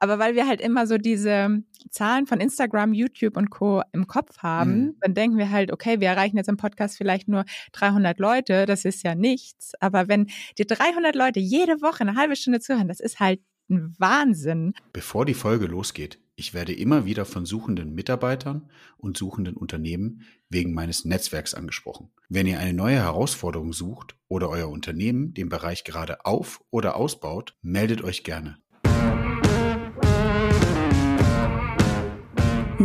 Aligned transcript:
Aber 0.00 0.18
weil 0.18 0.34
wir 0.34 0.48
halt 0.48 0.60
immer 0.60 0.86
so 0.86 0.98
diese 0.98 1.62
Zahlen 1.90 2.26
von 2.26 2.40
Instagram, 2.40 2.92
YouTube 2.92 3.36
und 3.36 3.50
Co. 3.50 3.82
im 3.92 4.06
Kopf 4.06 4.38
haben, 4.38 4.80
mhm. 4.80 4.96
dann 5.00 5.14
denken 5.14 5.38
wir 5.38 5.50
halt, 5.50 5.72
okay, 5.72 6.00
wir 6.00 6.08
erreichen 6.08 6.36
jetzt 6.36 6.48
im 6.48 6.56
Podcast 6.56 6.96
vielleicht 6.96 7.28
nur 7.28 7.44
300 7.72 8.18
Leute, 8.18 8.66
das 8.66 8.84
ist 8.84 9.04
ja 9.04 9.14
nichts. 9.14 9.72
Aber 9.80 10.08
wenn 10.08 10.26
dir 10.58 10.66
300 10.66 11.14
Leute 11.14 11.38
jede 11.38 11.80
Woche 11.82 12.00
eine 12.00 12.16
halbe 12.16 12.34
Stunde 12.34 12.60
zuhören, 12.60 12.88
das 12.88 13.00
ist 13.00 13.20
halt 13.20 13.40
ein 13.68 13.94
Wahnsinn. 13.98 14.72
Bevor 14.92 15.24
die 15.24 15.34
Folge 15.34 15.66
losgeht, 15.66 16.18
ich 16.34 16.54
werde 16.54 16.72
immer 16.72 17.04
wieder 17.04 17.26
von 17.26 17.44
suchenden 17.44 17.94
Mitarbeitern 17.94 18.70
und 18.96 19.18
suchenden 19.18 19.56
Unternehmen 19.56 20.22
wegen 20.48 20.72
meines 20.72 21.04
Netzwerks 21.04 21.52
angesprochen. 21.52 22.10
Wenn 22.30 22.46
ihr 22.46 22.58
eine 22.58 22.72
neue 22.72 22.96
Herausforderung 22.96 23.74
sucht 23.74 24.16
oder 24.28 24.48
euer 24.48 24.70
Unternehmen 24.70 25.34
den 25.34 25.50
Bereich 25.50 25.84
gerade 25.84 26.24
auf- 26.24 26.64
oder 26.70 26.96
ausbaut, 26.96 27.58
meldet 27.60 28.02
euch 28.02 28.24
gerne. 28.24 28.58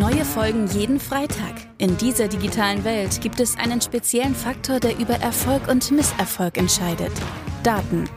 Neue 0.08 0.24
Folgen 0.24 0.68
jeden 0.68 1.00
Freitag. 1.00 1.56
In 1.80 1.98
dieser 1.98 2.28
digitalen 2.28 2.84
Welt 2.84 3.22
gibt 3.22 3.40
es 3.40 3.58
einen 3.58 3.82
speziellen 3.82 4.36
Faktor, 4.36 4.80
der 4.80 5.00
über 5.00 5.16
Erfolg 5.16 5.68
und 5.68 5.90
Misserfolg 5.90 6.60
entscheidet. 6.60 7.12
Daten. 7.64 8.08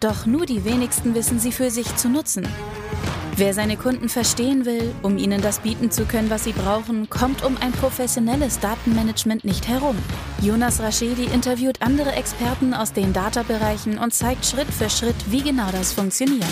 Doch 0.00 0.24
nur 0.24 0.46
die 0.46 0.64
wenigsten 0.64 1.14
wissen 1.14 1.38
sie 1.38 1.52
für 1.52 1.70
sich 1.70 1.94
zu 1.96 2.08
nutzen. 2.08 2.48
Wer 3.36 3.52
seine 3.52 3.76
Kunden 3.76 4.08
verstehen 4.08 4.64
will, 4.64 4.94
um 5.02 5.18
ihnen 5.18 5.42
das 5.42 5.58
bieten 5.58 5.90
zu 5.90 6.06
können, 6.06 6.30
was 6.30 6.44
sie 6.44 6.52
brauchen, 6.52 7.10
kommt 7.10 7.44
um 7.44 7.58
ein 7.60 7.72
professionelles 7.72 8.58
Datenmanagement 8.60 9.44
nicht 9.44 9.68
herum. 9.68 9.98
Jonas 10.40 10.80
Raschedi 10.80 11.24
interviewt 11.24 11.82
andere 11.82 12.12
Experten 12.12 12.72
aus 12.72 12.94
den 12.94 13.12
Data-Bereichen 13.12 13.98
und 13.98 14.14
zeigt 14.14 14.46
Schritt 14.46 14.72
für 14.72 14.88
Schritt, 14.88 15.16
wie 15.26 15.42
genau 15.42 15.70
das 15.70 15.92
funktioniert. 15.92 16.48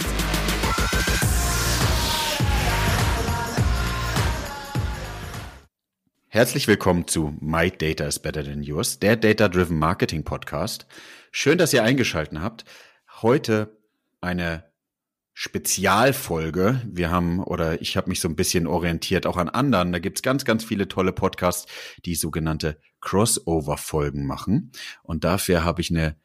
Herzlich 6.30 6.68
willkommen 6.68 7.06
zu 7.06 7.34
My 7.40 7.70
Data 7.70 8.04
is 8.04 8.18
Better 8.18 8.44
Than 8.44 8.62
Yours, 8.62 8.98
der 8.98 9.16
Data 9.16 9.48
Driven 9.48 9.78
Marketing 9.78 10.24
Podcast. 10.24 10.86
Schön, 11.32 11.56
dass 11.56 11.72
ihr 11.72 11.82
eingeschaltet 11.82 12.38
habt. 12.38 12.66
Heute 13.22 13.78
eine 14.20 14.64
Spezialfolge. 15.32 16.82
Wir 16.84 17.10
haben, 17.10 17.42
oder 17.42 17.80
ich 17.80 17.96
habe 17.96 18.10
mich 18.10 18.20
so 18.20 18.28
ein 18.28 18.36
bisschen 18.36 18.66
orientiert 18.66 19.24
auch 19.24 19.38
an 19.38 19.48
anderen. 19.48 19.90
Da 19.90 20.00
gibt's 20.00 20.20
ganz, 20.20 20.44
ganz 20.44 20.64
viele 20.64 20.86
tolle 20.86 21.12
Podcasts, 21.12 21.66
die 22.04 22.14
sogenannte 22.14 22.78
Crossover-Folgen 23.00 24.26
machen. 24.26 24.72
Und 25.02 25.24
dafür 25.24 25.64
habe 25.64 25.80
ich 25.80 25.90
eine 25.90 26.16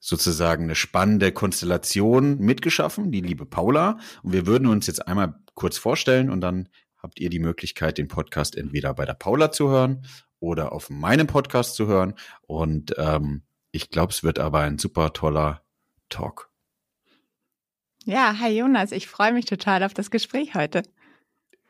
sozusagen 0.00 0.64
eine 0.64 0.74
spannende 0.74 1.30
Konstellation 1.30 2.38
mitgeschaffen, 2.38 3.12
die 3.12 3.20
liebe 3.20 3.46
Paula. 3.46 3.98
Und 4.24 4.32
wir 4.32 4.48
würden 4.48 4.66
uns 4.66 4.88
jetzt 4.88 5.06
einmal 5.06 5.36
kurz 5.54 5.78
vorstellen 5.78 6.30
und 6.30 6.40
dann 6.40 6.68
habt 7.02 7.20
ihr 7.20 7.30
die 7.30 7.38
Möglichkeit, 7.38 7.98
den 7.98 8.08
Podcast 8.08 8.56
entweder 8.56 8.94
bei 8.94 9.04
der 9.04 9.14
Paula 9.14 9.52
zu 9.52 9.68
hören 9.68 10.06
oder 10.38 10.72
auf 10.72 10.90
meinem 10.90 11.26
Podcast 11.26 11.74
zu 11.74 11.86
hören. 11.86 12.14
Und 12.42 12.94
ähm, 12.98 13.42
ich 13.72 13.90
glaube, 13.90 14.12
es 14.12 14.22
wird 14.22 14.38
aber 14.38 14.60
ein 14.60 14.78
super 14.78 15.12
toller 15.12 15.62
Talk. 16.08 16.50
Ja, 18.04 18.38
hi 18.38 18.50
Jonas, 18.50 18.92
ich 18.92 19.06
freue 19.06 19.32
mich 19.32 19.44
total 19.44 19.82
auf 19.82 19.94
das 19.94 20.10
Gespräch 20.10 20.54
heute. 20.54 20.82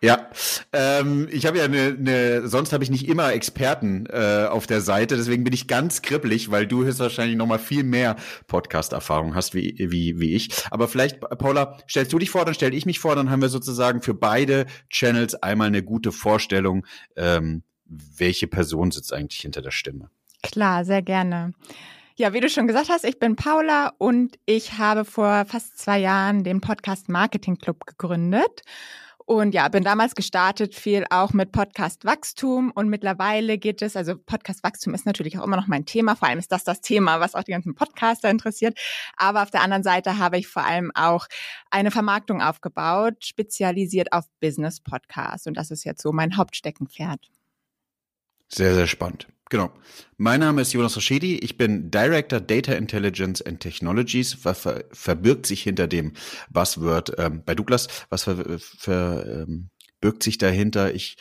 Ja, 0.03 0.31
ähm, 0.73 1.29
ich 1.31 1.45
habe 1.45 1.59
ja 1.59 1.65
eine, 1.65 1.97
eine 1.99 2.49
sonst 2.49 2.73
habe 2.73 2.83
ich 2.83 2.91
nicht 2.91 3.07
immer 3.07 3.35
Experten 3.35 4.07
äh, 4.07 4.47
auf 4.49 4.67
der 4.67 4.81
Seite, 4.81 5.17
deswegen 5.17 5.45
bin 5.45 5.53
ich 5.53 5.69
ganz 5.69 6.01
kribbelig, 6.01 6.51
weil 6.51 6.67
du 6.67 6.85
höchstwahrscheinlich 6.85 7.37
noch 7.37 7.47
mal 7.47 7.59
viel 7.59 7.85
mehr 7.85 8.17
Podcast-Erfahrung 8.47 9.35
hast 9.35 9.53
wie, 9.53 9.75
wie, 9.79 10.19
wie 10.19 10.35
ich. 10.35 10.49
Aber 10.71 10.89
vielleicht, 10.89 11.21
Paula, 11.21 11.77
stellst 11.87 12.15
du 12.15 12.19
dich 12.19 12.31
vor, 12.31 12.47
dann 12.47 12.55
stelle 12.55 12.75
ich 12.75 12.87
mich 12.87 12.99
vor, 12.99 13.15
dann 13.15 13.31
haben 13.31 13.43
wir 13.43 13.51
sozusagen 13.51 14.01
für 14.01 14.15
beide 14.15 14.65
Channels 14.89 15.35
einmal 15.35 15.67
eine 15.67 15.83
gute 15.83 16.13
Vorstellung, 16.13 16.87
ähm, 17.17 17.63
welche 17.85 18.47
Person 18.47 18.93
sitzt 18.93 19.13
eigentlich 19.13 19.41
hinter 19.41 19.61
der 19.61 19.71
Stimme. 19.71 20.09
Klar, 20.43 20.87
sehr 20.87 21.03
gerne. 21.03 21.53
Ja, 22.17 22.33
wie 22.33 22.41
du 22.41 22.49
schon 22.49 22.67
gesagt 22.67 22.89
hast, 22.89 23.05
ich 23.05 23.19
bin 23.19 23.37
Paula 23.37 23.93
und 23.99 24.39
ich 24.47 24.79
habe 24.79 25.05
vor 25.05 25.45
fast 25.47 25.79
zwei 25.79 25.99
Jahren 25.99 26.43
den 26.43 26.63
Podcast 26.63 27.11
Marketing 27.11 27.59
Club 27.59 27.85
gegründet. 27.85 28.63
Und 29.27 29.55
ja, 29.55 29.69
bin 29.69 29.85
damals 29.85 30.15
gestartet, 30.15 30.75
viel 30.75 31.05
auch 31.11 31.33
mit 31.33 31.53
Podcast 31.53 32.05
Wachstum 32.05 32.73
und 32.75 32.89
mittlerweile 32.89 33.59
geht 33.59 33.83
es, 33.83 33.95
also 33.95 34.17
Podcast 34.17 34.65
Wachstum 34.65 34.95
ist 34.95 35.07
natürlich 35.07 35.39
auch 35.39 35.45
immer 35.45 35.57
noch 35.57 35.67
mein 35.67 35.87
Thema, 35.87 36.17
vor 36.17 36.29
allem 36.29 36.39
ist 36.39 36.51
das 36.51 36.65
das 36.65 36.81
Thema, 36.81 37.21
was 37.21 37.35
auch 37.35 37.45
die 37.45 37.53
ganzen 37.53 37.75
Podcaster 37.75 38.31
interessiert. 38.31 38.79
Aber 39.17 39.43
auf 39.43 39.51
der 39.51 39.63
anderen 39.63 39.83
Seite 39.83 40.19
habe 40.19 40.39
ich 40.39 40.49
vor 40.49 40.65
allem 40.65 40.91
auch 40.95 41.27
eine 41.71 41.91
Vermarktung 41.91 42.43
aufgebaut, 42.43 43.25
spezialisiert 43.25 44.13
auf 44.13 44.25
Business 44.41 44.81
Podcasts 44.81 45.47
und 45.47 45.57
das 45.57 45.71
ist 45.71 45.85
jetzt 45.85 46.03
so 46.03 46.13
mein 46.13 46.37
Hauptsteckenpferd. 46.37 47.31
Sehr, 48.49 48.75
sehr 48.75 48.87
spannend. 48.87 49.29
Genau. 49.51 49.73
Mein 50.17 50.39
Name 50.39 50.63
ist 50.63 50.73
Jonas 50.73 50.97
Roschedi. 50.97 51.37
Ich 51.39 51.59
bin 51.59 51.91
Director 51.91 52.41
Data 52.41 52.73
Intelligence 52.73 53.43
and 53.43 53.59
Technologies. 53.59 54.45
Was 54.45 54.61
ver 54.61 54.85
verbirgt 54.93 55.45
sich 55.45 55.65
hinter 55.65 55.89
dem 55.89 56.13
Buzzword 56.51 57.15
ähm, 57.19 57.43
bei 57.45 57.57
Douglas? 57.57 57.89
Was 58.11 58.23
verbirgt 58.23 58.63
ver 58.79 59.45
ähm, 59.49 59.71
sich 60.21 60.39
dahinter? 60.39 60.95
Ich 60.95 61.17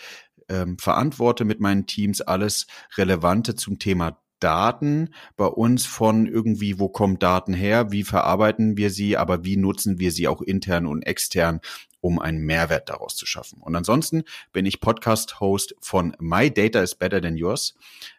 ähm, 0.47 0.77
verantworte 0.77 1.43
mit 1.43 1.59
meinen 1.59 1.87
Teams 1.87 2.21
alles 2.21 2.67
Relevante 2.97 3.55
zum 3.55 3.79
Thema 3.79 4.21
Daten 4.39 5.13
bei 5.35 5.45
uns 5.45 5.85
von 5.85 6.25
irgendwie, 6.25 6.79
wo 6.79 6.89
kommen 6.89 7.19
Daten 7.19 7.53
her, 7.53 7.91
wie 7.91 8.03
verarbeiten 8.03 8.77
wir 8.77 8.89
sie, 8.89 9.17
aber 9.17 9.43
wie 9.43 9.57
nutzen 9.57 9.99
wir 9.99 10.11
sie 10.11 10.27
auch 10.27 10.41
intern 10.41 10.85
und 10.85 11.03
extern 11.03 11.61
um 12.01 12.19
einen 12.19 12.39
Mehrwert 12.39 12.89
daraus 12.89 13.15
zu 13.15 13.25
schaffen. 13.25 13.61
Und 13.61 13.75
ansonsten 13.75 14.23
bin 14.53 14.65
ich 14.65 14.79
Podcast-Host 14.79 15.75
von 15.81 16.15
My 16.19 16.51
Data 16.51 16.81
is 16.81 16.95
Better 16.95 17.21
Than 17.21 17.35
Yours. 17.35 17.75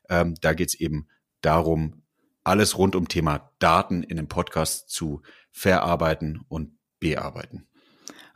Ähm, 0.09 0.35
da 0.41 0.53
geht 0.53 0.69
es 0.69 0.75
eben 0.75 1.07
darum, 1.41 2.03
alles 2.45 2.77
rund 2.77 2.97
um 2.97 3.09
Thema 3.09 3.51
Daten 3.59 4.03
in 4.03 4.19
einem 4.19 4.29
Podcast 4.29 4.91
zu 4.91 5.23
verarbeiten 5.51 6.45
und 6.49 6.73
bearbeiten. 6.99 7.67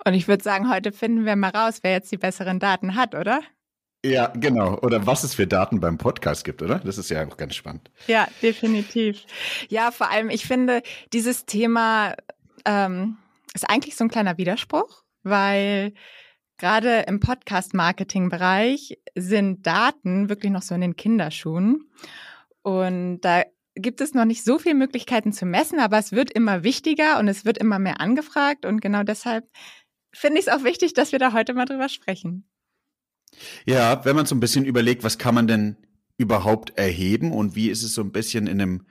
Und 0.06 0.14
ich 0.14 0.28
würde 0.28 0.42
sagen, 0.42 0.70
heute 0.70 0.92
finden 0.92 1.24
wir 1.24 1.36
mal 1.36 1.50
raus, 1.50 1.78
wer 1.82 1.92
jetzt 1.92 2.12
die 2.12 2.18
besseren 2.18 2.58
Daten 2.58 2.94
hat, 2.94 3.14
oder? 3.14 3.40
Ja, 4.04 4.26
genau. 4.28 4.78
Oder 4.80 5.06
was 5.06 5.24
es 5.24 5.34
für 5.34 5.46
Daten 5.46 5.80
beim 5.80 5.98
Podcast 5.98 6.44
gibt, 6.44 6.60
oder? 6.62 6.78
Das 6.78 6.98
ist 6.98 7.08
ja 7.08 7.26
auch 7.26 7.36
ganz 7.36 7.54
spannend. 7.54 7.90
Ja, 8.06 8.28
definitiv. 8.42 9.24
Ja, 9.68 9.90
vor 9.90 10.10
allem, 10.10 10.28
ich 10.28 10.46
finde, 10.46 10.82
dieses 11.12 11.46
Thema 11.46 12.14
ähm, 12.66 13.16
ist 13.54 13.68
eigentlich 13.68 13.96
so 13.96 14.04
ein 14.04 14.10
kleiner 14.10 14.36
Widerspruch 14.36 15.04
weil 15.24 15.94
gerade 16.58 17.00
im 17.08 17.18
Podcast-Marketing-Bereich 17.18 19.00
sind 19.16 19.66
Daten 19.66 20.28
wirklich 20.28 20.52
noch 20.52 20.62
so 20.62 20.76
in 20.76 20.82
den 20.82 20.96
Kinderschuhen. 20.96 21.90
Und 22.62 23.22
da 23.22 23.42
gibt 23.74 24.00
es 24.00 24.14
noch 24.14 24.24
nicht 24.24 24.44
so 24.44 24.58
viele 24.60 24.76
Möglichkeiten 24.76 25.32
zu 25.32 25.46
messen, 25.46 25.80
aber 25.80 25.98
es 25.98 26.12
wird 26.12 26.30
immer 26.30 26.62
wichtiger 26.62 27.18
und 27.18 27.26
es 27.26 27.44
wird 27.44 27.58
immer 27.58 27.80
mehr 27.80 28.00
angefragt. 28.00 28.64
Und 28.64 28.80
genau 28.80 29.02
deshalb 29.02 29.48
finde 30.12 30.38
ich 30.38 30.46
es 30.46 30.52
auch 30.52 30.62
wichtig, 30.62 30.94
dass 30.94 31.10
wir 31.10 31.18
da 31.18 31.32
heute 31.32 31.54
mal 31.54 31.64
drüber 31.64 31.88
sprechen. 31.88 32.48
Ja, 33.66 34.04
wenn 34.04 34.16
man 34.16 34.26
so 34.26 34.34
ein 34.34 34.40
bisschen 34.40 34.64
überlegt, 34.64 35.04
was 35.04 35.18
kann 35.18 35.34
man 35.34 35.46
denn 35.46 35.76
überhaupt 36.16 36.76
erheben 36.78 37.32
und 37.32 37.56
wie 37.56 37.68
ist 37.68 37.82
es 37.82 37.94
so 37.94 38.02
ein 38.02 38.12
bisschen 38.12 38.46
in 38.46 38.60
einem, 38.60 38.86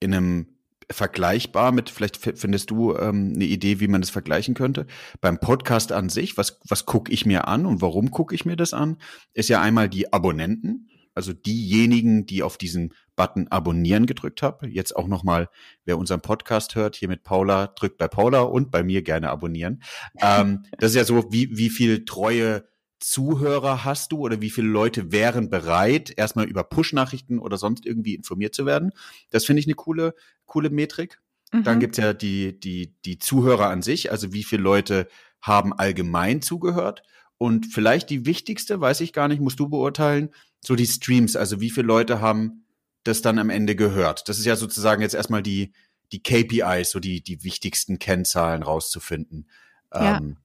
in 0.00 0.14
einem 0.14 0.46
vergleichbar 0.90 1.72
mit, 1.72 1.90
vielleicht 1.90 2.16
findest 2.16 2.70
du 2.70 2.94
ähm, 2.96 3.32
eine 3.34 3.44
Idee, 3.44 3.80
wie 3.80 3.88
man 3.88 4.00
das 4.00 4.10
vergleichen 4.10 4.54
könnte. 4.54 4.86
Beim 5.20 5.38
Podcast 5.38 5.92
an 5.92 6.08
sich, 6.08 6.36
was, 6.36 6.60
was 6.68 6.86
gucke 6.86 7.12
ich 7.12 7.26
mir 7.26 7.48
an 7.48 7.66
und 7.66 7.80
warum 7.80 8.10
gucke 8.10 8.34
ich 8.34 8.44
mir 8.44 8.56
das 8.56 8.74
an, 8.74 8.98
ist 9.32 9.48
ja 9.48 9.60
einmal 9.60 9.88
die 9.88 10.12
Abonnenten, 10.12 10.88
also 11.14 11.32
diejenigen, 11.32 12.26
die 12.26 12.42
auf 12.42 12.58
diesen 12.58 12.92
Button 13.16 13.48
abonnieren 13.48 14.06
gedrückt 14.06 14.42
haben. 14.42 14.68
Jetzt 14.68 14.96
auch 14.96 15.06
nochmal, 15.06 15.48
wer 15.84 15.96
unseren 15.96 16.20
Podcast 16.20 16.74
hört, 16.74 16.96
hier 16.96 17.08
mit 17.08 17.22
Paula, 17.22 17.68
drückt 17.68 17.98
bei 17.98 18.08
Paula 18.08 18.40
und 18.40 18.70
bei 18.70 18.82
mir 18.82 19.02
gerne 19.02 19.30
abonnieren. 19.30 19.82
Ähm, 20.20 20.64
das 20.78 20.90
ist 20.90 20.96
ja 20.96 21.04
so, 21.04 21.32
wie, 21.32 21.56
wie 21.56 21.70
viel 21.70 22.04
treue 22.04 22.64
Zuhörer 23.00 23.84
hast 23.84 24.12
du 24.12 24.18
oder 24.18 24.40
wie 24.40 24.50
viele 24.50 24.68
Leute 24.68 25.12
wären 25.12 25.50
bereit, 25.50 26.12
erstmal 26.16 26.46
über 26.46 26.64
Push-Nachrichten 26.64 27.38
oder 27.38 27.58
sonst 27.58 27.86
irgendwie 27.86 28.14
informiert 28.14 28.54
zu 28.54 28.66
werden? 28.66 28.92
Das 29.30 29.44
finde 29.44 29.60
ich 29.60 29.66
eine 29.66 29.74
coole, 29.74 30.14
coole 30.46 30.70
Metrik. 30.70 31.20
Mhm. 31.52 31.64
Dann 31.64 31.80
gibt's 31.80 31.98
ja 31.98 32.12
die, 32.12 32.58
die, 32.58 32.94
die 33.04 33.18
Zuhörer 33.18 33.68
an 33.68 33.82
sich, 33.82 34.10
also 34.10 34.32
wie 34.32 34.44
viele 34.44 34.62
Leute 34.62 35.08
haben 35.40 35.72
allgemein 35.72 36.42
zugehört. 36.42 37.02
Und 37.36 37.66
vielleicht 37.66 38.10
die 38.10 38.26
wichtigste, 38.26 38.80
weiß 38.80 39.00
ich 39.00 39.12
gar 39.12 39.28
nicht, 39.28 39.40
musst 39.40 39.60
du 39.60 39.68
beurteilen, 39.68 40.30
so 40.60 40.76
die 40.76 40.86
Streams, 40.86 41.36
also 41.36 41.60
wie 41.60 41.70
viele 41.70 41.86
Leute 41.86 42.20
haben 42.20 42.64
das 43.02 43.20
dann 43.20 43.38
am 43.38 43.50
Ende 43.50 43.76
gehört. 43.76 44.28
Das 44.28 44.38
ist 44.38 44.46
ja 44.46 44.56
sozusagen 44.56 45.02
jetzt 45.02 45.14
erstmal 45.14 45.42
die, 45.42 45.72
die 46.12 46.22
KPIs, 46.22 46.90
so 46.90 47.00
die, 47.00 47.22
die 47.22 47.44
wichtigsten 47.44 47.98
Kennzahlen 47.98 48.62
rauszufinden. 48.62 49.48
Ja. 49.92 50.16
Ähm, 50.16 50.38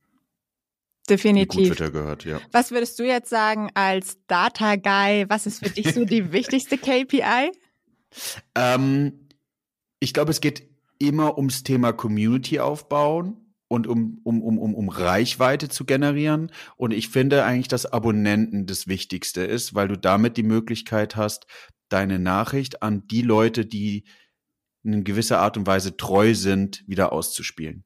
Definitiv. 1.09 1.77
Gut 1.77 1.94
gehört, 1.94 2.25
ja. 2.25 2.39
Was 2.51 2.71
würdest 2.71 3.00
du 3.00 3.03
jetzt 3.03 3.29
sagen 3.29 3.69
als 3.73 4.17
Data 4.27 4.75
Guy? 4.75 5.25
Was 5.29 5.45
ist 5.45 5.59
für 5.59 5.69
dich 5.69 5.94
so 5.94 6.06
die 6.06 6.31
wichtigste 6.31 6.77
KPI? 6.77 7.51
Ähm, 8.56 9.27
ich 10.00 10.13
glaube, 10.13 10.31
es 10.31 10.41
geht 10.41 10.67
immer 11.00 11.38
ums 11.38 11.63
Thema 11.63 11.94
Community 11.94 12.59
aufbauen 12.59 13.38
und 13.67 13.88
um, 13.88 14.19
um, 14.23 14.41
um, 14.41 14.57
um, 14.57 14.75
um 14.75 14.89
Reichweite 14.89 15.69
zu 15.69 15.85
generieren. 15.85 16.51
Und 16.75 16.91
ich 16.91 17.09
finde 17.09 17.45
eigentlich, 17.45 17.67
dass 17.67 17.85
Abonnenten 17.85 18.65
das 18.65 18.88
Wichtigste 18.88 19.41
ist, 19.41 19.75
weil 19.75 19.88
du 19.88 19.97
damit 19.97 20.38
die 20.38 20.44
Möglichkeit 20.44 21.15
hast, 21.15 21.45
deine 21.88 22.19
Nachricht 22.19 22.83
an 22.83 23.07
die 23.07 23.21
Leute, 23.21 23.65
die 23.65 24.03
in 24.83 25.03
gewisser 25.03 25.39
Art 25.39 25.57
und 25.57 25.67
Weise 25.67 25.97
treu 25.97 26.33
sind, 26.33 26.83
wieder 26.88 27.11
auszuspielen. 27.11 27.83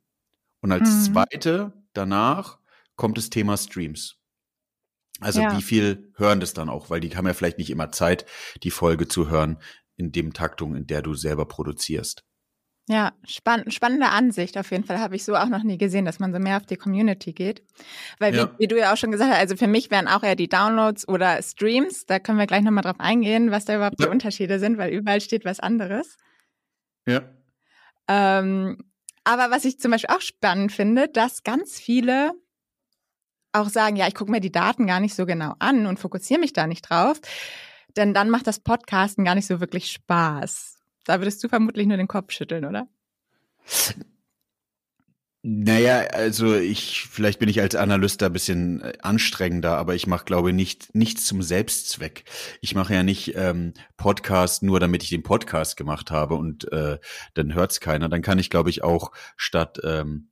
Und 0.62 0.72
als 0.72 0.90
mhm. 0.90 1.14
zweite 1.14 1.74
danach 1.94 2.60
kommt 2.96 3.18
das 3.18 3.30
Thema 3.30 3.58
Streams. 3.58 4.16
Also 5.20 5.42
ja. 5.42 5.56
wie 5.58 5.62
viel 5.62 6.12
hören 6.16 6.40
das 6.40 6.54
dann 6.54 6.70
auch, 6.70 6.90
weil 6.90 7.00
die 7.00 7.16
haben 7.16 7.28
ja 7.28 7.34
vielleicht 7.34 7.58
nicht 7.58 7.70
immer 7.70 7.92
Zeit, 7.92 8.26
die 8.64 8.72
Folge 8.72 9.08
zu 9.08 9.30
hören 9.30 9.58
in 9.96 10.12
dem 10.12 10.34
Taktung, 10.34 10.76
in 10.76 10.88
der 10.88 11.02
du 11.02 11.14
selber 11.14 11.46
produzierst. 11.46 12.24
Ja, 12.90 13.14
spann 13.24 13.72
spannende 13.72 14.10
Ansicht 14.10 14.58
auf 14.58 14.70
jeden 14.72 14.84
Fall. 14.84 15.00
Habe 15.00 15.16
ich 15.16 15.24
so 15.24 15.36
auch 15.36 15.48
noch 15.48 15.64
nie 15.64 15.78
gesehen, 15.78 16.04
dass 16.04 16.20
man 16.20 16.34
so 16.34 16.40
mehr 16.40 16.58
auf 16.58 16.66
die 16.66 16.76
Community 16.76 17.32
geht. 17.32 17.64
Weil, 18.20 18.36
ja. 18.36 18.52
wie, 18.58 18.64
wie, 18.64 18.68
du 18.68 18.78
ja 18.78 18.92
auch 18.92 18.98
schon 18.98 19.12
gesagt 19.12 19.32
hast, 19.32 19.40
also 19.40 19.56
für 19.56 19.68
mich 19.68 19.90
wären 19.90 20.10
auch 20.10 20.22
eher 20.22 20.36
die 20.36 20.50
Downloads 20.50 21.08
oder 21.08 21.42
Streams. 21.42 22.06
Da 22.06 22.20
können 22.20 22.40
wir 22.40 22.48
gleich 22.48 22.64
nochmal 22.64 22.84
drauf 22.84 23.00
eingehen, 23.00 23.52
was 23.52 23.64
da 23.64 23.76
überhaupt 23.76 24.02
ja. 24.02 24.08
die 24.08 24.12
Unterschiede 24.12 24.60
sind, 24.60 24.78
weil 24.78 24.92
überall 24.92 25.22
steht 25.22 25.46
was 25.46 25.62
anderes. 25.62 26.18
Ja. 27.06 27.22
Ähm, 28.10 28.78
aber 29.24 29.50
was 29.50 29.64
ich 29.64 29.80
zum 29.80 29.92
Beispiel 29.92 30.14
auch 30.14 30.22
spannend 30.22 30.74
finde, 30.74 31.08
dass 31.08 31.44
ganz 31.44 31.80
viele 31.80 32.34
auch 33.54 33.70
sagen, 33.70 33.96
ja, 33.96 34.08
ich 34.08 34.16
gucke 34.16 34.32
mir 34.32 34.42
die 34.42 34.52
Daten 34.52 34.88
gar 34.88 35.00
nicht 35.00 35.16
so 35.16 35.26
genau 35.26 35.54
an 35.60 35.86
und 35.86 36.00
fokussiere 36.00 36.40
mich 36.40 36.54
da 36.54 36.68
nicht 36.68 36.90
drauf. 36.90 37.20
Denn 37.96 38.14
dann 38.14 38.30
macht 38.30 38.48
das 38.48 38.60
Podcasten 38.60 39.24
gar 39.24 39.36
nicht 39.36 39.48
so 39.48 39.60
wirklich 39.60 39.92
Spaß. 39.92 40.80
Da 41.06 41.20
würdest 41.20 41.44
du 41.44 41.50
vermutlich 41.50 41.88
nur 41.88 41.98
den 41.98 42.08
Kopf 42.08 42.32
schütteln, 42.32 42.66
oder? 42.66 42.88
Naja, 45.46 46.08
also 46.14 46.56
ich, 46.56 47.06
vielleicht 47.12 47.40
bin 47.40 47.50
ich 47.50 47.60
als 47.60 47.76
Analyst 47.76 48.22
da 48.22 48.28
ein 48.28 48.34
bisschen 48.34 48.80
äh, 48.80 48.94
anstrengender, 49.02 49.78
aber 49.78 49.94
ich 49.94 50.08
mache, 50.08 50.24
glaube 50.24 50.50
ich, 50.50 50.56
nicht, 50.56 50.96
nichts 50.96 51.26
zum 51.26 51.42
Selbstzweck. 51.42 52.24
Ich 52.62 52.76
mache 52.76 52.94
ja 52.94 53.04
nicht 53.04 53.36
ähm, 53.36 53.74
Podcast 53.98 54.64
nur, 54.64 54.80
damit 54.80 55.04
ich 55.04 55.10
den 55.10 55.22
Podcast 55.22 55.76
gemacht 55.76 56.12
habe 56.12 56.36
und 56.36 56.72
äh, 56.72 56.98
dann 57.34 57.54
hört's 57.54 57.82
keiner. 57.82 58.08
Dann 58.08 58.22
kann 58.22 58.40
ich, 58.40 58.50
glaube 58.50 58.70
ich, 58.70 58.86
auch 58.86 59.12
statt 59.36 59.82
ähm, 59.84 60.30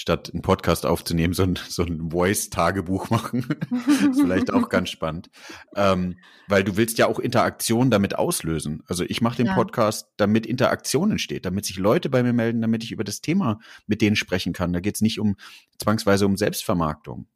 statt 0.00 0.30
einen 0.32 0.40
Podcast 0.40 0.86
aufzunehmen, 0.86 1.34
so 1.34 1.42
ein, 1.42 1.58
so 1.68 1.82
ein 1.82 2.10
Voice-Tagebuch 2.10 3.10
machen. 3.10 3.46
ist 4.10 4.20
vielleicht 4.20 4.50
auch 4.50 4.70
ganz 4.70 4.88
spannend. 4.88 5.28
Ähm, 5.76 6.16
weil 6.48 6.64
du 6.64 6.78
willst 6.78 6.96
ja 6.96 7.06
auch 7.06 7.18
Interaktion 7.18 7.90
damit 7.90 8.16
auslösen. 8.18 8.82
Also 8.86 9.04
ich 9.04 9.20
mache 9.20 9.36
den 9.36 9.46
ja. 9.46 9.54
Podcast, 9.54 10.08
damit 10.16 10.46
Interaktion 10.46 11.10
entsteht, 11.10 11.44
damit 11.44 11.66
sich 11.66 11.76
Leute 11.76 12.08
bei 12.08 12.22
mir 12.22 12.32
melden, 12.32 12.62
damit 12.62 12.82
ich 12.82 12.92
über 12.92 13.04
das 13.04 13.20
Thema 13.20 13.60
mit 13.86 14.00
denen 14.00 14.16
sprechen 14.16 14.54
kann. 14.54 14.72
Da 14.72 14.80
geht 14.80 14.94
es 14.94 15.02
nicht 15.02 15.20
um 15.20 15.36
zwangsweise 15.78 16.24
um 16.24 16.38
Selbstvermarktung. 16.38 17.26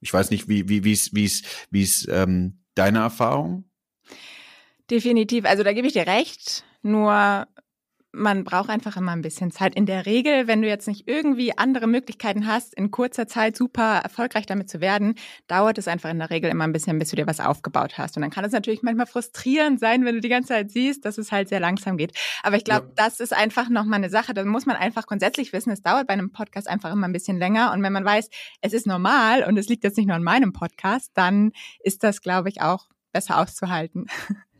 Ich 0.00 0.12
weiß 0.12 0.30
nicht, 0.30 0.48
wie, 0.48 0.66
wie, 0.66 0.82
wie 0.82 0.92
ist, 0.92 1.14
wie 1.14 1.24
ist, 1.24 1.44
wie 1.70 1.82
ist 1.82 2.08
ähm, 2.10 2.60
deine 2.74 3.00
Erfahrung? 3.00 3.68
Definitiv. 4.90 5.44
Also 5.44 5.62
da 5.62 5.74
gebe 5.74 5.86
ich 5.86 5.92
dir 5.92 6.06
recht. 6.06 6.64
Nur 6.82 7.46
man 8.14 8.44
braucht 8.44 8.70
einfach 8.70 8.96
immer 8.96 9.12
ein 9.12 9.22
bisschen 9.22 9.50
Zeit. 9.50 9.74
In 9.74 9.86
der 9.86 10.06
Regel, 10.06 10.46
wenn 10.46 10.62
du 10.62 10.68
jetzt 10.68 10.86
nicht 10.86 11.08
irgendwie 11.08 11.56
andere 11.58 11.86
Möglichkeiten 11.86 12.46
hast, 12.46 12.74
in 12.74 12.90
kurzer 12.90 13.26
Zeit 13.26 13.56
super 13.56 13.98
erfolgreich 13.98 14.46
damit 14.46 14.70
zu 14.70 14.80
werden, 14.80 15.16
dauert 15.48 15.78
es 15.78 15.88
einfach 15.88 16.10
in 16.10 16.18
der 16.18 16.30
Regel 16.30 16.50
immer 16.50 16.64
ein 16.64 16.72
bisschen, 16.72 16.98
bis 16.98 17.10
du 17.10 17.16
dir 17.16 17.26
was 17.26 17.40
aufgebaut 17.40 17.98
hast. 17.98 18.16
Und 18.16 18.22
dann 18.22 18.30
kann 18.30 18.44
es 18.44 18.52
natürlich 18.52 18.82
manchmal 18.82 19.06
frustrierend 19.06 19.80
sein, 19.80 20.04
wenn 20.04 20.14
du 20.14 20.20
die 20.20 20.28
ganze 20.28 20.48
Zeit 20.48 20.70
siehst, 20.70 21.04
dass 21.04 21.18
es 21.18 21.32
halt 21.32 21.48
sehr 21.48 21.60
langsam 21.60 21.96
geht. 21.96 22.16
Aber 22.42 22.56
ich 22.56 22.64
glaube, 22.64 22.86
ja. 22.86 22.92
das 22.96 23.20
ist 23.20 23.32
einfach 23.32 23.68
nochmal 23.68 23.98
eine 23.98 24.10
Sache, 24.10 24.32
da 24.32 24.44
muss 24.44 24.66
man 24.66 24.76
einfach 24.76 25.06
grundsätzlich 25.06 25.52
wissen, 25.52 25.70
es 25.70 25.82
dauert 25.82 26.06
bei 26.06 26.14
einem 26.14 26.30
Podcast 26.30 26.68
einfach 26.68 26.92
immer 26.92 27.08
ein 27.08 27.12
bisschen 27.12 27.38
länger. 27.38 27.72
Und 27.72 27.82
wenn 27.82 27.92
man 27.92 28.04
weiß, 28.04 28.30
es 28.60 28.72
ist 28.72 28.86
normal 28.86 29.44
und 29.44 29.58
es 29.58 29.68
liegt 29.68 29.84
jetzt 29.84 29.96
nicht 29.96 30.06
nur 30.06 30.16
an 30.16 30.22
meinem 30.22 30.52
Podcast, 30.52 31.10
dann 31.14 31.52
ist 31.80 32.04
das, 32.04 32.22
glaube 32.22 32.48
ich, 32.48 32.62
auch 32.62 32.86
besser 33.12 33.38
auszuhalten. 33.38 34.06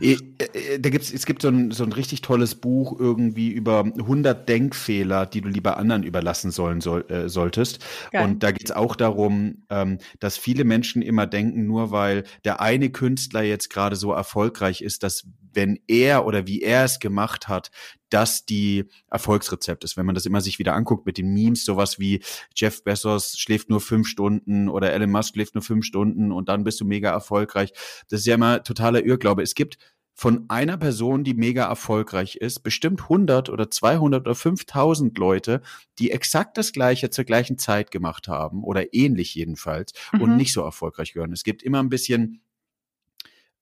Äh, 0.00 0.16
äh, 0.38 0.78
da 0.78 0.90
gibt's, 0.90 1.12
es 1.12 1.26
gibt 1.26 1.42
so 1.42 1.48
ein, 1.48 1.70
so 1.70 1.84
ein 1.84 1.92
richtig 1.92 2.22
tolles 2.22 2.54
Buch 2.54 2.98
irgendwie 2.98 3.50
über 3.50 3.84
100 3.84 4.48
Denkfehler, 4.48 5.26
die 5.26 5.40
du 5.40 5.48
lieber 5.48 5.76
anderen 5.76 6.02
überlassen 6.02 6.50
sollen 6.50 6.80
soll, 6.80 7.04
äh, 7.10 7.28
solltest. 7.28 7.84
Geil. 8.10 8.24
Und 8.24 8.42
da 8.42 8.52
geht's 8.52 8.72
auch 8.72 8.96
darum, 8.96 9.62
ähm, 9.70 9.98
dass 10.20 10.36
viele 10.36 10.64
Menschen 10.64 11.02
immer 11.02 11.26
denken, 11.26 11.66
nur 11.66 11.90
weil 11.90 12.24
der 12.44 12.60
eine 12.60 12.90
Künstler 12.90 13.42
jetzt 13.42 13.70
gerade 13.70 13.96
so 13.96 14.12
erfolgreich 14.12 14.82
ist, 14.82 15.02
dass 15.02 15.24
wenn 15.54 15.80
er 15.86 16.26
oder 16.26 16.46
wie 16.46 16.62
er 16.62 16.84
es 16.84 16.98
gemacht 16.98 17.48
hat, 17.48 17.70
das 18.10 18.44
die 18.44 18.84
Erfolgsrezept 19.10 19.84
ist. 19.84 19.96
Wenn 19.96 20.06
man 20.06 20.14
das 20.14 20.26
immer 20.26 20.40
sich 20.40 20.58
wieder 20.58 20.74
anguckt 20.74 21.06
mit 21.06 21.18
den 21.18 21.32
Memes, 21.32 21.64
sowas 21.64 21.98
wie 21.98 22.22
Jeff 22.54 22.84
Bezos 22.84 23.38
schläft 23.38 23.70
nur 23.70 23.80
fünf 23.80 24.06
Stunden 24.06 24.68
oder 24.68 24.92
Elon 24.92 25.10
Musk 25.10 25.34
schläft 25.34 25.54
nur 25.54 25.62
fünf 25.62 25.84
Stunden 25.84 26.32
und 26.32 26.48
dann 26.48 26.64
bist 26.64 26.80
du 26.80 26.84
mega 26.84 27.10
erfolgreich. 27.10 27.72
Das 28.08 28.20
ist 28.20 28.26
ja 28.26 28.34
immer 28.34 28.62
totaler 28.62 29.04
Irrglaube. 29.04 29.42
Es 29.42 29.54
gibt 29.54 29.78
von 30.14 30.44
einer 30.48 30.76
Person, 30.76 31.24
die 31.24 31.34
mega 31.34 31.66
erfolgreich 31.66 32.36
ist, 32.36 32.62
bestimmt 32.62 33.02
100 33.02 33.48
oder 33.48 33.70
200 33.70 34.20
oder 34.20 34.34
5000 34.34 35.16
Leute, 35.16 35.62
die 35.98 36.10
exakt 36.10 36.58
das 36.58 36.72
Gleiche 36.72 37.10
zur 37.10 37.24
gleichen 37.24 37.58
Zeit 37.58 37.90
gemacht 37.90 38.28
haben 38.28 38.62
oder 38.62 38.92
ähnlich 38.92 39.34
jedenfalls 39.34 39.92
mhm. 40.12 40.20
und 40.20 40.36
nicht 40.36 40.52
so 40.52 40.62
erfolgreich 40.62 41.14
gehören. 41.14 41.32
Es 41.32 41.44
gibt 41.44 41.62
immer 41.62 41.82
ein 41.82 41.88
bisschen 41.88 42.42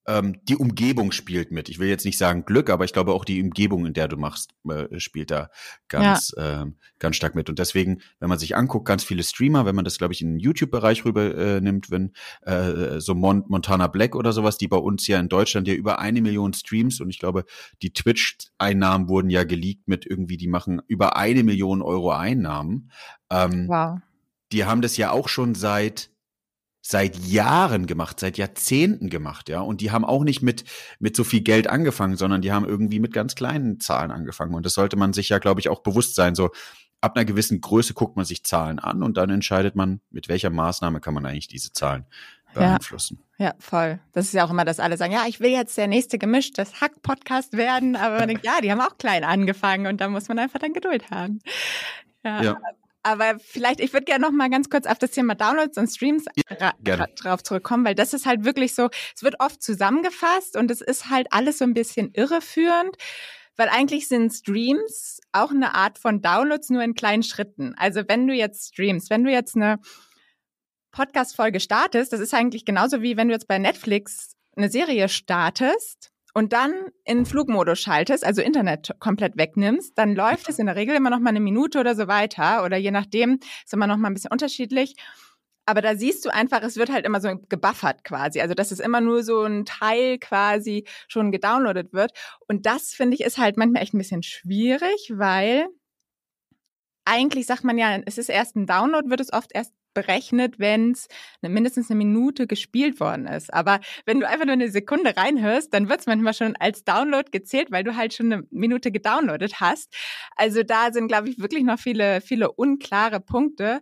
ähm, 0.07 0.41
die 0.45 0.57
Umgebung 0.57 1.13
spielt 1.13 1.51
mit. 1.51 1.69
Ich 1.69 1.79
will 1.79 1.89
jetzt 1.89 2.05
nicht 2.05 2.19
sagen 2.19 2.45
Glück, 2.45 2.71
aber 2.71 2.85
ich 2.85 2.93
glaube 2.93 3.13
auch 3.13 3.25
die 3.25 3.43
Umgebung, 3.43 3.87
in 3.87 3.93
der 3.93 4.09
du 4.09 4.17
machst, 4.17 4.55
äh, 4.69 4.99
spielt 4.99 5.31
da 5.31 5.51
ganz, 5.89 6.33
ja. 6.37 6.63
äh, 6.63 6.67
ganz 6.99 7.17
stark 7.17 7.35
mit. 7.35 7.49
Und 7.49 7.59
deswegen, 7.59 8.01
wenn 8.19 8.29
man 8.29 8.39
sich 8.39 8.57
anguckt, 8.57 8.87
ganz 8.87 9.05
viele 9.05 9.23
Streamer, 9.23 9.67
wenn 9.67 9.75
man 9.75 9.85
das, 9.85 9.99
glaube 9.99 10.15
ich, 10.15 10.23
in 10.23 10.33
den 10.33 10.39
YouTube-Bereich 10.39 11.05
rüber 11.05 11.35
äh, 11.35 11.61
nimmt, 11.61 11.91
wenn 11.91 12.13
äh, 12.43 13.01
so 13.01 13.15
Mon 13.15 13.45
Montana 13.49 13.89
Black 13.89 14.17
oder 14.17 14.33
sowas, 14.33 14.59
die 14.59 14.69
bei 14.69 14.79
uns 14.79 15.07
ja 15.07 15.21
in 15.21 15.29
Deutschland 15.29 15.69
ja 15.69 15.75
über 15.75 15.99
eine 15.99 16.23
Million 16.23 16.55
Streams 16.55 17.01
und 17.01 17.11
ich 17.11 17.19
glaube, 17.19 17.45
die 17.83 17.93
Twitch-Einnahmen 17.93 19.09
wurden 19.09 19.31
ja 19.31 19.45
geleakt 19.45 19.87
mit 19.87 20.07
irgendwie, 20.07 20.37
die 20.37 20.49
machen 20.49 20.81
über 20.87 21.17
eine 21.17 21.45
Million 21.45 21.83
Euro 21.83 22.13
Einnahmen. 22.13 22.91
Ähm, 23.31 23.69
wow. 23.69 23.99
Die 24.53 24.65
haben 24.65 24.83
das 24.83 24.97
ja 24.97 25.13
auch 25.13 25.29
schon 25.29 25.55
seit 25.55 26.11
seit 26.83 27.17
Jahren 27.19 27.87
gemacht, 27.87 28.21
seit 28.21 28.39
Jahrzehnten 28.39 29.11
gemacht, 29.11 29.49
ja. 29.49 29.61
Und 29.61 29.81
die 29.81 29.91
haben 29.91 30.05
auch 30.05 30.25
nicht 30.25 30.43
mit, 30.43 30.65
mit 30.99 31.15
so 31.15 31.25
viel 31.25 31.43
Geld 31.43 31.69
angefangen, 31.69 32.17
sondern 32.17 32.43
die 32.43 32.53
haben 32.53 32.67
irgendwie 32.67 33.01
mit 33.01 33.13
ganz 33.13 33.35
kleinen 33.35 33.81
Zahlen 33.81 34.11
angefangen. 34.11 34.55
Und 34.55 34.65
das 34.65 34.75
sollte 34.75 34.97
man 34.97 35.13
sich 35.13 35.29
ja, 35.29 35.39
glaube 35.39 35.61
ich, 35.61 35.69
auch 35.69 35.81
bewusst 35.81 36.15
sein. 36.15 36.35
So, 36.35 36.51
ab 37.01 37.17
einer 37.17 37.25
gewissen 37.25 37.61
Größe 37.61 37.95
guckt 37.95 38.17
man 38.17 38.25
sich 38.25 38.45
Zahlen 38.45 38.79
an 38.79 39.03
und 39.03 39.17
dann 39.17 39.31
entscheidet 39.31 39.75
man, 39.77 40.01
mit 40.11 40.29
welcher 40.29 40.51
Maßnahme 40.51 41.01
kann 41.01 41.15
man 41.15 41.27
eigentlich 41.27 41.49
diese 41.49 41.73
Zahlen 41.73 42.07
beeinflussen. 42.55 43.23
Ja, 43.39 43.47
ja, 43.47 43.55
voll. 43.59 44.01
Das 44.13 44.27
ist 44.27 44.35
ja 44.35 44.45
auch 44.45 44.51
immer, 44.51 44.65
dass 44.65 44.81
alle 44.81 44.97
sagen, 44.97 45.13
ja, 45.13 45.25
ich 45.29 45.41
will 45.41 45.51
jetzt 45.51 45.77
der 45.79 45.87
nächste 45.87 46.19
gemischtes 46.19 46.81
Hack-Podcast 46.81 47.57
werden, 47.57 47.97
aber 47.97 48.19
man 48.19 48.29
denkt, 48.29 48.45
ja, 48.45 48.61
die 48.61 48.71
haben 48.71 48.81
auch 48.81 48.99
klein 48.99 49.25
angefangen 49.25 49.87
und 49.87 50.01
da 50.01 50.09
muss 50.09 50.29
man 50.29 50.39
einfach 50.39 50.59
dann 50.59 50.73
Geduld 50.73 51.11
haben. 51.11 51.41
Ja, 52.25 52.43
ja. 52.43 52.61
Aber 53.03 53.39
vielleicht, 53.39 53.81
ich 53.81 53.93
würde 53.93 54.05
gerne 54.05 54.27
noch 54.27 54.33
mal 54.33 54.51
ganz 54.51 54.69
kurz 54.69 54.87
auf 54.87 54.99
das 54.99 55.13
Thema 55.13 55.35
Downloads 55.35 55.79
und 55.79 55.89
Streams 55.89 56.27
ja, 56.61 56.75
drauf 57.17 57.43
zurückkommen, 57.43 57.85
weil 57.85 57.95
das 57.95 58.13
ist 58.13 58.27
halt 58.27 58.45
wirklich 58.45 58.75
so, 58.75 58.91
es 59.15 59.23
wird 59.23 59.37
oft 59.39 59.63
zusammengefasst 59.63 60.57
und 60.57 60.71
es 60.71 60.83
ist 60.83 61.09
halt 61.09 61.29
alles 61.31 61.59
so 61.59 61.65
ein 61.65 61.73
bisschen 61.73 62.11
irreführend, 62.13 62.97
weil 63.57 63.69
eigentlich 63.69 64.07
sind 64.09 64.33
Streams 64.33 65.21
auch 65.33 65.51
eine 65.51 65.75
Art 65.75 65.99
von 65.99 66.21
Downloads 66.21 66.69
nur 66.71 66.83
in 66.83 66.95
kleinen 66.95 67.23
Schritten. 67.23 67.75
Also 67.77 68.03
wenn 68.07 68.27
du 68.27 68.35
jetzt 68.35 68.75
streamst, 68.75 69.09
wenn 69.09 69.25
du 69.25 69.31
jetzt 69.31 69.57
eine 69.57 69.79
Podcast-Folge 70.93 71.61
startest, 71.61 72.13
das 72.13 72.21
ist 72.21 72.35
eigentlich 72.35 72.65
genauso 72.65 73.01
wie 73.01 73.17
wenn 73.17 73.29
du 73.29 73.35
jetzt 73.35 73.49
bei 73.49 73.59
Netflix 73.59 74.37
eine 74.57 74.71
Serie 74.71 75.09
startest 75.09 76.11
und 76.41 76.55
dann 76.55 76.73
in 77.05 77.27
Flugmodus 77.27 77.81
schaltest, 77.81 78.25
also 78.25 78.41
Internet 78.41 78.93
komplett 78.99 79.37
wegnimmst, 79.37 79.93
dann 79.99 80.15
läuft 80.15 80.49
es 80.49 80.59
in 80.59 80.65
der 80.65 80.75
Regel 80.75 80.97
immer 80.97 81.11
noch 81.11 81.19
mal 81.19 81.29
eine 81.29 81.39
Minute 81.39 81.79
oder 81.79 81.95
so 81.95 82.09
weiter 82.09 82.65
oder 82.65 82.79
je 82.79 82.91
nachdem 82.91 83.41
ist 83.63 83.75
immer 83.75 83.87
noch 83.87 83.99
mal 83.99 84.09
ein 84.09 84.15
bisschen 84.15 84.33
unterschiedlich. 84.33 84.97
Aber 85.67 85.83
da 85.83 85.95
siehst 85.97 86.25
du 86.25 86.31
einfach, 86.31 86.63
es 86.63 86.77
wird 86.77 86.91
halt 86.91 87.05
immer 87.05 87.21
so 87.21 87.29
gebuffert 87.51 88.05
quasi. 88.05 88.41
Also, 88.41 88.55
dass 88.55 88.71
es 88.71 88.81
immer 88.81 89.03
nur 89.03 89.23
so 89.23 89.43
ein 89.43 89.67
Teil 89.67 90.19
quasi 90.19 90.87
schon 91.09 91.31
gedownloadet 91.31 91.93
wird. 91.93 92.13
Und 92.49 92.65
das 92.65 92.95
finde 92.95 93.17
ich 93.17 93.21
ist 93.21 93.37
halt 93.37 93.59
manchmal 93.59 93.83
echt 93.83 93.93
ein 93.93 93.99
bisschen 93.99 94.23
schwierig, 94.23 95.13
weil 95.15 95.67
eigentlich 97.05 97.45
sagt 97.45 97.65
man 97.65 97.77
ja, 97.77 97.99
es 98.07 98.17
ist 98.17 98.31
erst 98.31 98.57
ein 98.57 98.67
Download, 98.67 99.11
wird 99.11 99.21
es 99.21 99.31
oft 99.31 99.51
erst 99.53 99.75
berechnet, 99.95 100.59
wenn 100.59 100.93
es 100.93 101.09
mindestens 101.43 101.91
eine 101.91 101.99
Minute 101.99 102.47
gespielt 102.47 103.01
worden 103.01 103.27
ist. 103.27 103.53
Aber 103.53 103.81
wenn 104.07 104.21
du 104.21 104.29
einfach 104.29 104.45
nur 104.45 104.53
eine 104.53 104.71
Sekunde 104.71 105.17
reinhörst, 105.17 105.73
dann 105.75 105.89
wird 105.89 106.01
es 106.01 106.07
manchmal 106.07 106.35
schon 106.35 106.57
als 106.57 106.85
Download 106.85 107.31
gezählt, 107.31 107.71
weil 107.71 107.85
du 107.85 107.97
halt 107.97 108.15
schon 108.15 108.33
eine 108.33 108.45
Minute 108.51 108.93
gedownloadet 108.93 109.61
hast. 109.61 109.95
Also 110.37 110.63
da 110.63 110.93
sind, 110.93 111.09
glaube 111.09 111.29
ich, 111.29 111.39
wirklich 111.39 111.65
noch 111.65 111.79
viele, 111.79 112.21
viele 112.21 112.53
unklare 112.53 113.21
Punkte. 113.21 113.81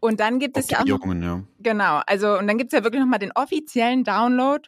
Und 0.00 0.20
dann 0.20 0.38
gibt 0.38 0.56
es 0.56 0.70
ja 0.70 0.80
auch. 0.80 0.86
Noch, 0.86 1.14
ja. 1.14 1.42
Genau, 1.58 2.00
also 2.06 2.38
und 2.38 2.46
dann 2.46 2.58
gibt 2.58 2.72
es 2.72 2.78
ja 2.78 2.84
wirklich 2.84 3.00
nochmal 3.00 3.18
den 3.18 3.32
offiziellen 3.32 4.04
Download, 4.04 4.66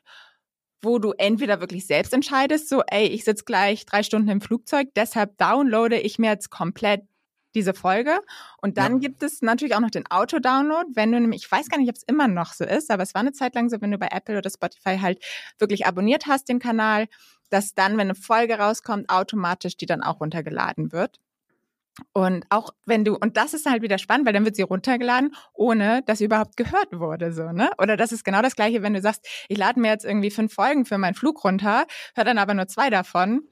wo 0.82 0.98
du 0.98 1.12
entweder 1.12 1.60
wirklich 1.60 1.86
selbst 1.86 2.12
entscheidest, 2.12 2.68
so, 2.68 2.82
ey, 2.88 3.06
ich 3.06 3.24
sitze 3.24 3.44
gleich 3.44 3.86
drei 3.86 4.02
Stunden 4.02 4.28
im 4.28 4.40
Flugzeug, 4.40 4.88
deshalb 4.96 5.38
downloade 5.38 5.98
ich 5.98 6.18
mir 6.18 6.30
jetzt 6.30 6.50
komplett 6.50 7.02
diese 7.54 7.74
Folge. 7.74 8.20
Und 8.60 8.78
dann 8.78 8.94
ja. 8.94 8.98
gibt 8.98 9.22
es 9.22 9.42
natürlich 9.42 9.74
auch 9.74 9.80
noch 9.80 9.90
den 9.90 10.10
Auto-Download, 10.10 10.90
wenn 10.94 11.12
du 11.12 11.20
nämlich, 11.20 11.44
ich 11.44 11.52
weiß 11.52 11.68
gar 11.68 11.78
nicht, 11.78 11.88
ob 11.88 11.96
es 11.96 12.02
immer 12.04 12.28
noch 12.28 12.52
so 12.52 12.64
ist, 12.64 12.90
aber 12.90 13.02
es 13.02 13.14
war 13.14 13.20
eine 13.20 13.32
Zeit 13.32 13.54
lang 13.54 13.68
so, 13.68 13.80
wenn 13.80 13.90
du 13.90 13.98
bei 13.98 14.08
Apple 14.10 14.38
oder 14.38 14.50
Spotify 14.50 14.98
halt 14.98 15.24
wirklich 15.58 15.86
abonniert 15.86 16.26
hast, 16.26 16.48
den 16.48 16.58
Kanal, 16.58 17.06
dass 17.50 17.74
dann, 17.74 17.92
wenn 17.92 18.08
eine 18.08 18.14
Folge 18.14 18.58
rauskommt, 18.58 19.10
automatisch 19.10 19.76
die 19.76 19.86
dann 19.86 20.02
auch 20.02 20.20
runtergeladen 20.20 20.92
wird. 20.92 21.20
Und 22.14 22.46
auch 22.48 22.70
wenn 22.86 23.04
du, 23.04 23.16
und 23.16 23.36
das 23.36 23.52
ist 23.52 23.66
halt 23.66 23.82
wieder 23.82 23.98
spannend, 23.98 24.26
weil 24.26 24.32
dann 24.32 24.46
wird 24.46 24.56
sie 24.56 24.62
runtergeladen, 24.62 25.34
ohne 25.52 26.02
dass 26.06 26.18
sie 26.18 26.24
überhaupt 26.24 26.56
gehört 26.56 26.88
wurde, 26.92 27.32
so, 27.32 27.52
ne? 27.52 27.70
Oder 27.78 27.98
das 27.98 28.12
ist 28.12 28.24
genau 28.24 28.40
das 28.40 28.56
Gleiche, 28.56 28.82
wenn 28.82 28.94
du 28.94 29.02
sagst, 29.02 29.26
ich 29.48 29.58
lade 29.58 29.78
mir 29.78 29.88
jetzt 29.88 30.06
irgendwie 30.06 30.30
fünf 30.30 30.54
Folgen 30.54 30.86
für 30.86 30.96
meinen 30.96 31.14
Flug 31.14 31.44
runter, 31.44 31.86
hör 32.14 32.24
dann 32.24 32.38
aber 32.38 32.54
nur 32.54 32.66
zwei 32.66 32.88
davon, 32.88 33.42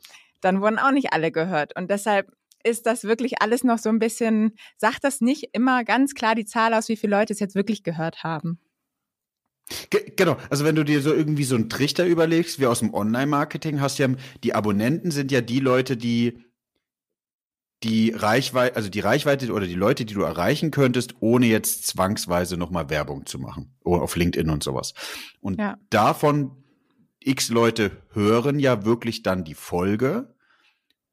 dann 0.40 0.62
wurden 0.62 0.78
auch 0.78 0.90
nicht 0.90 1.12
alle 1.12 1.30
gehört. 1.30 1.76
Und 1.76 1.90
deshalb 1.90 2.32
ist 2.64 2.86
das 2.86 3.04
wirklich 3.04 3.42
alles 3.42 3.64
noch 3.64 3.78
so 3.78 3.88
ein 3.88 3.98
bisschen, 3.98 4.54
sagt 4.76 5.04
das 5.04 5.20
nicht 5.20 5.50
immer 5.52 5.84
ganz 5.84 6.14
klar 6.14 6.34
die 6.34 6.44
Zahl 6.44 6.74
aus, 6.74 6.88
wie 6.88 6.96
viele 6.96 7.16
Leute 7.16 7.32
es 7.32 7.40
jetzt 7.40 7.54
wirklich 7.54 7.82
gehört 7.82 8.22
haben. 8.24 8.58
Genau, 10.16 10.36
also 10.50 10.64
wenn 10.64 10.74
du 10.74 10.84
dir 10.84 11.00
so 11.00 11.14
irgendwie 11.14 11.44
so 11.44 11.54
einen 11.54 11.68
Trichter 11.68 12.04
überlegst, 12.04 12.58
wie 12.58 12.66
aus 12.66 12.80
dem 12.80 12.92
Online-Marketing, 12.92 13.80
hast 13.80 13.98
ja, 13.98 14.08
die 14.42 14.54
Abonnenten 14.54 15.10
sind 15.10 15.30
ja 15.30 15.40
die 15.40 15.60
Leute, 15.60 15.96
die 15.96 16.44
die 17.82 18.10
Reichweite, 18.10 18.76
also 18.76 18.90
die 18.90 19.00
Reichweite 19.00 19.50
oder 19.52 19.66
die 19.66 19.74
Leute, 19.74 20.04
die 20.04 20.12
du 20.12 20.22
erreichen 20.22 20.70
könntest, 20.70 21.14
ohne 21.20 21.46
jetzt 21.46 21.86
zwangsweise 21.86 22.56
nochmal 22.56 22.90
Werbung 22.90 23.24
zu 23.24 23.38
machen. 23.38 23.74
Oder 23.82 24.02
auf 24.02 24.16
LinkedIn 24.16 24.50
und 24.50 24.62
sowas. 24.62 24.92
Und 25.40 25.58
ja. 25.58 25.78
davon 25.88 26.62
x 27.20 27.48
Leute 27.48 27.90
hören 28.12 28.58
ja 28.58 28.84
wirklich 28.84 29.22
dann 29.22 29.44
die 29.44 29.54
Folge 29.54 30.34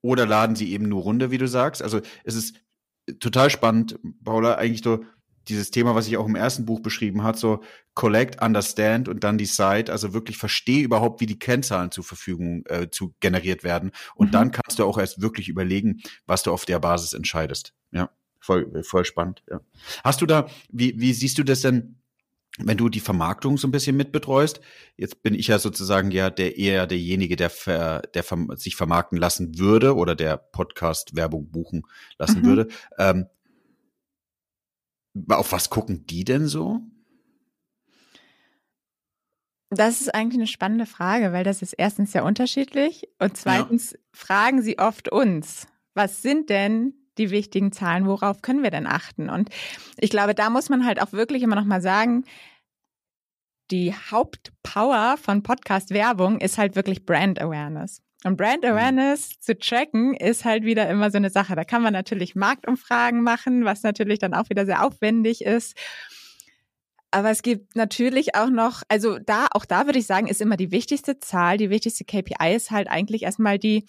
oder 0.01 0.25
laden 0.25 0.55
sie 0.55 0.71
eben 0.71 0.87
nur 0.87 1.03
runter, 1.03 1.31
wie 1.31 1.37
du 1.37 1.47
sagst. 1.47 1.81
Also 1.81 2.01
es 2.23 2.35
ist 2.35 2.55
total 3.19 3.49
spannend, 3.49 3.99
Paula, 4.23 4.55
eigentlich 4.55 4.83
so 4.83 5.03
dieses 5.47 5.71
Thema, 5.71 5.95
was 5.95 6.07
ich 6.07 6.17
auch 6.17 6.27
im 6.27 6.35
ersten 6.35 6.65
Buch 6.65 6.81
beschrieben 6.81 7.23
hat, 7.23 7.37
so 7.37 7.63
collect, 7.93 8.41
understand 8.41 9.07
und 9.07 9.23
dann 9.23 9.37
decide, 9.37 9.91
also 9.91 10.13
wirklich 10.13 10.37
verstehe 10.37 10.83
überhaupt, 10.83 11.21
wie 11.21 11.25
die 11.25 11.39
Kennzahlen 11.39 11.91
zur 11.91 12.03
Verfügung 12.03 12.65
äh, 12.65 12.89
zu 12.89 13.15
generiert 13.19 13.63
werden. 13.63 13.91
Und 14.15 14.27
mhm. 14.27 14.31
dann 14.31 14.51
kannst 14.51 14.79
du 14.79 14.85
auch 14.85 14.97
erst 14.97 15.21
wirklich 15.21 15.49
überlegen, 15.49 16.01
was 16.25 16.43
du 16.43 16.51
auf 16.51 16.65
der 16.65 16.79
Basis 16.79 17.13
entscheidest. 17.13 17.73
Ja, 17.91 18.09
voll, 18.39 18.83
voll 18.83 19.05
spannend. 19.05 19.43
Ja. 19.49 19.61
Hast 20.03 20.21
du 20.21 20.25
da, 20.25 20.47
wie, 20.69 20.99
wie 20.99 21.13
siehst 21.13 21.37
du 21.37 21.43
das 21.43 21.61
denn? 21.61 21.95
Wenn 22.57 22.77
du 22.77 22.89
die 22.89 22.99
Vermarktung 22.99 23.57
so 23.57 23.67
ein 23.67 23.71
bisschen 23.71 23.95
mitbetreust, 23.95 24.61
jetzt 24.95 25.21
bin 25.21 25.35
ich 25.35 25.47
ja 25.47 25.59
sozusagen 25.59 26.11
ja 26.11 26.29
der 26.29 26.57
eher 26.57 26.87
derjenige, 26.87 27.35
der, 27.35 27.49
ver, 27.49 28.01
der 28.13 28.23
sich 28.55 28.75
vermarkten 28.75 29.17
lassen 29.17 29.59
würde 29.59 29.95
oder 29.95 30.15
der 30.15 30.37
Podcast 30.37 31.15
Werbung 31.15 31.51
buchen 31.51 31.83
lassen 32.17 32.41
mhm. 32.41 32.45
würde. 32.45 32.67
Ähm, 32.97 33.27
auf 35.29 35.51
was 35.51 35.69
gucken 35.69 36.05
die 36.07 36.23
denn 36.23 36.47
so? 36.47 36.81
Das 39.69 39.99
ist 39.99 40.13
eigentlich 40.15 40.39
eine 40.39 40.47
spannende 40.47 40.85
Frage, 40.85 41.33
weil 41.33 41.43
das 41.43 41.61
ist 41.61 41.73
erstens 41.73 42.13
sehr 42.13 42.23
unterschiedlich 42.23 43.09
und 43.19 43.35
zweitens 43.35 43.91
ja. 43.91 43.97
fragen 44.13 44.61
sie 44.61 44.79
oft 44.79 45.11
uns, 45.11 45.67
was 45.93 46.21
sind 46.21 46.49
denn 46.49 46.93
die 47.17 47.31
wichtigen 47.31 47.71
Zahlen, 47.71 48.05
worauf 48.05 48.41
können 48.41 48.63
wir 48.63 48.71
denn 48.71 48.87
achten? 48.87 49.29
Und 49.29 49.49
ich 49.97 50.09
glaube, 50.09 50.35
da 50.35 50.49
muss 50.49 50.69
man 50.69 50.85
halt 50.85 51.01
auch 51.01 51.11
wirklich 51.11 51.43
immer 51.43 51.55
noch 51.55 51.65
mal 51.65 51.81
sagen, 51.81 52.23
die 53.71 53.93
Hauptpower 53.93 55.17
von 55.21 55.43
Podcast-Werbung 55.43 56.39
ist 56.39 56.57
halt 56.57 56.75
wirklich 56.75 57.05
Brand 57.05 57.41
Awareness. 57.41 58.01
Und 58.23 58.37
Brand 58.37 58.63
mhm. 58.63 58.71
Awareness 58.71 59.39
zu 59.39 59.57
tracken 59.57 60.15
ist 60.15 60.45
halt 60.45 60.63
wieder 60.63 60.89
immer 60.89 61.11
so 61.11 61.17
eine 61.17 61.29
Sache. 61.29 61.55
Da 61.55 61.63
kann 61.63 61.81
man 61.81 61.93
natürlich 61.93 62.35
Marktumfragen 62.35 63.21
machen, 63.21 63.65
was 63.65 63.83
natürlich 63.83 64.19
dann 64.19 64.33
auch 64.33 64.49
wieder 64.49 64.65
sehr 64.65 64.85
aufwendig 64.85 65.43
ist. 65.43 65.77
Aber 67.11 67.29
es 67.29 67.41
gibt 67.41 67.75
natürlich 67.75 68.35
auch 68.35 68.49
noch, 68.49 68.83
also 68.89 69.17
da, 69.17 69.47
auch 69.51 69.65
da 69.65 69.85
würde 69.85 69.99
ich 69.99 70.07
sagen, 70.07 70.27
ist 70.27 70.41
immer 70.41 70.57
die 70.57 70.71
wichtigste 70.71 71.19
Zahl, 71.19 71.57
die 71.57 71.69
wichtigste 71.69 72.03
KPI 72.03 72.53
ist 72.53 72.69
halt 72.69 72.89
eigentlich 72.89 73.23
erstmal 73.23 73.57
die, 73.57 73.85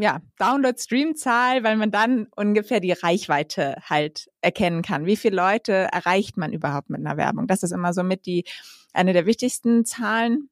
ja, 0.00 0.20
Download-Stream-Zahl, 0.38 1.62
weil 1.62 1.76
man 1.76 1.90
dann 1.90 2.26
ungefähr 2.34 2.80
die 2.80 2.92
Reichweite 2.92 3.76
halt 3.84 4.30
erkennen 4.40 4.80
kann. 4.80 5.04
Wie 5.04 5.16
viele 5.16 5.36
Leute 5.36 5.72
erreicht 5.72 6.38
man 6.38 6.54
überhaupt 6.54 6.88
mit 6.88 7.00
einer 7.00 7.18
Werbung? 7.18 7.46
Das 7.46 7.62
ist 7.62 7.72
immer 7.72 7.92
so 7.92 8.02
mit 8.02 8.24
die, 8.24 8.44
eine 8.94 9.12
der 9.12 9.26
wichtigsten 9.26 9.84
Zahlen. 9.84 10.48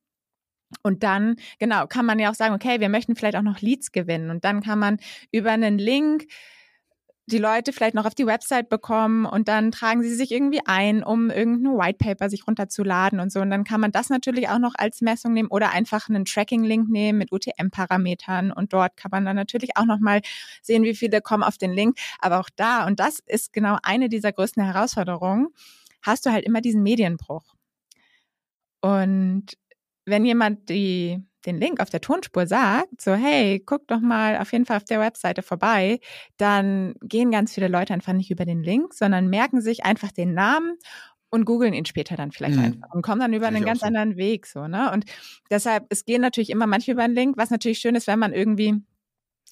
Und 0.83 1.03
dann, 1.03 1.37
genau, 1.59 1.87
kann 1.87 2.05
man 2.05 2.19
ja 2.19 2.31
auch 2.31 2.35
sagen, 2.35 2.55
okay, 2.55 2.79
wir 2.79 2.91
möchten 2.91 3.17
vielleicht 3.17 3.37
auch 3.37 3.43
noch 3.43 3.63
Leads 3.63 3.91
gewinnen. 3.91 4.29
Und 4.29 4.45
dann 4.45 4.63
kann 4.63 4.79
man 4.79 4.99
über 5.33 5.51
einen 5.51 5.79
Link 5.79 6.27
die 7.29 7.39
Leute 7.39 7.73
vielleicht 7.73 7.95
noch 7.95 8.07
auf 8.07 8.15
die 8.15 8.27
Website 8.27 8.69
bekommen 8.69 9.27
und 9.27 9.49
dann 9.49 9.71
tragen 9.71 10.03
sie 10.03 10.15
sich 10.15 10.33
irgendwie 10.33 10.61
ein, 10.65 11.03
um 11.03 11.31
irgendein 11.31 11.77
White 11.77 11.99
Paper 11.99 12.31
sich 12.31 12.47
runterzuladen 12.47 13.21
und 13.21 13.31
so. 13.31 13.41
Und 13.41 13.51
dann 13.51 13.65
kann 13.65 13.81
man 13.81 13.93
das 13.93 14.09
natürlich 14.09 14.49
auch 14.49 14.59
noch 14.59 14.75
als 14.77 15.03
Messung 15.03 15.35
nehmen 15.35 15.49
oder 15.51 15.71
einfach 15.71 16.09
einen 16.09 16.25
Tracking-Link 16.25 16.89
nehmen 16.89 17.19
mit 17.19 17.31
UTM-Parametern 17.31 18.51
und 18.51 18.73
dort 18.73 18.97
kann 18.97 19.11
man 19.11 19.27
dann 19.27 19.37
natürlich 19.37 19.77
auch 19.77 19.85
nochmal 19.85 20.23
sehen, 20.63 20.85
wie 20.85 20.95
viele 20.95 21.21
kommen 21.21 21.43
auf 21.43 21.59
den 21.59 21.73
Link. 21.73 21.99
Aber 22.21 22.41
auch 22.41 22.49
da, 22.57 22.87
und 22.87 22.99
das 22.99 23.21
ist 23.27 23.53
genau 23.53 23.77
eine 23.83 24.09
dieser 24.09 24.33
größten 24.33 24.65
Herausforderungen, 24.65 25.49
hast 26.03 26.25
du 26.25 26.31
halt 26.31 26.45
immer 26.47 26.63
diesen 26.63 26.83
Medienbruch. 26.83 27.45
Und 28.81 29.47
wenn 30.07 30.25
jemand 30.25 30.71
die 30.71 31.23
den 31.49 31.59
Link 31.59 31.81
auf 31.81 31.91
der 31.91 32.01
Tonspur 32.01 32.47
sagt, 32.47 33.01
so 33.01 33.15
hey, 33.15 33.61
guck 33.65 33.89
doch 33.89 34.01
mal 34.01 34.39
auf 34.39 34.53
jeden 34.53 34.67
Fall 34.67 34.77
auf 34.77 34.85
der 34.85 35.01
Webseite 35.01 35.43
vorbei, 35.43 35.99
dann 36.37 36.95
gehen 37.03 37.31
ganz 37.31 37.55
viele 37.55 37.69
Leute 37.69 37.95
einfach 37.95 38.13
nicht 38.13 38.31
über 38.31 38.45
den 38.45 38.63
Link, 38.63 38.95
sondern 38.95 39.29
merken 39.29 39.61
sich 39.61 39.85
einfach 39.85 40.13
den 40.13 40.35
Namen 40.35 40.77
und 41.31 41.45
googeln 41.45 41.75
ihn 41.75 41.85
später 41.85 42.17
dann 42.17 42.33
vielleicht 42.33 42.57
mhm. 42.57 42.65
einfach 42.65 42.95
und 42.95 43.03
kommen 43.03 43.21
dann 43.21 43.33
über 43.33 43.49
einen 43.49 43.65
ganz 43.65 43.81
so. 43.81 43.87
anderen 43.87 44.17
Weg 44.17 44.47
so, 44.47 44.67
ne? 44.67 44.91
Und 44.93 45.05
deshalb 45.51 45.87
es 45.91 46.05
gehen 46.05 46.21
natürlich 46.21 46.51
immer 46.51 46.67
manche 46.67 46.93
über 46.93 47.07
den 47.07 47.15
Link, 47.15 47.37
was 47.37 47.51
natürlich 47.51 47.79
schön 47.81 47.95
ist, 47.95 48.07
wenn 48.07 48.19
man 48.19 48.33
irgendwie 48.33 48.75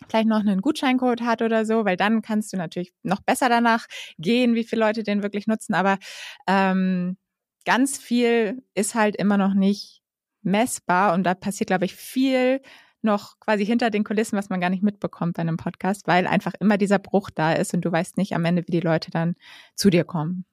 vielleicht 0.09 0.29
noch 0.29 0.41
einen 0.41 0.61
Gutscheincode 0.61 1.23
hat 1.23 1.43
oder 1.43 1.65
so, 1.65 1.85
weil 1.85 1.97
dann 1.97 2.23
kannst 2.23 2.53
du 2.53 2.57
natürlich 2.57 2.93
noch 3.03 3.21
besser 3.21 3.49
danach 3.49 3.87
gehen, 4.19 4.55
wie 4.55 4.65
viele 4.65 4.81
Leute 4.85 5.03
den 5.03 5.23
wirklich 5.23 5.47
nutzen. 5.47 5.75
Aber 5.75 5.99
ähm, 6.47 7.17
ganz 7.65 7.99
viel 7.99 8.62
ist 8.75 8.95
halt 8.95 9.17
immer 9.17 9.38
noch 9.38 9.55
nicht 9.55 10.03
messbar 10.47 11.15
und 11.15 11.25
da 11.25 11.35
passiert, 11.35 11.69
glaube 11.69 11.85
ich, 11.85 11.95
viel 11.95 12.62
noch 13.03 13.38
quasi 13.41 13.65
hinter 13.67 13.91
den 13.91 14.05
Kulissen, 14.05 14.38
was 14.38 14.49
man 14.49 14.61
gar 14.61 14.71
nicht 14.71 14.83
mitbekommt 14.83 15.37
bei 15.37 15.43
einem 15.43 15.57
Podcast, 15.57 16.07
weil 16.07 16.26
einfach 16.26 16.55
immer 16.61 16.79
dieser 16.79 16.99
Bruch 16.99 17.31
da 17.31 17.53
ist 17.53 17.75
und 17.75 17.85
du 17.85 17.93
weißt 17.93 18.17
nicht 18.17 18.35
am 18.35 18.45
Ende, 18.45 18.67
wie 18.67 18.73
die 18.73 18.81
Leute 18.81 19.11
dann 19.11 19.37
zu 19.75 19.91
dir 19.91 20.05
kommen. 20.05 20.45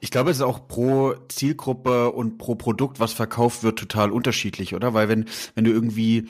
Ich 0.00 0.10
glaube, 0.10 0.30
es 0.30 0.38
ist 0.38 0.42
auch 0.42 0.68
pro 0.68 1.14
Zielgruppe 1.28 2.10
und 2.10 2.38
pro 2.38 2.54
Produkt, 2.54 3.00
was 3.00 3.12
verkauft 3.12 3.62
wird, 3.62 3.78
total 3.78 4.10
unterschiedlich, 4.10 4.74
oder? 4.74 4.94
Weil 4.94 5.08
wenn, 5.08 5.26
wenn 5.54 5.64
du 5.64 5.70
irgendwie, 5.70 6.28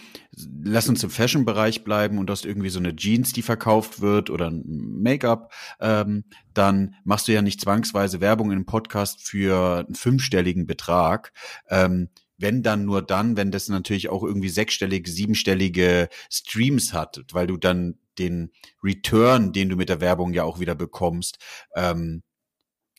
lass 0.63 0.89
uns 0.89 1.03
im 1.03 1.11
Fashion-Bereich 1.11 1.85
bleiben 1.85 2.19
und 2.19 2.27
du 2.27 2.33
hast 2.33 2.45
irgendwie 2.45 2.69
so 2.69 2.79
eine 2.79 2.95
Jeans, 2.95 3.33
die 3.33 3.43
verkauft 3.43 4.01
wird 4.01 4.31
oder 4.31 4.51
ein 4.51 4.65
Make-up, 4.67 5.53
ähm, 5.81 6.25
dann 6.55 6.95
machst 7.05 7.29
du 7.29 7.33
ja 7.33 7.43
nicht 7.43 7.61
zwangsweise 7.61 8.21
Werbung 8.21 8.49
in 8.49 8.57
einem 8.57 8.67
Podcast 8.67 9.23
für 9.23 9.85
einen 9.87 9.95
fünfstelligen 9.95 10.67
Betrag. 10.67 11.33
Ähm, 11.69 12.09
wenn 12.39 12.63
dann 12.63 12.85
nur 12.85 13.03
dann, 13.03 13.37
wenn 13.37 13.51
das 13.51 13.69
natürlich 13.69 14.09
auch 14.09 14.23
irgendwie 14.23 14.49
sechsstellige, 14.49 15.11
siebenstellige 15.11 16.09
Streams 16.31 16.93
hat, 16.93 17.25
weil 17.33 17.49
du 17.49 17.57
dann 17.57 17.99
den 18.19 18.53
Return, 18.83 19.53
den 19.53 19.69
du 19.69 19.77
mit 19.77 19.89
der 19.89 20.01
Werbung 20.01 20.33
ja 20.33 20.45
auch 20.45 20.61
wieder 20.61 20.75
bekommst, 20.75 21.39
ähm, 21.75 22.23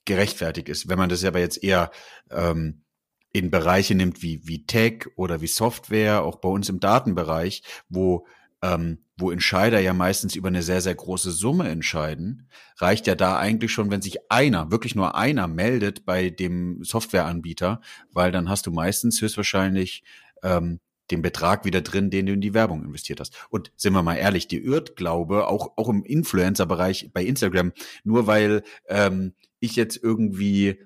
gerechtfertigt 0.05 0.69
ist. 0.69 0.89
Wenn 0.89 0.97
man 0.97 1.09
das 1.09 1.23
aber 1.23 1.39
jetzt 1.39 1.63
eher 1.63 1.91
ähm, 2.31 2.83
in 3.31 3.51
Bereiche 3.51 3.95
nimmt 3.95 4.21
wie, 4.21 4.47
wie 4.47 4.65
Tech 4.65 5.05
oder 5.15 5.41
wie 5.41 5.47
Software, 5.47 6.23
auch 6.23 6.37
bei 6.37 6.49
uns 6.49 6.69
im 6.69 6.79
Datenbereich, 6.79 7.63
wo, 7.87 8.25
ähm, 8.61 9.05
wo 9.17 9.31
Entscheider 9.31 9.79
ja 9.79 9.93
meistens 9.93 10.35
über 10.35 10.47
eine 10.47 10.63
sehr, 10.63 10.81
sehr 10.81 10.95
große 10.95 11.31
Summe 11.31 11.69
entscheiden, 11.69 12.49
reicht 12.77 13.05
ja 13.05 13.15
da 13.15 13.37
eigentlich 13.37 13.71
schon, 13.71 13.91
wenn 13.91 14.01
sich 14.01 14.31
einer, 14.31 14.71
wirklich 14.71 14.95
nur 14.95 15.15
einer 15.15 15.47
meldet 15.47 16.05
bei 16.05 16.29
dem 16.29 16.83
Softwareanbieter, 16.83 17.81
weil 18.11 18.31
dann 18.31 18.49
hast 18.49 18.65
du 18.65 18.71
meistens 18.71 19.21
höchstwahrscheinlich 19.21 20.03
ähm, 20.41 20.79
den 21.11 21.21
Betrag 21.21 21.65
wieder 21.65 21.81
drin, 21.81 22.09
den 22.09 22.25
du 22.27 22.33
in 22.33 22.41
die 22.41 22.53
Werbung 22.53 22.83
investiert 22.83 23.19
hast. 23.19 23.33
Und 23.49 23.71
sind 23.75 23.93
wir 23.93 24.03
mal 24.03 24.15
ehrlich, 24.15 24.47
die 24.47 24.63
Irrtglaube, 24.63 25.47
auch, 25.47 25.73
auch 25.75 25.89
im 25.89 26.03
Influencer-Bereich 26.03 27.11
bei 27.13 27.23
Instagram, 27.23 27.73
nur 28.03 28.27
weil 28.27 28.63
ähm, 28.87 29.33
ich 29.59 29.75
jetzt 29.75 30.01
irgendwie 30.01 30.79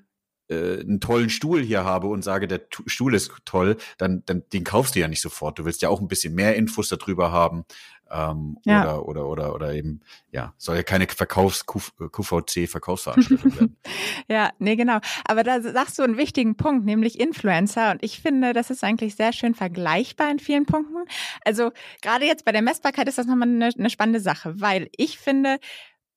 äh, 0.50 0.82
einen 0.82 1.00
tollen 1.00 1.30
Stuhl 1.30 1.62
hier 1.62 1.86
habe 1.86 2.08
und 2.08 2.24
sage, 2.24 2.48
der 2.48 2.62
Stuhl 2.86 3.16
ist 3.16 3.32
toll, 3.46 3.78
dann, 3.98 4.24
dann 4.26 4.44
den 4.52 4.64
kaufst 4.64 4.96
du 4.96 5.00
ja 5.00 5.08
nicht 5.08 5.22
sofort. 5.22 5.58
Du 5.58 5.66
willst 5.66 5.82
ja 5.82 5.90
auch 5.90 6.00
ein 6.02 6.08
bisschen 6.08 6.36
mehr 6.36 6.56
Infos 6.56 6.90
darüber 6.90 7.32
haben. 7.32 7.66
Ähm, 8.12 8.58
ja. 8.66 8.84
oder, 8.84 9.08
oder, 9.08 9.28
oder, 9.28 9.56
oder 9.56 9.74
eben, 9.74 10.02
ja, 10.32 10.54
soll 10.58 10.76
ja 10.76 10.84
keine 10.84 11.08
Verkaufs-QVC-Verkaufsveranstaltung 11.08 13.56
werden. 13.56 13.78
ja, 14.28 14.52
nee, 14.60 14.76
genau. 14.76 15.00
Aber 15.26 15.44
da 15.44 15.60
sagst 15.62 15.98
du 15.98 16.04
einen 16.04 16.18
wichtigen 16.18 16.56
Punkt, 16.56 16.86
nämlich 16.86 17.20
Influencer. 17.20 17.90
Und 17.92 18.04
ich 18.04 18.22
finde, 18.22 18.54
das 18.54 18.70
ist 18.70 18.84
eigentlich 18.84 19.16
sehr 19.16 19.34
schön 19.34 19.56
vergleichbar 19.56 20.30
in 20.30 20.38
vielen 20.38 20.68
Punkten. 20.68 21.06
Also 21.44 21.72
gerade 22.02 22.26
jetzt 22.26 22.46
bei 22.46 22.52
der 22.52 22.62
Messbarkeit 22.62 23.08
ist 23.08 23.18
das 23.18 23.26
nochmal 23.26 23.48
eine, 23.48 23.72
eine 23.76 23.90
spannende 23.90 24.20
Sache, 24.20 24.62
weil 24.62 24.90
ich 24.96 25.18
finde, 25.18 25.58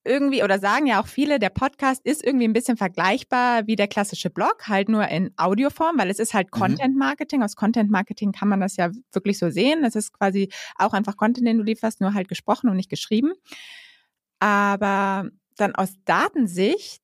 irgendwie, 0.07 0.43
oder 0.43 0.59
sagen 0.59 0.87
ja 0.87 1.01
auch 1.01 1.07
viele, 1.07 1.39
der 1.39 1.51
Podcast 1.51 2.05
ist 2.05 2.25
irgendwie 2.25 2.47
ein 2.47 2.53
bisschen 2.53 2.77
vergleichbar 2.77 3.67
wie 3.67 3.77
der 3.77 3.89
klassische 3.89 4.31
Blog, 4.31 4.69
halt 4.69 4.89
nur 4.89 5.07
in 5.09 5.33
Audioform, 5.37 5.99
weil 5.99 6.11
es 6.11 6.19
ist 6.19 6.35
halt 6.35 6.49
mhm. 6.49 6.59
Content 6.59 6.97
Marketing. 6.97 7.43
Aus 7.43 7.57
Content 7.57 7.91
Marketing 7.91 8.33
kann 8.33 8.49
man 8.49 8.61
das 8.61 8.77
ja 8.77 8.91
wirklich 9.13 9.39
so 9.39 9.51
sehen. 9.51 9.85
Es 9.85 9.97
ist 9.97 10.13
quasi 10.13 10.51
auch 10.77 10.93
einfach 10.93 11.17
Content, 11.17 11.47
den 11.47 11.59
du 11.59 11.65
lieferst, 11.65 12.01
nur 12.01 12.15
halt 12.15 12.29
gesprochen 12.29 12.69
und 12.71 12.77
nicht 12.77 12.91
geschrieben. 12.91 13.33
Aber 14.39 15.29
dann 15.57 15.75
aus 15.75 15.95
Datensicht 16.05 17.03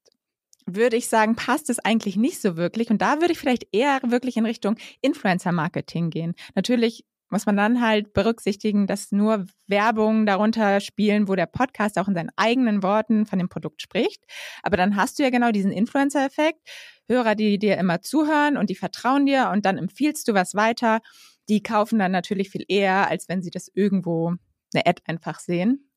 würde 0.67 0.97
ich 0.97 1.09
sagen, 1.09 1.35
passt 1.35 1.71
es 1.71 1.79
eigentlich 1.81 2.17
nicht 2.17 2.41
so 2.41 2.57
wirklich. 2.57 2.91
Und 2.91 3.03
da 3.03 3.21
würde 3.21 3.33
ich 3.33 3.39
vielleicht 3.39 3.67
eher 3.73 4.01
wirklich 4.05 4.37
in 4.37 4.47
Richtung 4.47 4.77
Influencer-Marketing 5.01 6.11
gehen. 6.11 6.35
Natürlich 6.55 7.05
muss 7.33 7.47
man 7.47 7.57
dann 7.57 7.81
halt 7.81 8.13
berücksichtigen, 8.13 8.87
dass 8.87 9.11
nur 9.11 9.47
Werbung 9.67 10.27
darunter 10.27 10.81
spielen, 10.81 11.29
wo 11.29 11.35
der 11.35 11.47
Podcast 11.47 11.99
auch 11.99 12.07
in 12.07 12.15
seinen 12.15 12.31
eigenen 12.37 12.83
Worten 12.83 13.25
von 13.25 13.39
dem 13.39 13.49
Produkt 13.49 13.81
spricht. 13.81 14.23
Aber 14.63 14.77
dann 14.77 14.97
hast 14.97 15.19
du 15.19 15.23
ja 15.23 15.31
genau 15.31 15.51
diesen 15.51 15.73
Influencer-Effekt. 15.73 16.61
Hörer, 17.09 17.35
die 17.35 17.59
dir 17.59 17.79
immer 17.79 18.03
zuhören 18.03 18.57
und 18.59 18.69
die 18.69 18.75
vertrauen 18.75 19.25
dir 19.25 19.51
und 19.51 19.65
dann 19.65 19.79
empfiehlst 19.79 20.29
du 20.29 20.35
was 20.35 20.55
weiter. 20.55 21.01
Die 21.49 21.63
kaufen 21.63 21.99
dann 21.99 22.13
natürlich 22.13 22.51
viel 22.51 22.65
eher, 22.69 23.09
als 23.09 23.29
wenn 23.29 23.43
sie 23.43 23.51
das 23.51 23.69
irgendwo 23.75 24.35
eine 24.75 24.87
Ad 24.87 25.03
einfach 25.07 25.41
sehen. 25.41 25.91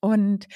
Und 0.00 0.48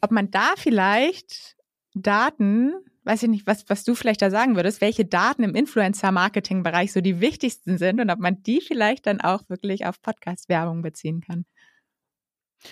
ob 0.00 0.10
man 0.10 0.30
da 0.30 0.54
vielleicht 0.56 1.57
Daten 1.98 2.74
weiß 3.08 3.22
ich 3.22 3.30
nicht, 3.30 3.46
was, 3.46 3.64
was 3.70 3.84
du 3.84 3.94
vielleicht 3.94 4.20
da 4.20 4.30
sagen 4.30 4.54
würdest, 4.54 4.82
welche 4.82 5.06
Daten 5.06 5.42
im 5.42 5.54
Influencer-Marketing-Bereich 5.54 6.92
so 6.92 7.00
die 7.00 7.20
wichtigsten 7.20 7.78
sind 7.78 8.00
und 8.00 8.10
ob 8.10 8.18
man 8.18 8.42
die 8.42 8.60
vielleicht 8.60 9.06
dann 9.06 9.22
auch 9.22 9.48
wirklich 9.48 9.86
auf 9.86 10.02
Podcast-Werbung 10.02 10.82
beziehen 10.82 11.22
kann. 11.22 11.46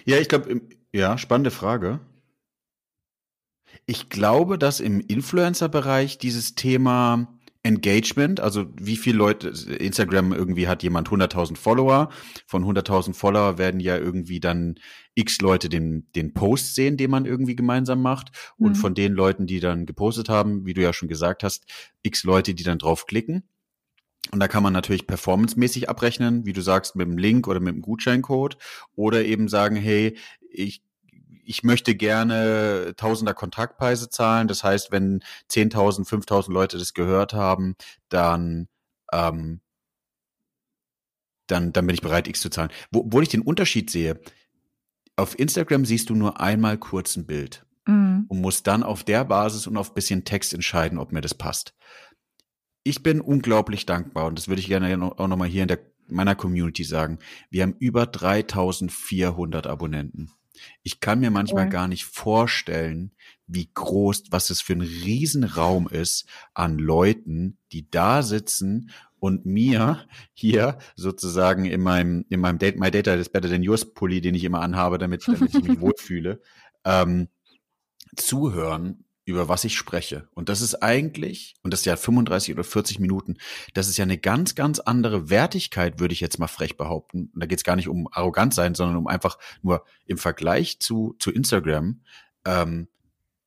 Ja, 0.04 0.18
ich 0.18 0.28
glaube, 0.28 0.60
ja, 0.92 1.16
spannende 1.16 1.50
Frage. 1.50 2.00
Ich 3.86 4.10
glaube, 4.10 4.58
dass 4.58 4.80
im 4.80 5.00
Influencer-Bereich 5.00 6.18
dieses 6.18 6.54
Thema 6.54 7.35
Engagement, 7.66 8.38
also 8.38 8.66
wie 8.80 8.96
viele 8.96 9.18
Leute, 9.18 9.48
Instagram 9.48 10.32
irgendwie 10.32 10.68
hat 10.68 10.84
jemand 10.84 11.08
100.000 11.08 11.56
Follower, 11.56 12.10
von 12.46 12.64
100.000 12.64 13.12
Follower 13.12 13.58
werden 13.58 13.80
ja 13.80 13.98
irgendwie 13.98 14.38
dann 14.38 14.76
x 15.14 15.40
Leute 15.40 15.68
den, 15.68 16.06
den 16.14 16.32
Post 16.32 16.76
sehen, 16.76 16.96
den 16.96 17.10
man 17.10 17.24
irgendwie 17.24 17.56
gemeinsam 17.56 18.02
macht 18.02 18.30
und 18.56 18.70
mhm. 18.70 18.76
von 18.76 18.94
den 18.94 19.14
Leuten, 19.14 19.46
die 19.46 19.58
dann 19.58 19.84
gepostet 19.84 20.28
haben, 20.28 20.64
wie 20.64 20.74
du 20.74 20.82
ja 20.82 20.92
schon 20.92 21.08
gesagt 21.08 21.42
hast, 21.42 21.64
x 22.02 22.22
Leute, 22.22 22.54
die 22.54 22.62
dann 22.62 22.78
draufklicken. 22.78 23.42
Und 24.32 24.40
da 24.40 24.48
kann 24.48 24.62
man 24.62 24.72
natürlich 24.72 25.06
performancemäßig 25.06 25.88
abrechnen, 25.88 26.46
wie 26.46 26.52
du 26.52 26.60
sagst, 26.60 26.94
mit 26.94 27.06
dem 27.06 27.18
Link 27.18 27.48
oder 27.48 27.60
mit 27.60 27.74
dem 27.74 27.82
Gutscheincode 27.82 28.56
oder 28.94 29.24
eben 29.24 29.48
sagen, 29.48 29.76
hey, 29.76 30.16
ich 30.50 30.82
ich 31.46 31.62
möchte 31.62 31.94
gerne 31.94 32.94
tausender 32.96 33.34
Kontaktpreise 33.34 34.10
zahlen. 34.10 34.48
Das 34.48 34.64
heißt, 34.64 34.90
wenn 34.90 35.22
10.000, 35.50 36.06
5.000 36.06 36.52
Leute 36.52 36.78
das 36.78 36.92
gehört 36.92 37.32
haben, 37.32 37.76
dann, 38.08 38.68
ähm, 39.12 39.60
dann, 41.46 41.72
dann 41.72 41.86
bin 41.86 41.94
ich 41.94 42.02
bereit, 42.02 42.28
X 42.28 42.40
zu 42.40 42.50
zahlen. 42.50 42.70
Wo, 42.90 43.04
wo 43.06 43.20
ich 43.20 43.28
den 43.28 43.42
Unterschied 43.42 43.90
sehe, 43.90 44.20
auf 45.14 45.38
Instagram 45.38 45.84
siehst 45.84 46.10
du 46.10 46.14
nur 46.14 46.40
einmal 46.40 46.76
kurz 46.78 47.16
ein 47.16 47.26
Bild 47.26 47.64
mhm. 47.86 48.26
und 48.28 48.40
musst 48.40 48.66
dann 48.66 48.82
auf 48.82 49.04
der 49.04 49.24
Basis 49.24 49.66
und 49.66 49.76
auf 49.76 49.94
bisschen 49.94 50.24
Text 50.24 50.52
entscheiden, 50.52 50.98
ob 50.98 51.12
mir 51.12 51.20
das 51.20 51.34
passt. 51.34 51.74
Ich 52.82 53.02
bin 53.02 53.20
unglaublich 53.20 53.86
dankbar 53.86 54.26
und 54.26 54.38
das 54.38 54.48
würde 54.48 54.60
ich 54.60 54.68
gerne 54.68 55.02
auch 55.02 55.28
nochmal 55.28 55.48
hier 55.48 55.62
in 55.62 55.68
der, 55.68 55.80
meiner 56.08 56.34
Community 56.34 56.84
sagen. 56.84 57.18
Wir 57.50 57.62
haben 57.62 57.76
über 57.78 58.06
3400 58.06 59.66
Abonnenten. 59.66 60.30
Ich 60.82 61.00
kann 61.00 61.20
mir 61.20 61.30
manchmal 61.30 61.64
cool. 61.64 61.70
gar 61.70 61.88
nicht 61.88 62.04
vorstellen, 62.04 63.12
wie 63.46 63.70
groß, 63.72 64.24
was 64.30 64.50
es 64.50 64.60
für 64.60 64.74
ein 64.74 64.80
Riesenraum 64.80 65.88
ist 65.88 66.26
an 66.54 66.78
Leuten, 66.78 67.58
die 67.72 67.88
da 67.90 68.22
sitzen 68.22 68.90
und 69.18 69.46
mir 69.46 70.06
hier 70.34 70.78
sozusagen 70.94 71.64
in 71.64 71.80
meinem, 71.80 72.26
in 72.28 72.40
meinem 72.40 72.58
Date, 72.58 72.78
My 72.78 72.90
Data 72.90 73.14
is 73.14 73.28
Better 73.28 73.48
Than 73.48 73.62
Yours 73.62 73.94
Pulli, 73.94 74.20
den 74.20 74.34
ich 74.34 74.44
immer 74.44 74.60
anhabe, 74.60 74.98
damit, 74.98 75.26
damit 75.26 75.54
ich 75.54 75.62
mich 75.62 75.80
wohlfühle, 75.80 76.40
ähm, 76.84 77.28
zuhören, 78.16 79.05
über 79.26 79.48
was 79.48 79.64
ich 79.64 79.76
spreche. 79.76 80.28
Und 80.34 80.48
das 80.48 80.60
ist 80.60 80.76
eigentlich, 80.84 81.56
und 81.62 81.72
das 81.72 81.80
ist 81.80 81.86
ja 81.86 81.96
35 81.96 82.54
oder 82.54 82.62
40 82.62 83.00
Minuten, 83.00 83.38
das 83.74 83.88
ist 83.88 83.96
ja 83.96 84.04
eine 84.04 84.18
ganz, 84.18 84.54
ganz 84.54 84.78
andere 84.78 85.28
Wertigkeit, 85.28 85.98
würde 85.98 86.14
ich 86.14 86.20
jetzt 86.20 86.38
mal 86.38 86.46
frech 86.46 86.76
behaupten. 86.76 87.30
Und 87.34 87.42
da 87.42 87.46
geht 87.46 87.58
es 87.58 87.64
gar 87.64 87.74
nicht 87.74 87.88
um 87.88 88.08
arrogant 88.12 88.54
sein, 88.54 88.76
sondern 88.76 88.96
um 88.96 89.08
einfach 89.08 89.36
nur 89.62 89.84
im 90.06 90.16
Vergleich 90.16 90.78
zu, 90.78 91.16
zu 91.18 91.32
Instagram, 91.32 92.02
ähm, 92.44 92.86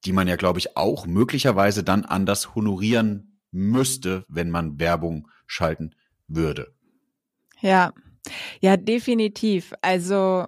die 0.04 0.12
man 0.12 0.28
ja, 0.28 0.36
glaube 0.36 0.60
ich, 0.60 0.76
auch 0.76 1.08
möglicherweise 1.08 1.82
dann 1.82 2.04
anders 2.04 2.56
honorieren 2.56 3.40
müsste, 3.52 4.26
wenn 4.28 4.50
man 4.50 4.80
Werbung 4.80 5.30
schalten 5.48 5.96
würde. 6.28 6.74
Ja, 7.62 7.94
ja, 8.60 8.76
definitiv. 8.76 9.74
Also 9.82 10.46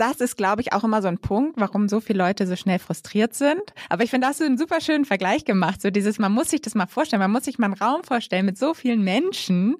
das 0.00 0.20
ist, 0.20 0.36
glaube 0.36 0.62
ich, 0.62 0.72
auch 0.72 0.84
immer 0.84 1.02
so 1.02 1.08
ein 1.08 1.18
Punkt, 1.18 1.60
warum 1.60 1.88
so 1.88 2.00
viele 2.00 2.18
Leute 2.18 2.46
so 2.46 2.56
schnell 2.56 2.78
frustriert 2.78 3.34
sind. 3.34 3.62
Aber 3.88 4.02
ich 4.02 4.10
finde, 4.10 4.24
da 4.24 4.30
hast 4.30 4.40
du 4.40 4.44
einen 4.44 4.58
super 4.58 4.80
schönen 4.80 5.04
Vergleich 5.04 5.44
gemacht. 5.44 5.82
So 5.82 5.90
dieses, 5.90 6.18
man 6.18 6.32
muss 6.32 6.50
sich 6.50 6.62
das 6.62 6.74
mal 6.74 6.86
vorstellen, 6.86 7.20
man 7.20 7.32
muss 7.32 7.44
sich 7.44 7.58
mal 7.58 7.66
einen 7.66 7.74
Raum 7.74 8.02
vorstellen 8.02 8.46
mit 8.46 8.56
so 8.56 8.72
vielen 8.74 9.02
Menschen 9.02 9.76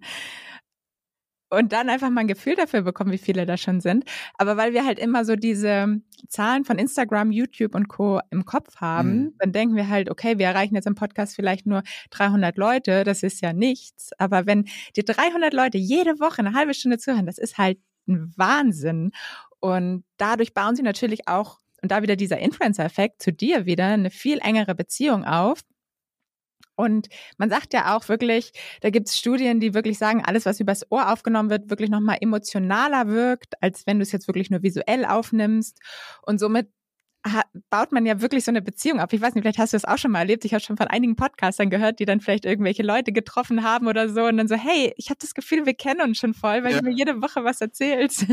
und 1.50 1.72
dann 1.72 1.88
einfach 1.88 2.10
mal 2.10 2.22
ein 2.22 2.28
Gefühl 2.28 2.54
dafür 2.54 2.82
bekommen, 2.82 3.12
wie 3.12 3.18
viele 3.18 3.44
da 3.44 3.56
schon 3.56 3.80
sind. 3.80 4.04
Aber 4.38 4.56
weil 4.56 4.72
wir 4.72 4.84
halt 4.84 4.98
immer 4.98 5.24
so 5.24 5.36
diese 5.36 6.00
Zahlen 6.28 6.64
von 6.64 6.78
Instagram, 6.78 7.32
YouTube 7.32 7.74
und 7.74 7.88
Co. 7.88 8.20
im 8.30 8.44
Kopf 8.44 8.76
haben, 8.76 9.16
mhm. 9.16 9.34
dann 9.38 9.52
denken 9.52 9.76
wir 9.76 9.88
halt, 9.88 10.10
okay, 10.10 10.38
wir 10.38 10.46
erreichen 10.46 10.76
jetzt 10.76 10.86
im 10.86 10.94
Podcast 10.94 11.34
vielleicht 11.34 11.66
nur 11.66 11.82
300 12.10 12.56
Leute, 12.56 13.04
das 13.04 13.22
ist 13.22 13.40
ja 13.40 13.52
nichts. 13.52 14.12
Aber 14.18 14.46
wenn 14.46 14.66
die 14.96 15.04
300 15.04 15.52
Leute 15.52 15.78
jede 15.78 16.20
Woche 16.20 16.38
eine 16.38 16.54
halbe 16.54 16.74
Stunde 16.74 16.98
zuhören, 16.98 17.26
das 17.26 17.38
ist 17.38 17.58
halt 17.58 17.78
ein 18.10 18.32
Wahnsinn. 18.36 19.12
Und 19.60 20.04
dadurch 20.16 20.54
bauen 20.54 20.76
sie 20.76 20.82
natürlich 20.82 21.28
auch, 21.28 21.58
und 21.82 21.90
da 21.90 22.02
wieder 22.02 22.16
dieser 22.16 22.38
Influencer-Effekt 22.38 23.22
zu 23.22 23.32
dir 23.32 23.66
wieder, 23.66 23.86
eine 23.86 24.10
viel 24.10 24.38
engere 24.42 24.74
Beziehung 24.74 25.24
auf. 25.24 25.60
Und 26.76 27.08
man 27.36 27.50
sagt 27.50 27.74
ja 27.74 27.94
auch 27.94 28.08
wirklich, 28.08 28.52
da 28.80 28.88
gibt 28.88 29.08
es 29.08 29.18
Studien, 29.18 29.60
die 29.60 29.74
wirklich 29.74 29.98
sagen, 29.98 30.24
alles, 30.24 30.46
was 30.46 30.60
übers 30.60 30.90
Ohr 30.90 31.12
aufgenommen 31.12 31.50
wird, 31.50 31.68
wirklich 31.68 31.90
nochmal 31.90 32.18
emotionaler 32.20 33.08
wirkt, 33.08 33.62
als 33.62 33.86
wenn 33.86 33.98
du 33.98 34.02
es 34.02 34.12
jetzt 34.12 34.28
wirklich 34.28 34.50
nur 34.50 34.62
visuell 34.62 35.04
aufnimmst. 35.04 35.78
Und 36.22 36.38
somit 36.40 36.68
baut 37.68 37.92
man 37.92 38.06
ja 38.06 38.20
wirklich 38.20 38.44
so 38.44 38.50
eine 38.50 38.62
Beziehung 38.62 39.00
auf. 39.00 39.12
Ich 39.12 39.20
weiß 39.20 39.34
nicht, 39.34 39.42
vielleicht 39.42 39.58
hast 39.58 39.72
du 39.72 39.76
das 39.76 39.84
auch 39.84 39.98
schon 39.98 40.10
mal 40.10 40.20
erlebt. 40.20 40.44
Ich 40.44 40.54
habe 40.54 40.62
schon 40.62 40.76
von 40.76 40.86
einigen 40.86 41.16
Podcastern 41.16 41.68
gehört, 41.68 41.98
die 41.98 42.06
dann 42.06 42.20
vielleicht 42.20 42.44
irgendwelche 42.44 42.82
Leute 42.82 43.12
getroffen 43.12 43.62
haben 43.62 43.88
oder 43.88 44.08
so 44.08 44.24
und 44.24 44.36
dann 44.38 44.48
so, 44.48 44.54
hey, 44.54 44.92
ich 44.96 45.10
habe 45.10 45.18
das 45.20 45.34
Gefühl, 45.34 45.66
wir 45.66 45.74
kennen 45.74 46.00
uns 46.00 46.18
schon 46.18 46.34
voll, 46.34 46.64
weil 46.64 46.72
ja. 46.72 46.80
du 46.80 46.84
mir 46.84 46.94
jede 46.94 47.20
Woche 47.20 47.44
was 47.44 47.60
erzählst. 47.60 48.26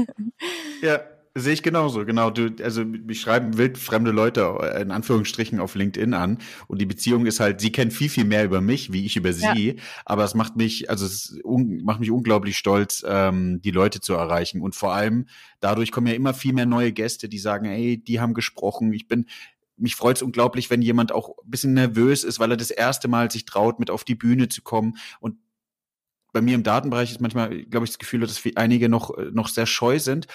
Ja, 0.82 1.00
Sehe 1.40 1.54
ich 1.54 1.62
genauso, 1.62 2.04
genau. 2.04 2.32
Du, 2.32 2.52
also 2.64 2.84
mich 2.84 3.22
schreiben 3.22 3.58
wildfremde 3.58 4.10
Leute 4.10 4.58
in 4.82 4.90
Anführungsstrichen 4.90 5.60
auf 5.60 5.76
LinkedIn 5.76 6.16
an 6.16 6.40
und 6.66 6.82
die 6.82 6.88
Beziehung 6.88 7.28
ist 7.28 7.40
halt, 7.40 7.62
sie 7.62 7.72
kennt 7.72 7.94
viel, 7.94 8.10
viel 8.10 8.26
mehr 8.26 8.44
über 8.44 8.60
mich, 8.60 8.92
wie 8.92 9.06
ich 9.06 9.18
über 9.18 9.34
sie, 9.34 9.68
ja. 9.68 9.74
aber 10.04 10.24
es 10.24 10.34
macht 10.34 10.56
mich, 10.56 10.90
also 10.90 11.06
es 11.06 11.40
macht 11.46 12.00
mich 12.00 12.10
unglaublich 12.10 12.58
stolz, 12.58 13.06
ähm, 13.08 13.62
die 13.62 13.70
Leute 13.70 14.02
zu 14.02 14.14
erreichen 14.14 14.62
und 14.62 14.76
vor 14.76 14.96
allem 14.96 15.28
dadurch 15.60 15.92
kommen 15.92 16.08
ja 16.08 16.14
immer 16.14 16.34
viel 16.34 16.54
mehr 16.54 16.66
neue 16.66 16.92
Gäste, 16.92 17.30
die 17.30 17.40
sagen, 17.40 17.66
ey, 17.66 18.04
die 18.04 18.20
haben 18.20 18.34
gesprochen, 18.34 18.92
ich 18.92 19.08
bin, 19.08 19.28
mich 19.76 19.96
freut 19.96 20.16
es 20.16 20.24
unglaublich, 20.24 20.72
wenn 20.72 20.82
jemand 20.82 21.12
auch 21.12 21.38
ein 21.44 21.52
bisschen 21.52 21.76
nervös 21.76 22.24
ist, 22.24 22.40
weil 22.40 22.50
er 22.50 22.58
das 22.58 22.72
erste 22.72 23.08
Mal 23.08 23.30
sich 23.30 23.46
traut, 23.46 23.80
mit 23.80 23.92
auf 23.92 24.04
die 24.04 24.16
Bühne 24.16 24.50
zu 24.50 24.64
kommen 24.64 24.98
und 25.20 25.36
bei 26.34 26.42
mir 26.42 26.56
im 26.56 26.64
Datenbereich 26.64 27.12
ist 27.12 27.22
manchmal, 27.22 27.64
glaube 27.66 27.86
ich, 27.86 27.92
das 27.92 28.00
Gefühl, 28.00 28.22
dass 28.22 28.42
einige 28.56 28.90
noch, 28.90 29.18
noch 29.32 29.48
sehr 29.48 29.66
scheu 29.66 29.98
sind. 29.98 30.28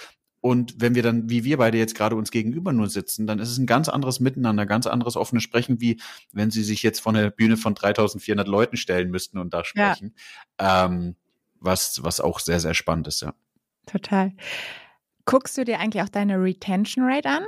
Und 0.43 0.75
wenn 0.81 0.97
wir 0.97 1.05
dann, 1.05 1.31
wie 1.31 1.45
wir 1.45 1.57
beide 1.57 1.79
jetzt 1.79 1.95
gerade 1.95 2.17
uns 2.17 2.33
gegenüber 2.33 2.73
nur 2.73 2.89
sitzen, 2.89 3.29
dann 3.29 3.39
ist 3.39 3.49
es 3.49 3.59
ein 3.59 3.67
ganz 3.67 3.89
anderes 3.89 4.19
Miteinander, 4.19 4.67
ganz 4.67 4.89
anderes 4.89 5.17
offenes 5.17 5.45
Sprechen, 5.45 5.81
wie 5.81 6.01
wenn 6.33 6.51
sie 6.51 6.65
sich 6.65 6.83
jetzt 6.83 7.01
von 7.01 7.15
der 7.15 7.31
Bühne 7.31 7.57
von 7.57 7.77
3400 7.77 8.49
Leuten 8.49 8.77
stellen 8.77 9.13
müssten 9.13 9.39
und 9.39 9.55
da 9.55 9.65
sprechen. 9.65 10.15
Ja. 10.61 10.87
Ähm, 10.87 11.15
was, 11.61 12.03
was 12.03 12.21
auch 12.21 12.41
sehr, 12.41 12.59
sehr 12.59 12.75
spannend 12.75 13.07
ist, 13.07 13.23
ja. 13.23 13.35
Total. 13.87 14.33
Guckst 15.27 15.57
du 15.57 15.65
dir 15.65 15.79
eigentlich 15.79 16.03
auch 16.03 16.09
deine 16.09 16.43
Retention 16.43 17.05
Rate 17.09 17.29
an? 17.29 17.45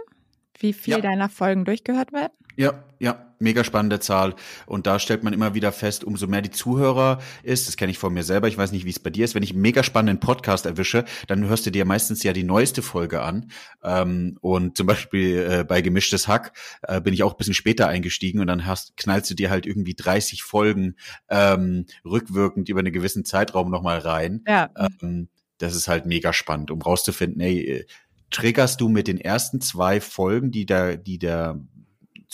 Wie 0.57 0.73
viel 0.73 0.95
ja. 0.95 1.01
deiner 1.01 1.29
Folgen 1.29 1.65
durchgehört 1.65 2.13
wird? 2.13 2.31
Ja, 2.55 2.85
ja, 3.01 3.34
mega 3.45 3.63
spannende 3.63 4.01
Zahl. 4.01 4.35
Und 4.67 4.89
da 4.89 4.99
stellt 4.99 5.23
man 5.23 5.33
immer 5.33 5.55
wieder 5.55 5.71
fest, 5.71 6.03
umso 6.03 6.27
mehr 6.27 6.43
die 6.43 6.51
Zuhörer 6.51 7.21
ist, 7.45 7.69
das 7.69 7.77
kenne 7.77 7.93
ich 7.93 7.99
von 7.99 8.13
mir 8.13 8.25
selber, 8.25 8.49
ich 8.49 8.59
weiß 8.59 8.73
nicht, 8.73 8.85
wie 8.85 8.91
es 8.91 8.99
bei 8.99 9.11
dir 9.11 9.25
ist, 9.25 9.37
wenn 9.37 9.45
ich 9.45 9.53
einen 9.53 9.61
mega 9.61 9.85
spannenden 9.85 10.19
Podcast 10.19 10.67
erwische, 10.67 11.05
dann 11.29 11.47
hörst 11.47 11.67
du 11.67 11.71
dir 11.71 11.85
meistens 11.85 12.25
ja 12.25 12.33
die 12.33 12.43
neueste 12.43 12.83
Folge 12.83 13.23
an. 13.23 13.53
Ähm, 13.85 14.37
und 14.41 14.77
zum 14.77 14.89
Beispiel 14.89 15.47
äh, 15.49 15.65
bei 15.65 15.81
Gemischtes 15.81 16.27
Hack 16.27 16.53
äh, 16.83 17.01
bin 17.01 17.15
ich 17.15 17.23
auch 17.23 17.35
ein 17.35 17.39
bisschen 17.39 17.55
später 17.55 17.87
eingestiegen 17.87 18.41
und 18.41 18.49
dann 18.49 18.67
hast, 18.67 18.97
knallst 18.97 19.31
du 19.31 19.35
dir 19.35 19.51
halt 19.51 19.67
irgendwie 19.67 19.95
30 19.95 20.43
Folgen 20.43 20.97
ähm, 21.29 21.87
rückwirkend 22.05 22.69
über 22.69 22.81
einen 22.81 22.93
gewissen 22.93 23.25
Zeitraum 23.25 23.71
nochmal 23.71 23.99
rein. 23.99 24.43
Ja. 24.49 24.71
Ähm, 24.77 25.29
das 25.59 25.77
ist 25.77 25.89
halt 25.89 26.07
mega 26.07 26.33
spannend, 26.33 26.71
um 26.71 26.83
rauszufinden, 26.83 27.41
ey, 27.41 27.87
triggerst 28.31 28.81
du 28.81 28.89
mit 28.89 29.07
den 29.07 29.21
ersten 29.21 29.61
zwei 29.61 30.01
Folgen, 30.01 30.51
die 30.51 30.67
der, 30.67 30.97
die 30.97 31.19
der 31.19 31.61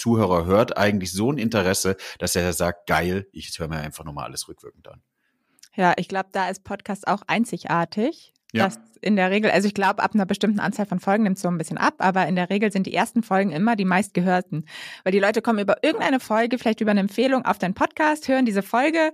Zuhörer 0.00 0.44
hört, 0.46 0.76
eigentlich 0.76 1.12
so 1.12 1.30
ein 1.30 1.38
Interesse, 1.38 1.96
dass 2.18 2.36
er 2.36 2.52
sagt, 2.52 2.86
geil, 2.86 3.26
ich 3.32 3.58
höre 3.58 3.68
mir 3.68 3.78
einfach 3.78 4.04
nochmal 4.04 4.24
alles 4.24 4.48
rückwirkend 4.48 4.88
an. 4.88 5.02
Ja, 5.76 5.94
ich 5.96 6.08
glaube, 6.08 6.30
da 6.32 6.48
ist 6.48 6.64
Podcast 6.64 7.06
auch 7.06 7.22
einzigartig. 7.26 8.32
Ja. 8.52 8.64
Das 8.64 8.80
in 9.00 9.16
der 9.16 9.30
Regel, 9.30 9.50
also 9.50 9.66
ich 9.66 9.74
glaube, 9.74 10.02
ab 10.02 10.14
einer 10.14 10.26
bestimmten 10.26 10.60
Anzahl 10.60 10.86
von 10.86 11.00
Folgen 11.00 11.22
nimmt 11.22 11.36
es 11.36 11.42
so 11.42 11.48
ein 11.48 11.56
bisschen 11.56 11.78
ab, 11.78 11.94
aber 11.98 12.26
in 12.26 12.36
der 12.36 12.50
Regel 12.50 12.70
sind 12.70 12.86
die 12.86 12.94
ersten 12.94 13.22
Folgen 13.22 13.50
immer 13.50 13.76
die 13.76 13.84
meistgehörten. 13.84 14.66
Weil 15.04 15.12
die 15.12 15.20
Leute 15.20 15.42
kommen 15.42 15.58
über 15.58 15.82
irgendeine 15.82 16.20
Folge, 16.20 16.58
vielleicht 16.58 16.80
über 16.80 16.90
eine 16.90 17.00
Empfehlung 17.00 17.44
auf 17.44 17.58
deinen 17.58 17.74
Podcast, 17.74 18.28
hören 18.28 18.44
diese 18.44 18.62
Folge, 18.62 19.12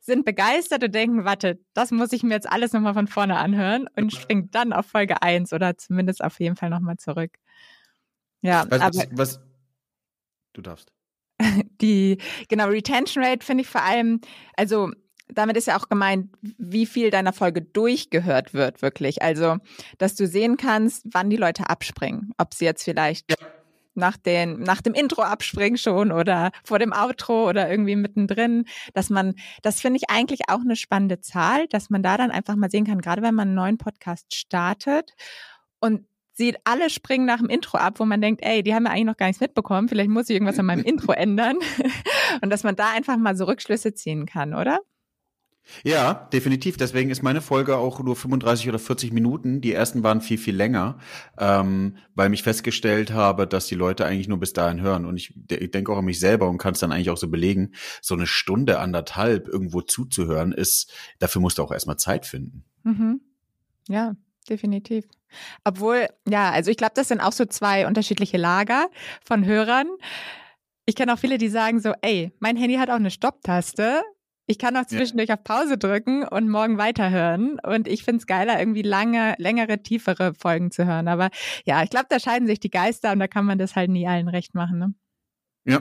sind 0.00 0.24
begeistert 0.24 0.84
und 0.84 0.94
denken, 0.94 1.24
warte, 1.24 1.58
das 1.72 1.90
muss 1.90 2.12
ich 2.12 2.22
mir 2.22 2.34
jetzt 2.34 2.50
alles 2.50 2.72
nochmal 2.72 2.94
von 2.94 3.08
vorne 3.08 3.36
anhören 3.36 3.88
und 3.96 4.12
springen 4.12 4.50
dann 4.50 4.72
auf 4.72 4.86
Folge 4.86 5.22
eins 5.22 5.52
oder 5.52 5.76
zumindest 5.76 6.22
auf 6.22 6.38
jeden 6.38 6.56
Fall 6.56 6.70
nochmal 6.70 6.98
zurück. 6.98 7.32
Ja, 8.42 8.66
was, 8.68 8.80
aber 8.80 9.04
was, 9.12 9.40
du 10.54 10.62
darfst. 10.62 10.92
Die, 11.80 12.18
genau, 12.48 12.68
Retention 12.68 13.22
Rate 13.22 13.44
finde 13.44 13.62
ich 13.62 13.68
vor 13.68 13.82
allem, 13.82 14.20
also 14.56 14.90
damit 15.28 15.56
ist 15.56 15.66
ja 15.66 15.78
auch 15.78 15.88
gemeint, 15.88 16.30
wie 16.40 16.86
viel 16.86 17.10
deiner 17.10 17.32
Folge 17.32 17.62
durchgehört 17.62 18.54
wird, 18.54 18.82
wirklich. 18.82 19.22
Also, 19.22 19.56
dass 19.98 20.14
du 20.14 20.26
sehen 20.26 20.56
kannst, 20.56 21.06
wann 21.10 21.30
die 21.30 21.36
Leute 21.36 21.68
abspringen. 21.68 22.32
Ob 22.38 22.54
sie 22.54 22.64
jetzt 22.64 22.84
vielleicht 22.84 23.30
ja. 23.30 23.36
nach, 23.94 24.16
den, 24.16 24.60
nach 24.60 24.82
dem 24.82 24.92
Intro 24.92 25.22
abspringen 25.22 25.78
schon 25.78 26.12
oder 26.12 26.50
vor 26.62 26.78
dem 26.78 26.92
Outro 26.92 27.48
oder 27.48 27.70
irgendwie 27.70 27.96
mittendrin. 27.96 28.66
Dass 28.92 29.08
man, 29.08 29.34
das 29.62 29.80
finde 29.80 29.98
ich 29.98 30.10
eigentlich 30.10 30.42
auch 30.48 30.60
eine 30.60 30.76
spannende 30.76 31.20
Zahl, 31.20 31.66
dass 31.68 31.90
man 31.90 32.02
da 32.02 32.16
dann 32.16 32.30
einfach 32.30 32.56
mal 32.56 32.70
sehen 32.70 32.84
kann, 32.84 33.00
gerade 33.00 33.22
wenn 33.22 33.34
man 33.34 33.48
einen 33.48 33.56
neuen 33.56 33.78
Podcast 33.78 34.34
startet 34.34 35.14
und 35.80 36.06
sieht, 36.34 36.56
alle 36.64 36.90
springen 36.90 37.26
nach 37.26 37.38
dem 37.38 37.48
Intro 37.48 37.78
ab, 37.78 37.94
wo 37.98 38.04
man 38.04 38.20
denkt, 38.20 38.42
ey, 38.44 38.62
die 38.62 38.74
haben 38.74 38.84
ja 38.84 38.90
eigentlich 38.90 39.04
noch 39.04 39.16
gar 39.16 39.26
nichts 39.26 39.40
mitbekommen, 39.40 39.88
vielleicht 39.88 40.10
muss 40.10 40.28
ich 40.28 40.34
irgendwas 40.34 40.58
an 40.58 40.66
meinem 40.66 40.84
Intro 40.84 41.12
ändern. 41.12 41.58
Und 42.42 42.50
dass 42.50 42.64
man 42.64 42.76
da 42.76 42.90
einfach 42.90 43.16
mal 43.16 43.36
so 43.36 43.44
Rückschlüsse 43.44 43.94
ziehen 43.94 44.26
kann, 44.26 44.54
oder? 44.54 44.80
Ja, 45.82 46.28
definitiv. 46.32 46.76
Deswegen 46.76 47.10
ist 47.10 47.22
meine 47.22 47.40
Folge 47.40 47.76
auch 47.76 48.00
nur 48.02 48.16
35 48.16 48.68
oder 48.68 48.78
40 48.78 49.12
Minuten. 49.12 49.60
Die 49.60 49.72
ersten 49.72 50.02
waren 50.02 50.20
viel, 50.20 50.36
viel 50.36 50.54
länger, 50.54 50.98
ähm, 51.38 51.96
weil 52.14 52.32
ich 52.34 52.42
festgestellt 52.42 53.12
habe, 53.12 53.46
dass 53.46 53.66
die 53.66 53.74
Leute 53.74 54.04
eigentlich 54.04 54.28
nur 54.28 54.38
bis 54.38 54.52
dahin 54.52 54.82
hören. 54.82 55.06
Und 55.06 55.16
ich, 55.16 55.34
ich 55.50 55.70
denke 55.70 55.92
auch 55.92 55.98
an 55.98 56.04
mich 56.04 56.20
selber 56.20 56.48
und 56.48 56.58
kann 56.58 56.74
es 56.74 56.80
dann 56.80 56.92
eigentlich 56.92 57.10
auch 57.10 57.16
so 57.16 57.28
belegen, 57.28 57.72
so 58.02 58.14
eine 58.14 58.26
Stunde, 58.26 58.78
anderthalb 58.78 59.48
irgendwo 59.48 59.80
zuzuhören, 59.80 60.52
ist, 60.52 60.92
dafür 61.18 61.40
musst 61.40 61.58
du 61.58 61.62
auch 61.62 61.72
erstmal 61.72 61.96
Zeit 61.96 62.26
finden. 62.26 62.64
Mhm. 62.82 63.20
Ja, 63.88 64.16
definitiv. 64.48 65.06
Obwohl, 65.64 66.08
ja, 66.28 66.50
also 66.50 66.70
ich 66.70 66.76
glaube, 66.76 66.92
das 66.94 67.08
sind 67.08 67.20
auch 67.20 67.32
so 67.32 67.44
zwei 67.44 67.86
unterschiedliche 67.86 68.36
Lager 68.36 68.88
von 69.24 69.44
Hörern. 69.44 69.88
Ich 70.86 70.94
kenne 70.94 71.14
auch 71.14 71.18
viele, 71.18 71.38
die 71.38 71.48
sagen 71.48 71.80
so, 71.80 71.92
ey, 72.02 72.32
mein 72.40 72.56
Handy 72.56 72.76
hat 72.76 72.90
auch 72.90 72.94
eine 72.94 73.10
Stopptaste. 73.10 74.02
Ich 74.46 74.58
kann 74.58 74.76
auch 74.76 74.84
zwischendurch 74.84 75.30
ja. 75.30 75.36
auf 75.36 75.44
Pause 75.44 75.78
drücken 75.78 76.28
und 76.28 76.50
morgen 76.50 76.76
weiterhören. 76.76 77.58
Und 77.60 77.88
ich 77.88 78.04
finde 78.04 78.18
es 78.18 78.26
geiler, 78.26 78.58
irgendwie 78.58 78.82
lange, 78.82 79.34
längere, 79.38 79.82
tiefere 79.82 80.34
Folgen 80.34 80.70
zu 80.70 80.84
hören. 80.84 81.08
Aber 81.08 81.30
ja, 81.64 81.82
ich 81.82 81.88
glaube, 81.88 82.06
da 82.10 82.20
scheiden 82.20 82.46
sich 82.46 82.60
die 82.60 82.70
Geister 82.70 83.12
und 83.12 83.20
da 83.20 83.26
kann 83.26 83.46
man 83.46 83.58
das 83.58 83.74
halt 83.74 83.90
nie 83.90 84.06
allen 84.06 84.28
recht 84.28 84.54
machen. 84.54 84.78
Ne? 84.78 84.94
Ja. 85.64 85.80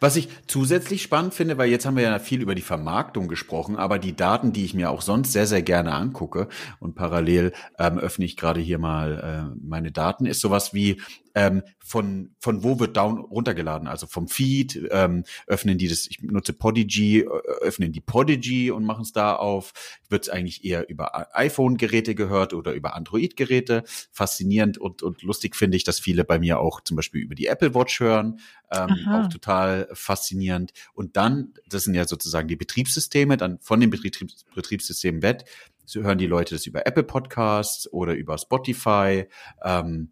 Was 0.00 0.16
ich 0.16 0.28
zusätzlich 0.46 1.02
spannend 1.02 1.34
finde, 1.34 1.58
weil 1.58 1.70
jetzt 1.70 1.86
haben 1.86 1.96
wir 1.96 2.04
ja 2.04 2.18
viel 2.18 2.40
über 2.40 2.54
die 2.54 2.62
Vermarktung 2.62 3.28
gesprochen, 3.28 3.76
aber 3.76 3.98
die 3.98 4.16
Daten, 4.16 4.52
die 4.52 4.64
ich 4.64 4.74
mir 4.74 4.90
auch 4.90 5.02
sonst 5.02 5.32
sehr, 5.32 5.46
sehr 5.46 5.62
gerne 5.62 5.92
angucke 5.92 6.48
und 6.80 6.94
parallel 6.94 7.52
ähm, 7.78 7.98
öffne 7.98 8.24
ich 8.24 8.36
gerade 8.36 8.60
hier 8.60 8.78
mal 8.78 9.52
äh, 9.52 9.56
meine 9.62 9.92
Daten, 9.92 10.26
ist 10.26 10.40
sowas 10.40 10.74
wie 10.74 11.00
ähm, 11.36 11.62
von, 11.78 12.34
von 12.40 12.64
wo 12.64 12.80
wird 12.80 12.96
down 12.96 13.18
runtergeladen? 13.18 13.88
Also 13.88 14.06
vom 14.06 14.26
Feed, 14.26 14.88
ähm, 14.90 15.24
öffnen 15.46 15.76
die 15.76 15.86
das, 15.86 16.06
ich 16.08 16.22
nutze 16.22 16.54
Podigy, 16.54 17.20
äh, 17.20 17.28
öffnen 17.60 17.92
die 17.92 18.00
Podigy 18.00 18.70
und 18.70 18.84
machen 18.84 19.02
es 19.02 19.12
da 19.12 19.36
auf. 19.36 19.72
Wird 20.08 20.24
es 20.24 20.28
eigentlich 20.30 20.64
eher 20.64 20.88
über 20.88 21.36
iPhone-Geräte 21.36 22.14
gehört 22.14 22.54
oder 22.54 22.72
über 22.72 22.96
Android-Geräte? 22.96 23.84
Faszinierend 24.12 24.78
und, 24.78 25.02
und 25.02 25.22
lustig 25.22 25.56
finde 25.56 25.76
ich, 25.76 25.84
dass 25.84 26.00
viele 26.00 26.24
bei 26.24 26.38
mir 26.38 26.58
auch 26.58 26.80
zum 26.80 26.96
Beispiel 26.96 27.20
über 27.20 27.34
die 27.34 27.46
Apple 27.46 27.74
Watch 27.74 28.00
hören. 28.00 28.40
Ähm, 28.72 29.06
auch 29.10 29.28
total 29.28 29.55
faszinierend. 29.92 30.72
Und 30.94 31.16
dann, 31.16 31.54
das 31.68 31.84
sind 31.84 31.94
ja 31.94 32.06
sozusagen 32.06 32.48
die 32.48 32.56
Betriebssysteme, 32.56 33.36
dann 33.36 33.58
von 33.60 33.80
den 33.80 33.90
Betriebs 33.90 34.44
Betriebssystemen 34.54 35.22
weg, 35.22 35.44
so 35.84 36.02
hören 36.02 36.18
die 36.18 36.26
Leute 36.26 36.54
das 36.54 36.66
über 36.66 36.86
Apple 36.86 37.04
Podcasts 37.04 37.90
oder 37.92 38.14
über 38.14 38.36
Spotify. 38.38 39.26
Ähm, 39.62 40.10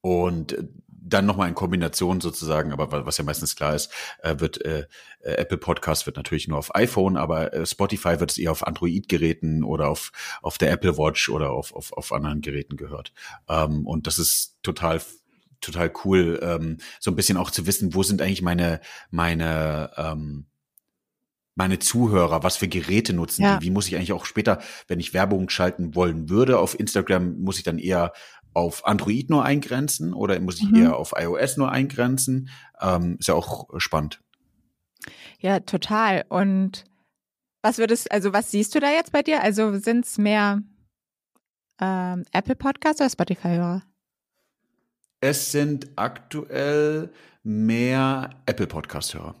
und 0.00 0.52
äh, 0.52 0.64
dann 1.08 1.26
nochmal 1.26 1.48
in 1.48 1.54
Kombination 1.54 2.20
sozusagen, 2.20 2.72
aber 2.72 3.06
was 3.06 3.18
ja 3.18 3.24
meistens 3.24 3.54
klar 3.54 3.74
ist, 3.74 3.92
äh, 4.22 4.40
wird 4.40 4.64
äh, 4.64 4.86
äh, 5.20 5.34
Apple 5.34 5.58
Podcast 5.58 6.06
wird 6.06 6.16
natürlich 6.16 6.48
nur 6.48 6.58
auf 6.58 6.74
iPhone, 6.74 7.16
aber 7.16 7.64
Spotify 7.64 8.18
wird 8.18 8.32
es 8.32 8.38
eher 8.38 8.50
auf 8.50 8.66
Android-Geräten 8.66 9.62
oder 9.62 9.88
auf, 9.88 10.10
auf 10.42 10.58
der 10.58 10.72
Apple 10.72 10.98
Watch 10.98 11.28
oder 11.28 11.50
auf, 11.50 11.72
auf, 11.74 11.92
auf 11.92 12.12
anderen 12.12 12.40
Geräten 12.40 12.76
gehört. 12.76 13.12
Ähm, 13.48 13.86
und 13.86 14.06
das 14.06 14.18
ist 14.18 14.56
total 14.62 15.00
total 15.60 15.92
cool, 16.04 16.40
ähm, 16.42 16.78
so 17.00 17.10
ein 17.10 17.16
bisschen 17.16 17.36
auch 17.36 17.50
zu 17.50 17.66
wissen, 17.66 17.94
wo 17.94 18.02
sind 18.02 18.22
eigentlich 18.22 18.42
meine 18.42 18.80
meine 19.10 19.90
ähm, 19.96 20.46
meine 21.56 21.78
Zuhörer, 21.78 22.42
was 22.42 22.58
für 22.58 22.68
Geräte 22.68 23.14
nutzen 23.14 23.42
ja. 23.42 23.56
die, 23.56 23.66
wie 23.66 23.70
muss 23.70 23.88
ich 23.88 23.96
eigentlich 23.96 24.12
auch 24.12 24.26
später, 24.26 24.60
wenn 24.88 25.00
ich 25.00 25.14
Werbung 25.14 25.48
schalten 25.48 25.94
wollen 25.94 26.28
würde 26.28 26.58
auf 26.58 26.78
Instagram, 26.78 27.40
muss 27.40 27.56
ich 27.56 27.64
dann 27.64 27.78
eher 27.78 28.12
auf 28.52 28.86
Android 28.86 29.30
nur 29.30 29.44
eingrenzen 29.44 30.12
oder 30.12 30.38
muss 30.40 30.60
ich 30.60 30.70
mhm. 30.70 30.76
eher 30.76 30.96
auf 30.96 31.14
iOS 31.16 31.56
nur 31.56 31.72
eingrenzen? 31.72 32.50
Ähm, 32.80 33.16
ist 33.18 33.28
ja 33.28 33.34
auch 33.34 33.68
spannend. 33.78 34.22
Ja, 35.40 35.60
total. 35.60 36.24
Und 36.28 36.84
was 37.62 37.78
würdest, 37.78 38.10
also 38.12 38.32
was 38.32 38.50
siehst 38.50 38.74
du 38.74 38.80
da 38.80 38.90
jetzt 38.90 39.12
bei 39.12 39.22
dir? 39.22 39.42
Also 39.42 39.78
sind 39.78 40.04
es 40.04 40.18
mehr 40.18 40.62
ähm, 41.80 42.24
Apple 42.32 42.56
Podcasts 42.56 43.00
oder 43.00 43.10
Spotify-Hörer? 43.10 43.82
Es 45.20 45.50
sind 45.50 45.88
aktuell 45.96 47.10
mehr 47.42 48.30
Apple 48.46 48.66
Podcast-Hörer. 48.66 49.34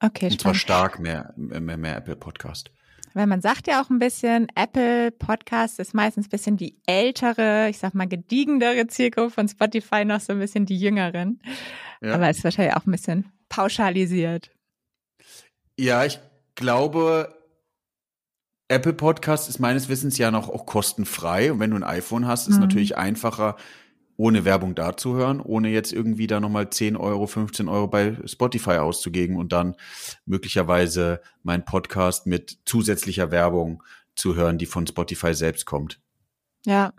Okay, 0.00 0.30
Und 0.30 0.40
zwar 0.40 0.54
stark 0.54 0.98
mehr, 0.98 1.32
mehr, 1.36 1.76
mehr 1.76 1.96
Apple 1.96 2.16
Podcast. 2.16 2.70
Weil 3.14 3.26
man 3.26 3.42
sagt 3.42 3.66
ja 3.66 3.82
auch 3.82 3.90
ein 3.90 3.98
bisschen, 3.98 4.48
Apple 4.54 5.10
Podcast 5.10 5.78
ist 5.78 5.94
meistens 5.94 6.26
ein 6.26 6.30
bisschen 6.30 6.56
die 6.56 6.78
ältere, 6.86 7.68
ich 7.68 7.78
sag 7.78 7.94
mal 7.94 8.08
gediegendere 8.08 8.86
Zielgruppe 8.86 9.30
von 9.30 9.48
Spotify, 9.48 10.04
noch 10.04 10.20
so 10.20 10.32
ein 10.32 10.38
bisschen 10.38 10.64
die 10.64 10.78
jüngeren. 10.78 11.40
Ja. 12.00 12.14
Aber 12.14 12.30
ist 12.30 12.42
wahrscheinlich 12.42 12.74
auch 12.74 12.86
ein 12.86 12.92
bisschen 12.92 13.30
pauschalisiert. 13.48 14.50
Ja, 15.78 16.04
ich 16.04 16.18
glaube, 16.54 17.36
Apple 18.68 18.94
Podcast 18.94 19.48
ist 19.50 19.58
meines 19.58 19.90
Wissens 19.90 20.16
ja 20.16 20.30
noch 20.30 20.48
auch 20.48 20.64
kostenfrei. 20.64 21.52
Und 21.52 21.60
wenn 21.60 21.70
du 21.70 21.76
ein 21.76 21.84
iPhone 21.84 22.26
hast, 22.26 22.48
ist 22.48 22.54
es 22.54 22.56
mhm. 22.56 22.62
natürlich 22.62 22.96
einfacher, 22.96 23.56
ohne 24.16 24.44
Werbung 24.44 24.74
da 24.74 24.96
zu 24.96 25.14
hören, 25.14 25.40
ohne 25.40 25.70
jetzt 25.70 25.92
irgendwie 25.92 26.26
da 26.26 26.40
nochmal 26.40 26.70
10 26.70 26.96
Euro, 26.96 27.26
15 27.26 27.68
Euro 27.68 27.88
bei 27.88 28.16
Spotify 28.26 28.78
auszugeben 28.78 29.36
und 29.36 29.52
dann 29.52 29.74
möglicherweise 30.26 31.20
mein 31.42 31.64
Podcast 31.64 32.26
mit 32.26 32.58
zusätzlicher 32.64 33.30
Werbung 33.30 33.82
zu 34.14 34.34
hören, 34.34 34.58
die 34.58 34.66
von 34.66 34.86
Spotify 34.86 35.34
selbst 35.34 35.64
kommt. 35.64 36.00
Ja. 36.66 36.92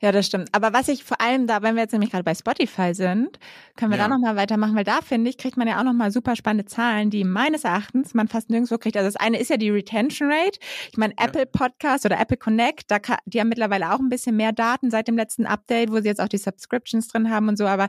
Ja, 0.00 0.12
das 0.12 0.26
stimmt. 0.26 0.48
Aber 0.52 0.72
was 0.72 0.88
ich 0.88 1.04
vor 1.04 1.20
allem 1.20 1.46
da, 1.46 1.62
wenn 1.62 1.74
wir 1.74 1.82
jetzt 1.82 1.92
nämlich 1.92 2.10
gerade 2.10 2.24
bei 2.24 2.34
Spotify 2.34 2.94
sind, 2.94 3.38
können 3.76 3.90
wir 3.90 3.98
ja. 3.98 4.04
da 4.04 4.08
nochmal 4.08 4.36
weitermachen, 4.36 4.74
weil 4.74 4.84
da 4.84 5.00
finde 5.00 5.30
ich, 5.30 5.38
kriegt 5.38 5.56
man 5.56 5.66
ja 5.66 5.78
auch 5.78 5.84
nochmal 5.84 6.10
super 6.10 6.36
spannende 6.36 6.66
Zahlen, 6.66 7.10
die 7.10 7.24
meines 7.24 7.64
Erachtens 7.64 8.14
man 8.14 8.28
fast 8.28 8.50
nirgendwo 8.50 8.78
kriegt. 8.78 8.96
Also 8.96 9.08
das 9.08 9.16
eine 9.16 9.38
ist 9.38 9.50
ja 9.50 9.56
die 9.56 9.70
Retention 9.70 10.30
Rate. 10.30 10.58
Ich 10.90 10.98
meine, 10.98 11.14
Apple 11.16 11.42
ja. 11.42 11.46
Podcast 11.46 12.04
oder 12.04 12.20
Apple 12.20 12.36
Connect, 12.36 12.90
da 12.90 12.98
kann, 12.98 13.18
die 13.26 13.40
haben 13.40 13.48
mittlerweile 13.48 13.92
auch 13.92 13.98
ein 13.98 14.08
bisschen 14.08 14.36
mehr 14.36 14.52
Daten 14.52 14.90
seit 14.90 15.08
dem 15.08 15.16
letzten 15.16 15.46
Update, 15.46 15.90
wo 15.90 16.00
sie 16.00 16.08
jetzt 16.08 16.20
auch 16.20 16.28
die 16.28 16.38
Subscriptions 16.38 17.08
drin 17.08 17.30
haben 17.30 17.48
und 17.48 17.56
so, 17.56 17.66
aber 17.66 17.88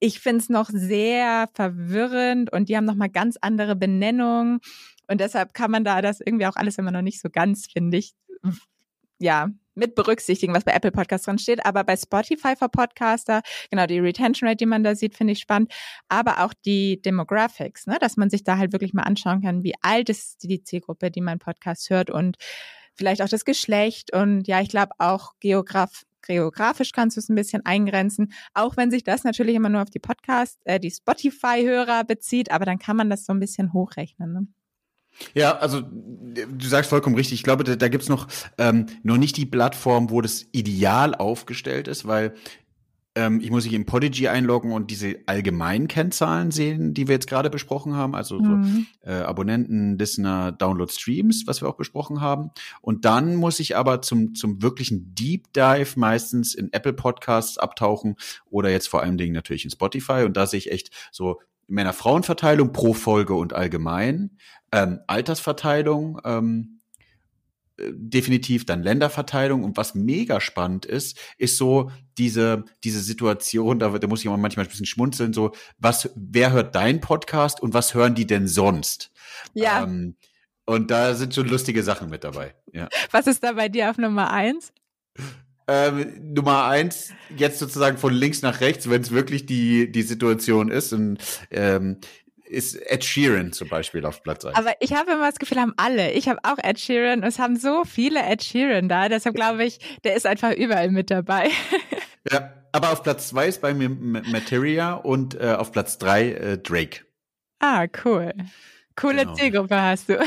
ich 0.00 0.20
finde 0.20 0.42
es 0.42 0.48
noch 0.48 0.68
sehr 0.70 1.48
verwirrend 1.54 2.52
und 2.52 2.68
die 2.68 2.76
haben 2.76 2.84
nochmal 2.84 3.08
ganz 3.08 3.38
andere 3.40 3.76
Benennungen. 3.76 4.60
Und 5.08 5.20
deshalb 5.20 5.54
kann 5.54 5.70
man 5.70 5.84
da 5.84 6.02
das 6.02 6.20
irgendwie 6.20 6.46
auch 6.46 6.56
alles 6.56 6.78
immer 6.78 6.90
noch 6.90 7.02
nicht 7.02 7.20
so 7.20 7.28
ganz, 7.30 7.66
finde 7.72 7.98
ich, 7.98 8.14
ja, 9.24 9.48
mit 9.74 9.94
berücksichtigen, 9.96 10.54
was 10.54 10.64
bei 10.64 10.72
Apple 10.72 10.92
Podcasts 10.92 11.26
drin 11.26 11.38
steht. 11.38 11.66
Aber 11.66 11.82
bei 11.82 11.96
Spotify 11.96 12.54
für 12.56 12.68
Podcaster, 12.68 13.42
genau, 13.70 13.86
die 13.86 13.98
Retention 13.98 14.48
Rate, 14.48 14.58
die 14.58 14.66
man 14.66 14.84
da 14.84 14.94
sieht, 14.94 15.16
finde 15.16 15.32
ich 15.32 15.40
spannend. 15.40 15.72
Aber 16.08 16.44
auch 16.44 16.52
die 16.54 17.00
Demographics, 17.02 17.86
ne, 17.86 17.96
dass 18.00 18.16
man 18.16 18.30
sich 18.30 18.44
da 18.44 18.58
halt 18.58 18.72
wirklich 18.72 18.92
mal 18.92 19.02
anschauen 19.02 19.42
kann, 19.42 19.64
wie 19.64 19.74
alt 19.80 20.10
ist 20.10 20.44
die 20.44 20.62
Zielgruppe, 20.62 21.10
die 21.10 21.22
mein 21.22 21.38
Podcast 21.38 21.90
hört 21.90 22.10
und 22.10 22.36
vielleicht 22.94 23.22
auch 23.22 23.28
das 23.28 23.44
Geschlecht. 23.44 24.12
Und 24.14 24.46
ja, 24.46 24.60
ich 24.60 24.68
glaube 24.68 24.92
auch 24.98 25.32
Geograf 25.40 26.04
geografisch 26.26 26.92
kannst 26.92 27.18
du 27.18 27.20
es 27.20 27.28
ein 27.28 27.34
bisschen 27.34 27.66
eingrenzen, 27.66 28.32
auch 28.54 28.78
wenn 28.78 28.90
sich 28.90 29.04
das 29.04 29.24
natürlich 29.24 29.56
immer 29.56 29.68
nur 29.68 29.82
auf 29.82 29.90
die 29.90 29.98
Podcast, 29.98 30.58
äh, 30.64 30.80
die 30.80 30.90
Spotify-Hörer 30.90 32.04
bezieht, 32.04 32.50
aber 32.50 32.64
dann 32.64 32.78
kann 32.78 32.96
man 32.96 33.10
das 33.10 33.26
so 33.26 33.34
ein 33.34 33.40
bisschen 33.40 33.74
hochrechnen. 33.74 34.32
Ne? 34.32 34.46
Ja, 35.34 35.56
also 35.58 35.82
du 35.82 36.66
sagst 36.66 36.90
vollkommen 36.90 37.16
richtig. 37.16 37.38
Ich 37.38 37.44
glaube, 37.44 37.64
da, 37.64 37.76
da 37.76 37.88
gibt's 37.88 38.08
noch, 38.08 38.26
ähm, 38.58 38.86
noch 39.02 39.16
nicht 39.16 39.36
die 39.36 39.46
Plattform, 39.46 40.10
wo 40.10 40.20
das 40.20 40.46
ideal 40.52 41.14
aufgestellt 41.14 41.88
ist, 41.88 42.06
weil 42.06 42.34
ähm, 43.16 43.40
ich 43.40 43.50
muss 43.50 43.64
mich 43.64 43.74
in 43.74 43.86
Podigy 43.86 44.28
einloggen 44.28 44.72
und 44.72 44.90
diese 44.90 45.16
allgemeinen 45.26 45.86
Kennzahlen 45.86 46.50
sehen, 46.50 46.94
die 46.94 47.06
wir 47.06 47.14
jetzt 47.14 47.28
gerade 47.28 47.48
besprochen 47.48 47.94
haben, 47.94 48.14
also 48.14 48.40
mhm. 48.40 48.86
so, 49.02 49.10
äh, 49.10 49.22
Abonnenten, 49.22 49.98
Listener, 49.98 50.50
Download, 50.50 50.92
Streams, 50.92 51.44
was 51.46 51.62
wir 51.62 51.68
auch 51.68 51.76
besprochen 51.76 52.20
haben. 52.20 52.50
Und 52.80 53.04
dann 53.04 53.36
muss 53.36 53.60
ich 53.60 53.76
aber 53.76 54.02
zum, 54.02 54.34
zum 54.34 54.62
wirklichen 54.62 55.14
Deep 55.14 55.52
Dive 55.52 55.92
meistens 55.96 56.54
in 56.54 56.72
Apple 56.72 56.92
Podcasts 56.92 57.56
abtauchen 57.56 58.16
oder 58.50 58.70
jetzt 58.70 58.88
vor 58.88 59.02
allen 59.02 59.16
Dingen 59.16 59.32
natürlich 59.32 59.64
in 59.64 59.70
Spotify. 59.70 60.24
Und 60.24 60.36
da 60.36 60.46
sehe 60.46 60.58
ich 60.58 60.72
echt 60.72 60.90
so 61.12 61.40
Männer-Frauen-Verteilung 61.68 62.72
pro 62.72 62.92
Folge 62.92 63.34
und 63.34 63.52
allgemein, 63.52 64.36
ähm, 64.74 65.00
Altersverteilung, 65.06 66.20
ähm, 66.24 66.80
äh, 67.76 67.92
definitiv 67.92 68.66
dann 68.66 68.82
Länderverteilung 68.82 69.62
und 69.62 69.76
was 69.76 69.94
mega 69.94 70.40
spannend 70.40 70.84
ist, 70.84 71.16
ist 71.38 71.56
so 71.56 71.92
diese 72.18 72.64
diese 72.82 73.00
Situation, 73.00 73.78
da, 73.78 73.96
da 73.96 74.06
muss 74.08 74.24
ich 74.24 74.26
manchmal 74.26 74.66
ein 74.66 74.68
bisschen 74.68 74.86
schmunzeln, 74.86 75.32
so 75.32 75.52
was 75.78 76.10
wer 76.16 76.50
hört 76.50 76.74
dein 76.74 77.00
Podcast 77.00 77.62
und 77.62 77.72
was 77.72 77.94
hören 77.94 78.16
die 78.16 78.26
denn 78.26 78.48
sonst? 78.48 79.12
Ja. 79.54 79.84
Ähm, 79.84 80.16
und 80.66 80.90
da 80.90 81.14
sind 81.14 81.34
schon 81.34 81.46
lustige 81.46 81.82
Sachen 81.82 82.10
mit 82.10 82.24
dabei. 82.24 82.54
Ja. 82.72 82.88
Was 83.10 83.26
ist 83.26 83.44
da 83.44 83.52
bei 83.52 83.68
dir 83.68 83.90
auf 83.90 83.98
Nummer 83.98 84.30
eins? 84.30 84.72
Ähm, 85.68 86.32
Nummer 86.32 86.64
eins, 86.64 87.12
jetzt 87.36 87.58
sozusagen 87.58 87.98
von 87.98 88.14
links 88.14 88.40
nach 88.40 88.62
rechts, 88.62 88.88
wenn 88.88 89.02
es 89.02 89.10
wirklich 89.10 89.44
die, 89.44 89.92
die 89.92 90.02
Situation 90.02 90.70
ist. 90.70 90.94
Und 90.94 91.18
ähm, 91.50 91.98
ist 92.44 92.74
Ed 92.74 93.04
Sheeran 93.04 93.52
zum 93.52 93.68
Beispiel 93.68 94.04
auf 94.04 94.22
Platz 94.22 94.44
1. 94.44 94.56
Aber 94.56 94.72
ich 94.80 94.92
habe 94.92 95.12
immer 95.12 95.26
das 95.26 95.38
Gefühl, 95.38 95.58
haben 95.58 95.74
alle. 95.76 96.12
Ich 96.12 96.28
habe 96.28 96.40
auch 96.42 96.58
Ed 96.62 96.78
Sheeran 96.78 97.20
und 97.20 97.26
es 97.26 97.38
haben 97.38 97.56
so 97.56 97.84
viele 97.84 98.22
Ed 98.22 98.44
Sheeran 98.44 98.88
da. 98.88 99.08
Deshalb 99.08 99.34
glaube 99.34 99.64
ich, 99.64 99.78
der 100.04 100.14
ist 100.14 100.26
einfach 100.26 100.52
überall 100.52 100.90
mit 100.90 101.10
dabei. 101.10 101.50
Ja, 102.32 102.54
aber 102.72 102.90
auf 102.90 103.02
Platz 103.02 103.28
2 103.28 103.48
ist 103.48 103.60
bei 103.60 103.74
mir 103.74 103.90
Materia 103.90 104.94
und 104.94 105.38
äh, 105.38 105.52
auf 105.58 105.72
Platz 105.72 105.98
3 105.98 106.30
äh, 106.30 106.56
Drake. 106.56 107.00
Ah, 107.58 107.86
cool. 108.02 108.32
Coole 108.96 109.26
genau. 109.26 109.34
Zielgruppe 109.34 109.80
hast 109.80 110.08
du. 110.08 110.14
Ja, 110.14 110.24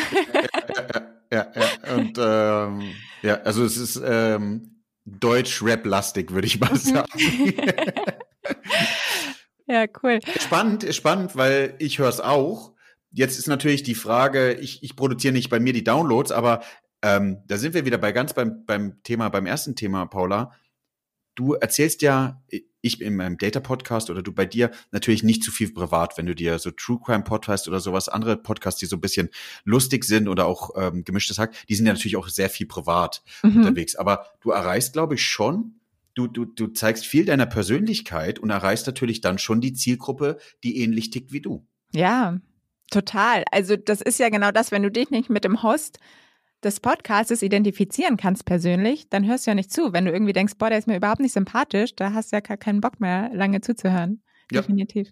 ja, 1.34 1.52
ja. 1.56 1.96
Und 1.96 2.18
ähm, 2.20 2.94
ja, 3.24 3.36
also 3.42 3.64
es 3.64 3.78
ist 3.78 4.00
ähm, 4.06 4.84
Deutsch-Rap-lastig, 5.06 6.32
würde 6.32 6.48
ich 6.48 6.60
mal 6.60 6.76
sagen. 6.76 7.08
Ja, 9.68 9.86
cool. 10.02 10.20
Spannend, 10.40 10.86
spannend, 10.96 11.36
weil 11.36 11.76
ich 11.80 12.00
höre 12.00 12.10
es 12.10 12.22
auch. 12.22 12.74
Jetzt 13.12 13.38
ist 13.38 13.48
natürlich 13.48 13.84
die 13.84 13.96
Frage, 13.96 14.54
ich, 14.54 14.82
ich 14.82 14.96
produziere 14.96 15.34
nicht 15.34 15.50
bei 15.50 15.60
mir 15.60 15.74
die 15.74 15.84
Downloads, 15.84 16.32
aber 16.32 16.64
ähm, 17.02 17.44
da 17.48 17.58
sind 17.58 17.74
wir 17.74 17.86
wieder 17.86 17.98
bei 17.98 18.12
ganz 18.12 18.34
beim, 18.34 18.66
beim 18.66 19.04
Thema, 19.04 19.30
beim 19.30 19.46
ersten 19.46 19.76
Thema, 19.76 20.06
Paula. 20.06 20.54
Du 21.36 21.54
erzählst 21.54 22.02
ja, 22.02 22.42
ich 22.82 23.02
in 23.02 23.16
meinem 23.16 23.38
Data-Podcast 23.38 24.10
oder 24.10 24.24
du 24.24 24.32
bei 24.32 24.46
dir 24.46 24.72
natürlich 24.92 25.24
nicht 25.24 25.44
zu 25.44 25.52
viel 25.52 25.72
privat, 25.72 26.18
wenn 26.18 26.26
du 26.26 26.34
dir 26.34 26.58
so 26.60 26.72
True 26.72 27.00
Crime 27.04 27.24
Podcast 27.24 27.68
oder 27.68 27.80
sowas, 27.80 28.10
andere 28.10 28.38
Podcasts, 28.38 28.80
die 28.80 28.86
so 28.86 28.96
ein 28.96 29.02
bisschen 29.02 29.30
lustig 29.66 30.06
sind 30.06 30.28
oder 30.28 30.46
auch 30.46 30.72
ähm, 30.76 31.04
gemischtes 31.04 31.38
Hack, 31.38 31.54
die 31.68 31.76
sind 31.76 31.86
ja 31.86 31.94
natürlich 31.94 32.18
auch 32.18 32.30
sehr 32.30 32.50
viel 32.50 32.68
privat 32.68 33.22
mhm. 33.44 33.58
unterwegs. 33.58 33.96
Aber 33.96 34.26
du 34.42 34.52
erreichst, 34.52 34.94
glaube 34.94 35.16
ich, 35.16 35.24
schon 35.24 35.77
du, 36.18 36.28
du, 36.28 36.46
du 36.46 36.68
zeigst 36.68 37.06
viel 37.06 37.26
deiner 37.26 37.46
Persönlichkeit 37.46 38.40
und 38.40 38.50
erreichst 38.50 38.88
natürlich 38.88 39.22
dann 39.22 39.38
schon 39.38 39.62
die 39.62 39.74
Zielgruppe, 39.74 40.38
die 40.64 40.82
ähnlich 40.82 41.12
tickt 41.12 41.32
wie 41.32 41.42
du. 41.42 41.66
Ja, 41.94 42.40
total. 42.90 43.44
Also 43.52 43.76
das 43.76 44.02
ist 44.02 44.20
ja 44.20 44.30
genau 44.30 44.52
das, 44.52 44.72
wenn 44.72 44.84
du 44.84 44.90
dich 44.90 45.12
nicht 45.12 45.30
mit 45.30 45.44
dem 45.44 45.62
Host 45.62 46.00
des 46.64 46.80
Podcasts 46.80 47.44
identifizieren 47.44 48.18
kannst 48.18 48.46
persönlich, 48.46 49.10
dann 49.10 49.28
hörst 49.28 49.46
du 49.46 49.52
ja 49.52 49.56
nicht 49.56 49.72
zu. 49.72 49.94
Wenn 49.94 50.06
du 50.06 50.12
irgendwie 50.12 50.34
denkst, 50.34 50.56
boah, 50.58 50.70
der 50.70 50.80
ist 50.80 50.88
mir 50.88 50.98
überhaupt 50.98 51.20
nicht 51.20 51.34
sympathisch, 51.34 51.96
da 51.96 52.14
hast 52.14 52.32
du 52.32 52.38
ja 52.38 52.40
gar 52.40 52.58
keinen 52.58 52.82
Bock 52.82 53.00
mehr, 53.00 53.30
lange 53.32 53.62
zuzuhören. 53.62 54.24
Ja. 54.52 54.62
Definitiv. 54.62 55.10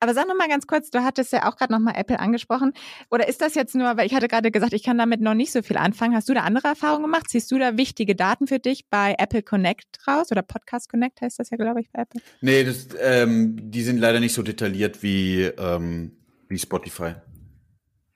Aber 0.00 0.14
sag 0.14 0.26
noch 0.28 0.36
mal 0.36 0.48
ganz 0.48 0.66
kurz, 0.66 0.90
du 0.90 1.02
hattest 1.02 1.32
ja 1.32 1.48
auch 1.48 1.56
gerade 1.56 1.72
noch 1.72 1.80
mal 1.80 1.94
Apple 1.96 2.18
angesprochen. 2.18 2.72
Oder 3.10 3.28
ist 3.28 3.40
das 3.40 3.54
jetzt 3.54 3.74
nur, 3.74 3.96
weil 3.96 4.06
ich 4.06 4.14
hatte 4.14 4.28
gerade 4.28 4.50
gesagt, 4.50 4.72
ich 4.72 4.82
kann 4.82 4.98
damit 4.98 5.20
noch 5.20 5.34
nicht 5.34 5.52
so 5.52 5.62
viel 5.62 5.76
anfangen. 5.76 6.14
Hast 6.14 6.28
du 6.28 6.34
da 6.34 6.40
andere 6.40 6.68
Erfahrungen 6.68 7.04
gemacht? 7.04 7.26
Siehst 7.28 7.50
du 7.50 7.58
da 7.58 7.76
wichtige 7.76 8.14
Daten 8.14 8.46
für 8.46 8.58
dich 8.58 8.86
bei 8.88 9.14
Apple 9.18 9.42
Connect 9.42 10.06
raus? 10.06 10.30
Oder 10.30 10.42
Podcast 10.42 10.88
Connect 10.88 11.20
heißt 11.20 11.38
das 11.38 11.50
ja, 11.50 11.56
glaube 11.56 11.80
ich, 11.80 11.90
bei 11.90 12.02
Apple? 12.02 12.20
Nee, 12.40 12.64
das, 12.64 12.88
ähm, 13.00 13.56
die 13.70 13.82
sind 13.82 13.98
leider 13.98 14.20
nicht 14.20 14.34
so 14.34 14.42
detailliert 14.42 15.02
wie, 15.02 15.42
ähm, 15.42 16.12
wie 16.48 16.58
Spotify. 16.58 17.14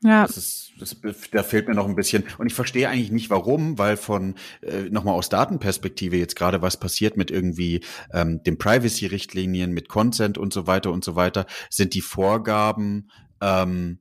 Ja. 0.02 0.26
Das 0.26 0.36
ist, 0.36 0.72
das, 0.78 0.96
da 1.32 1.42
fehlt 1.42 1.66
mir 1.66 1.74
noch 1.74 1.88
ein 1.88 1.96
bisschen. 1.96 2.24
Und 2.38 2.46
ich 2.46 2.54
verstehe 2.54 2.88
eigentlich 2.88 3.10
nicht, 3.10 3.30
warum, 3.30 3.78
weil 3.78 3.96
von 3.96 4.36
äh, 4.62 4.82
nochmal 4.90 5.14
aus 5.14 5.28
Datenperspektive 5.28 6.16
jetzt 6.16 6.36
gerade 6.36 6.62
was 6.62 6.78
passiert 6.78 7.16
mit 7.16 7.30
irgendwie 7.30 7.82
ähm, 8.12 8.42
den 8.44 8.58
Privacy-Richtlinien, 8.58 9.72
mit 9.72 9.88
Consent 9.88 10.38
und 10.38 10.52
so 10.52 10.66
weiter 10.66 10.92
und 10.92 11.04
so 11.04 11.16
weiter, 11.16 11.46
sind 11.68 11.94
die 11.94 12.00
Vorgaben 12.00 13.10
ähm, 13.40 13.98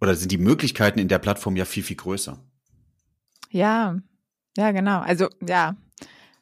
oder 0.00 0.14
sind 0.14 0.32
die 0.32 0.38
Möglichkeiten 0.38 0.98
in 0.98 1.08
der 1.08 1.18
Plattform 1.18 1.56
ja 1.56 1.66
viel, 1.66 1.82
viel 1.82 1.96
größer. 1.96 2.42
Ja, 3.50 3.98
ja, 4.56 4.70
genau. 4.72 5.00
Also 5.00 5.28
ja, 5.46 5.76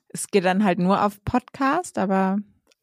es 0.08 0.28
geht 0.28 0.44
dann 0.44 0.64
halt 0.64 0.78
nur 0.78 1.04
auf 1.04 1.22
Podcast, 1.24 1.98
aber 1.98 2.38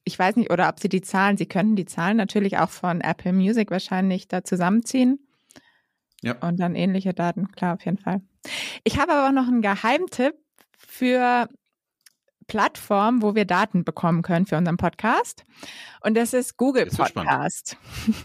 ich 0.07 0.17
weiß 0.17 0.37
nicht, 0.37 0.51
oder 0.51 0.69
ob 0.69 0.79
sie 0.79 0.87
die 0.87 1.01
Zahlen, 1.01 1.35
sie 1.35 1.45
könnten 1.45 1.75
die 1.75 1.85
Zahlen 1.85 2.15
natürlich 2.15 2.57
auch 2.57 2.69
von 2.69 3.01
Apple 3.01 3.33
Music 3.33 3.69
wahrscheinlich 3.69 4.29
da 4.29 4.43
zusammenziehen. 4.43 5.19
Ja. 6.23 6.35
Und 6.39 6.59
dann 6.59 6.75
ähnliche 6.75 7.13
Daten, 7.13 7.51
klar, 7.51 7.75
auf 7.75 7.85
jeden 7.85 7.97
Fall. 7.97 8.21
Ich 8.85 8.97
habe 8.97 9.11
aber 9.11 9.27
auch 9.27 9.33
noch 9.33 9.47
einen 9.47 9.61
Geheimtipp 9.61 10.33
für 10.77 11.49
Plattform, 12.47 13.21
wo 13.21 13.35
wir 13.35 13.45
Daten 13.45 13.83
bekommen 13.83 14.21
können 14.21 14.45
für 14.45 14.57
unseren 14.57 14.77
Podcast. 14.77 15.45
Und 16.01 16.15
das 16.15 16.33
ist 16.33 16.57
Google 16.57 16.87
ist 16.87 16.97
Podcast. 16.97 17.77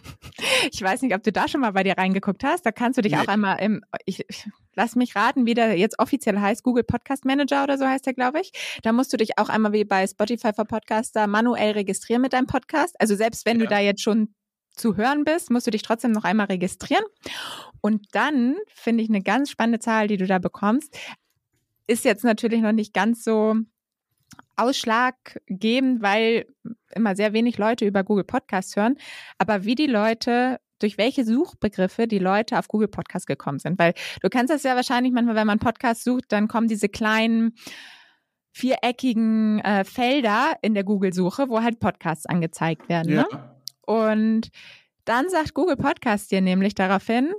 ich 0.73 0.81
weiß 0.81 1.03
nicht, 1.03 1.15
ob 1.15 1.23
du 1.23 1.33
da 1.33 1.49
schon 1.49 1.61
mal 1.61 1.73
bei 1.73 1.83
dir 1.83 1.99
reingeguckt 1.99 2.45
hast. 2.45 2.65
Da 2.65 2.73
kannst 2.73 2.99
du 2.99 3.03
dich 3.03 3.13
nee. 3.13 3.19
auch 3.19 3.27
einmal 3.27 3.61
im, 3.61 3.85
ich, 4.07 4.25
lass 4.75 4.95
mich 4.95 5.17
raten, 5.17 5.45
wie 5.45 5.55
der 5.55 5.77
jetzt 5.77 5.99
offiziell 5.99 6.39
heißt, 6.39 6.63
Google 6.63 6.85
Podcast 6.85 7.25
Manager 7.25 7.65
oder 7.65 7.79
so 7.79 7.87
heißt 7.87 8.07
der, 8.07 8.15
glaube 8.15 8.41
ich. 8.41 8.53
Da 8.83 8.93
musst 8.93 9.13
du 9.13 9.17
dich 9.17 9.39
auch 9.39 9.49
einmal 9.49 9.73
wie 9.73 9.85
bei 9.85 10.07
Spotify 10.07 10.53
for 10.55 10.67
Podcaster 10.67 11.27
manuell 11.27 11.73
registrieren 11.73 12.23
mit 12.23 12.33
deinem 12.33 12.47
Podcast. 12.47 12.95
Also 13.01 13.17
selbst 13.17 13.45
wenn 13.45 13.59
ja. 13.59 13.65
du 13.65 13.71
da 13.71 13.81
jetzt 13.81 14.03
schon 14.03 14.35
zu 14.75 14.97
hören 14.97 15.25
bist, 15.25 15.51
musst 15.51 15.67
du 15.67 15.71
dich 15.71 15.83
trotzdem 15.83 16.13
noch 16.13 16.25
einmal 16.25 16.47
registrieren. 16.47 17.05
Und 17.81 18.07
dann 18.13 18.57
finde 18.69 19.03
ich 19.03 19.11
eine 19.11 19.23
ganz 19.23 19.51
spannende 19.51 19.81
Zahl, 19.81 20.09
die 20.09 20.17
du 20.17 20.27
da 20.27 20.39
bekommst. 20.39 20.97
Ist 21.87 22.05
jetzt 22.05 22.25
natürlich 22.25 22.63
noch 22.63 22.73
nicht 22.73 22.95
ganz 22.95 23.25
so 23.25 23.57
ausschlaggebend, 24.57 26.03
weil 26.03 26.47
immer 26.95 27.17
sehr 27.17 27.33
wenig 27.33 27.59
Leute 27.59 27.85
über 27.85 28.05
Google 28.05 28.25
Podcasts 28.25 28.77
hören. 28.77 28.97
Aber 29.39 29.65
wie 29.65 29.75
die 29.75 29.87
Leute 29.87 30.59
durch 30.83 30.99
welche 30.99 31.25
Suchbegriffe 31.25 32.07
die 32.07 32.19
Leute 32.19 32.59
auf 32.59 32.69
Google 32.69 32.89
Podcasts 32.89 33.27
gekommen 33.27 33.59
sind. 33.59 33.79
Weil 33.79 33.95
du 34.21 34.29
kennst 34.29 34.53
das 34.53 34.65
ja 34.65 34.75
wahrscheinlich 34.75 35.13
manchmal, 35.13 35.37
wenn 35.37 35.47
man 35.47 35.59
Podcast 35.59 36.05
sucht, 36.05 36.25
dann 36.29 36.49
kommen 36.49 36.69
diese 36.69 36.89
kleinen 36.89 37.55
viereckigen 38.53 39.61
äh, 39.61 39.85
Felder 39.85 40.57
in 40.61 40.75
der 40.75 40.85
Google-Suche, 40.85 41.49
wo 41.49 41.63
halt 41.63 41.81
Podcasts 41.81 42.27
angezeigt 42.27 42.89
werden. 42.89 43.13
Ja. 43.13 43.23
Ne? 43.23 43.55
Und 43.83 44.49
dann 45.05 45.29
sagt 45.31 45.55
Google 45.55 45.77
Podcast 45.77 46.31
dir 46.31 46.41
nämlich 46.41 46.75
daraufhin, 46.75 47.33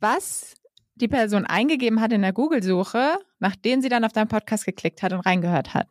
was 0.00 0.54
die 0.94 1.08
Person 1.08 1.44
eingegeben 1.44 2.00
hat 2.00 2.12
in 2.12 2.22
der 2.22 2.32
Google-Suche, 2.32 3.18
nachdem 3.38 3.82
sie 3.82 3.88
dann 3.88 4.04
auf 4.04 4.12
deinen 4.12 4.28
Podcast 4.28 4.64
geklickt 4.64 5.02
hat 5.02 5.12
und 5.12 5.20
reingehört 5.20 5.74
hat. 5.74 5.88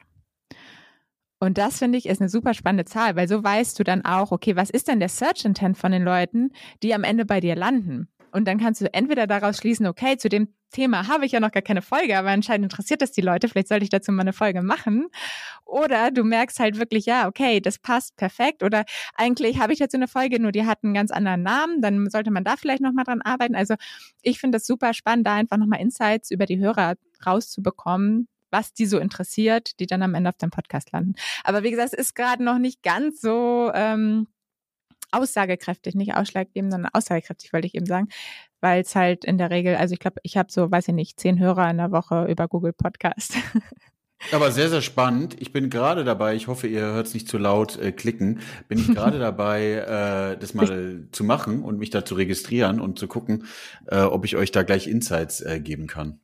Und 1.43 1.57
das 1.57 1.79
finde 1.79 1.97
ich 1.97 2.05
ist 2.05 2.21
eine 2.21 2.29
super 2.29 2.53
spannende 2.53 2.85
Zahl, 2.85 3.17
weil 3.17 3.27
so 3.27 3.43
weißt 3.43 3.77
du 3.77 3.83
dann 3.83 4.05
auch, 4.05 4.31
okay, 4.31 4.55
was 4.55 4.69
ist 4.69 4.87
denn 4.87 5.01
der 5.01 5.09
Search 5.09 5.43
Intent 5.43 5.77
von 5.77 5.91
den 5.91 6.01
Leuten, 6.01 6.51
die 6.81 6.93
am 6.93 7.03
Ende 7.03 7.25
bei 7.25 7.41
dir 7.41 7.57
landen? 7.57 8.07
Und 8.31 8.47
dann 8.47 8.59
kannst 8.59 8.79
du 8.79 8.91
entweder 8.93 9.27
daraus 9.27 9.57
schließen, 9.57 9.85
okay, 9.85 10.15
zu 10.15 10.29
dem 10.29 10.47
Thema 10.71 11.09
habe 11.09 11.25
ich 11.25 11.33
ja 11.33 11.41
noch 11.41 11.51
gar 11.51 11.61
keine 11.61 11.81
Folge, 11.81 12.17
aber 12.17 12.29
anscheinend 12.29 12.71
interessiert 12.71 13.01
das 13.01 13.11
die 13.11 13.19
Leute, 13.19 13.49
vielleicht 13.49 13.67
sollte 13.67 13.83
ich 13.83 13.89
dazu 13.89 14.13
mal 14.13 14.21
eine 14.21 14.31
Folge 14.31 14.61
machen. 14.61 15.09
Oder 15.65 16.11
du 16.11 16.23
merkst 16.23 16.61
halt 16.61 16.79
wirklich, 16.79 17.05
ja, 17.05 17.27
okay, 17.27 17.59
das 17.59 17.77
passt 17.77 18.15
perfekt. 18.15 18.63
Oder 18.63 18.85
eigentlich 19.15 19.59
habe 19.59 19.73
ich 19.73 19.79
dazu 19.79 19.97
eine 19.97 20.07
Folge, 20.07 20.41
nur 20.41 20.53
die 20.53 20.65
hat 20.65 20.79
einen 20.85 20.93
ganz 20.93 21.11
anderen 21.11 21.43
Namen, 21.43 21.81
dann 21.81 22.09
sollte 22.09 22.31
man 22.31 22.45
da 22.45 22.55
vielleicht 22.55 22.81
nochmal 22.81 23.03
dran 23.03 23.21
arbeiten. 23.21 23.55
Also 23.55 23.75
ich 24.21 24.39
finde 24.39 24.55
das 24.55 24.65
super 24.65 24.93
spannend, 24.93 25.27
da 25.27 25.33
einfach 25.33 25.57
nochmal 25.57 25.81
Insights 25.81 26.31
über 26.31 26.45
die 26.45 26.59
Hörer 26.59 26.95
rauszubekommen, 27.25 28.29
was 28.53 28.73
die 28.73 28.85
so 28.85 28.99
interessiert, 28.99 29.79
die 29.79 29.87
dann 29.87 30.03
am 30.03 30.13
Ende 30.13 30.29
auf 30.29 30.37
dem 30.37 30.51
Podcast 30.51 30.93
landen. 30.93 31.15
Aber 31.43 31.63
wie 31.63 31.71
gesagt, 31.71 31.93
es 31.93 31.99
ist 31.99 32.15
gerade 32.15 32.43
noch 32.43 32.59
nicht 32.59 32.83
ganz 32.83 33.19
so 33.19 33.71
ähm, 33.73 34.27
aussagekräftig, 35.11 35.95
nicht 35.95 36.15
ausschlaggebend, 36.15 36.71
sondern 36.71 36.91
aussagekräftig, 36.93 37.51
wollte 37.51 37.67
ich 37.67 37.75
eben 37.75 37.85
sagen, 37.85 38.07
weil 38.61 38.81
es 38.81 38.95
halt 38.95 39.25
in 39.25 39.37
der 39.37 39.49
Regel, 39.49 39.75
also 39.75 39.93
ich 39.93 39.99
glaube, 39.99 40.21
ich 40.23 40.37
habe 40.37 40.51
so, 40.51 40.71
weiß 40.71 40.87
ich 40.87 40.93
nicht, 40.93 41.19
zehn 41.19 41.39
Hörer 41.39 41.69
in 41.69 41.77
der 41.77 41.91
Woche 41.91 42.25
über 42.25 42.47
Google 42.47 42.73
Podcast. 42.73 43.35
Aber 44.31 44.51
sehr, 44.51 44.69
sehr 44.69 44.81
spannend. 44.81 45.35
Ich 45.39 45.51
bin 45.51 45.69
gerade 45.69 46.05
dabei, 46.05 46.33
ich 46.35 46.47
hoffe, 46.47 46.67
ihr 46.67 46.81
hört 46.81 47.07
es 47.07 47.13
nicht 47.13 47.27
zu 47.27 47.37
laut 47.37 47.77
äh, 47.77 47.91
klicken, 47.91 48.39
bin 48.69 48.79
ich 48.79 48.87
gerade 48.87 49.19
dabei, 49.19 50.33
äh, 50.33 50.39
das 50.39 50.53
mal 50.53 51.07
zu 51.11 51.25
machen 51.25 51.61
und 51.61 51.77
mich 51.77 51.89
da 51.89 52.05
zu 52.05 52.15
registrieren 52.15 52.79
und 52.79 52.97
zu 52.97 53.07
gucken, 53.07 53.45
äh, 53.87 53.99
ob 53.99 54.23
ich 54.23 54.37
euch 54.37 54.51
da 54.51 54.63
gleich 54.63 54.87
Insights 54.87 55.41
äh, 55.41 55.59
geben 55.59 55.87
kann. 55.87 56.22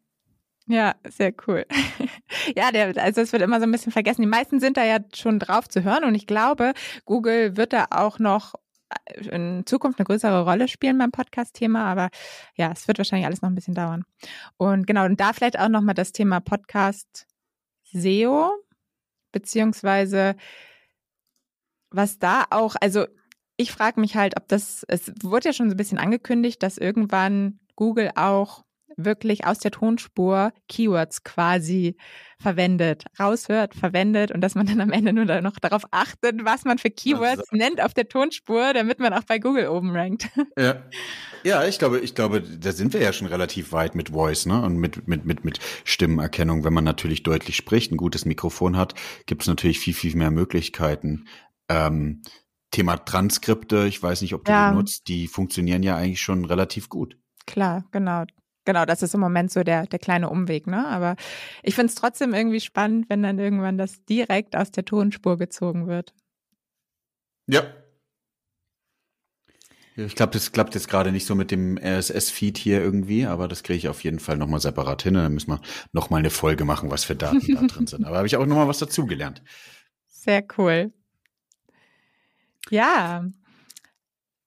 Ja, 0.69 0.93
sehr 1.09 1.33
cool. 1.47 1.65
ja, 2.55 2.71
der, 2.71 2.95
also 3.03 3.21
es 3.21 3.33
wird 3.33 3.41
immer 3.41 3.59
so 3.59 3.63
ein 3.63 3.71
bisschen 3.71 3.91
vergessen. 3.91 4.21
Die 4.21 4.27
meisten 4.27 4.59
sind 4.59 4.77
da 4.77 4.85
ja 4.85 4.99
schon 5.15 5.39
drauf 5.39 5.67
zu 5.67 5.83
hören 5.83 6.03
und 6.03 6.13
ich 6.13 6.27
glaube, 6.27 6.73
Google 7.05 7.57
wird 7.57 7.73
da 7.73 7.87
auch 7.89 8.19
noch 8.19 8.53
äh, 8.89 9.29
in 9.29 9.65
Zukunft 9.65 9.97
eine 9.97 10.05
größere 10.05 10.43
Rolle 10.43 10.67
spielen 10.67 10.99
beim 10.99 11.09
Podcast-Thema, 11.09 11.85
aber 11.85 12.09
ja, 12.53 12.71
es 12.71 12.87
wird 12.87 12.99
wahrscheinlich 12.99 13.25
alles 13.25 13.41
noch 13.41 13.49
ein 13.49 13.55
bisschen 13.55 13.73
dauern. 13.73 14.05
Und 14.57 14.85
genau, 14.85 15.05
und 15.05 15.19
da 15.19 15.33
vielleicht 15.33 15.57
auch 15.57 15.69
nochmal 15.69 15.95
das 15.95 16.11
Thema 16.11 16.39
Podcast 16.39 17.25
SEO, 17.91 18.51
beziehungsweise 19.31 20.35
was 21.89 22.19
da 22.19 22.45
auch, 22.51 22.75
also 22.79 23.07
ich 23.57 23.71
frage 23.71 23.99
mich 23.99 24.15
halt, 24.15 24.37
ob 24.37 24.47
das, 24.47 24.85
es 24.87 25.11
wurde 25.23 25.49
ja 25.49 25.53
schon 25.53 25.71
so 25.71 25.73
ein 25.73 25.77
bisschen 25.77 25.97
angekündigt, 25.97 26.61
dass 26.61 26.77
irgendwann 26.77 27.59
Google 27.75 28.11
auch 28.13 28.65
wirklich 29.05 29.45
aus 29.45 29.59
der 29.59 29.71
Tonspur 29.71 30.51
Keywords 30.67 31.23
quasi 31.23 31.95
verwendet, 32.41 33.05
raushört, 33.19 33.75
verwendet 33.75 34.31
und 34.31 34.41
dass 34.41 34.55
man 34.55 34.65
dann 34.65 34.79
am 34.79 34.91
Ende 34.91 35.11
nur 35.11 35.25
noch 35.41 35.59
darauf 35.59 35.83
achtet, 35.91 36.45
was 36.45 36.63
man 36.63 36.77
für 36.77 36.89
Keywords 36.89 37.39
also, 37.39 37.55
nennt 37.55 37.81
auf 37.81 37.93
der 37.93 38.07
Tonspur, 38.07 38.73
damit 38.73 38.99
man 38.99 39.13
auch 39.13 39.23
bei 39.23 39.39
Google 39.39 39.67
oben 39.67 39.91
rankt. 39.95 40.27
Ja. 40.57 40.83
Ja, 41.43 41.65
ich 41.65 41.79
glaube, 41.79 41.99
ich 41.99 42.15
glaube, 42.15 42.41
da 42.41 42.73
sind 42.73 42.91
wir 42.93 43.01
ja 43.01 43.13
schon 43.13 43.27
relativ 43.27 43.71
weit 43.71 43.95
mit 43.95 44.09
Voice, 44.09 44.45
ne? 44.45 44.61
Und 44.61 44.75
mit, 44.75 45.07
mit, 45.07 45.25
mit, 45.25 45.45
mit 45.45 45.59
Stimmenerkennung. 45.85 46.65
Wenn 46.65 46.73
man 46.73 46.83
natürlich 46.83 47.23
deutlich 47.23 47.55
spricht, 47.55 47.93
ein 47.93 47.97
gutes 47.97 48.25
Mikrofon 48.25 48.75
hat, 48.75 48.93
gibt 49.25 49.43
es 49.43 49.47
natürlich 49.47 49.79
viel, 49.79 49.93
viel 49.93 50.15
mehr 50.17 50.31
Möglichkeiten. 50.31 51.27
Ähm, 51.69 52.23
Thema 52.71 52.97
Transkripte, 52.97 53.87
ich 53.87 54.01
weiß 54.01 54.21
nicht, 54.21 54.33
ob 54.33 54.45
du 54.45 54.51
ja. 54.51 54.69
die 54.69 54.75
nutzt, 54.75 55.07
die 55.07 55.27
funktionieren 55.27 55.81
ja 55.81 55.95
eigentlich 55.95 56.21
schon 56.21 56.45
relativ 56.45 56.89
gut. 56.89 57.17
Klar, 57.45 57.85
genau. 57.91 58.25
Genau, 58.69 58.85
das 58.85 59.01
ist 59.01 59.15
im 59.15 59.19
Moment 59.19 59.51
so 59.51 59.63
der, 59.63 59.87
der 59.87 59.97
kleine 59.97 60.29
Umweg, 60.29 60.67
ne? 60.67 60.85
Aber 60.85 61.15
ich 61.63 61.73
finde 61.73 61.87
es 61.87 61.95
trotzdem 61.95 62.35
irgendwie 62.35 62.59
spannend, 62.59 63.09
wenn 63.09 63.23
dann 63.23 63.39
irgendwann 63.39 63.79
das 63.79 64.05
direkt 64.05 64.55
aus 64.55 64.69
der 64.69 64.85
Tonspur 64.85 65.39
gezogen 65.39 65.87
wird. 65.87 66.13
Ja. 67.47 67.63
Ich 69.95 70.13
glaube, 70.15 70.33
das 70.33 70.51
klappt 70.51 70.75
jetzt 70.75 70.87
gerade 70.87 71.11
nicht 71.11 71.25
so 71.25 71.33
mit 71.33 71.49
dem 71.49 71.79
RSS-Feed 71.79 72.59
hier 72.59 72.79
irgendwie, 72.79 73.25
aber 73.25 73.47
das 73.47 73.63
kriege 73.63 73.77
ich 73.77 73.87
auf 73.87 74.03
jeden 74.03 74.19
Fall 74.19 74.37
nochmal 74.37 74.59
separat 74.59 75.01
hin. 75.01 75.15
Dann 75.15 75.33
müssen 75.33 75.49
wir 75.49 75.61
nochmal 75.91 76.19
eine 76.19 76.29
Folge 76.29 76.63
machen, 76.63 76.91
was 76.91 77.05
für 77.05 77.15
Daten 77.15 77.41
da 77.55 77.63
drin 77.63 77.87
sind. 77.87 78.05
Aber 78.05 78.17
habe 78.17 78.27
ich 78.27 78.37
auch 78.37 78.45
nochmal 78.45 78.67
was 78.67 78.77
dazugelernt. 78.77 79.41
Sehr 80.05 80.45
cool. 80.59 80.93
Ja, 82.69 83.25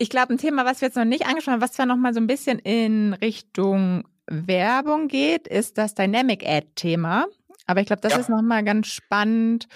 ich 0.03 0.11
glaube, 0.11 0.35
ein 0.35 0.39
Thema, 0.39 0.65
was 0.65 0.81
wir 0.81 0.89
jetzt 0.89 0.97
noch 0.97 1.05
nicht 1.05 1.27
angesprochen 1.27 1.55
haben, 1.55 1.63
was 1.63 1.73
zwar 1.73 1.87
noch 1.87 1.97
mal 1.97 2.13
so 2.13 2.19
ein 2.19 2.27
bisschen 2.27 2.59
in 2.59 3.15
Richtung 3.15 4.03
Werbung 4.27 5.09
geht, 5.09 5.49
ist 5.49 5.79
das 5.79 5.95
Dynamic 5.95 6.47
Ad-Thema. 6.47 7.27
Aber 7.67 7.81
ich 7.81 7.87
glaube, 7.87 8.03
das 8.03 8.13
ja. 8.13 8.19
ist 8.19 8.29
nochmal 8.29 8.65
ganz 8.65 8.89
spannend 8.89 9.69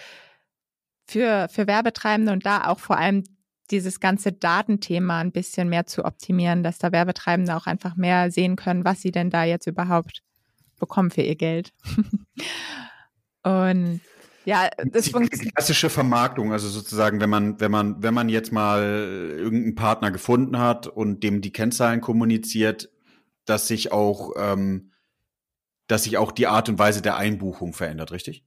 für, 1.07 1.49
für 1.51 1.67
Werbetreibende 1.67 2.33
und 2.33 2.47
da 2.47 2.67
auch 2.67 2.79
vor 2.79 2.99
allem 2.99 3.25
dieses 3.71 4.01
ganze 4.01 4.33
Datenthema 4.33 5.19
ein 5.19 5.33
bisschen 5.33 5.69
mehr 5.69 5.87
zu 5.87 6.05
optimieren, 6.05 6.63
dass 6.63 6.79
da 6.79 6.93
Werbetreibende 6.93 7.57
auch 7.57 7.67
einfach 7.67 7.97
mehr 7.97 8.31
sehen 8.31 8.57
können, 8.57 8.85
was 8.85 9.01
sie 9.01 9.11
denn 9.11 9.31
da 9.31 9.45
jetzt 9.45 9.67
überhaupt 9.67 10.23
bekommen 10.79 11.11
für 11.11 11.23
ihr 11.23 11.37
Geld. 11.37 11.73
und 13.43 14.01
ja, 14.45 14.69
das 14.85 15.07
die 15.07 15.51
klassische 15.51 15.91
Vermarktung, 15.91 16.53
also 16.53 16.69
sozusagen, 16.69 17.21
wenn 17.21 17.31
man, 17.31 17.59
wenn 17.59 17.73
man, 17.73 18.01
wenn 18.01 18.15
man 18.15 18.29
jetzt 18.29 18.53
mal 18.53 18.81
irgendeinen 19.37 19.75
Partner 19.75 20.13
gefunden 20.13 20.59
hat 20.59 20.87
und 20.87 21.25
dem 21.25 21.41
die 21.41 21.51
Kennzahlen 21.51 22.01
kommuniziert, 22.01 22.89
dass 23.47 23.69
sich 23.69 23.93
auch, 23.93 24.33
ähm, 24.37 24.93
dass 25.87 26.05
sich 26.05 26.19
auch 26.19 26.33
die 26.33 26.47
Art 26.47 26.69
und 26.69 26.79
Weise 26.79 27.03
der 27.03 27.17
Einbuchung 27.17 27.73
verändert, 27.73 28.13
richtig? 28.13 28.45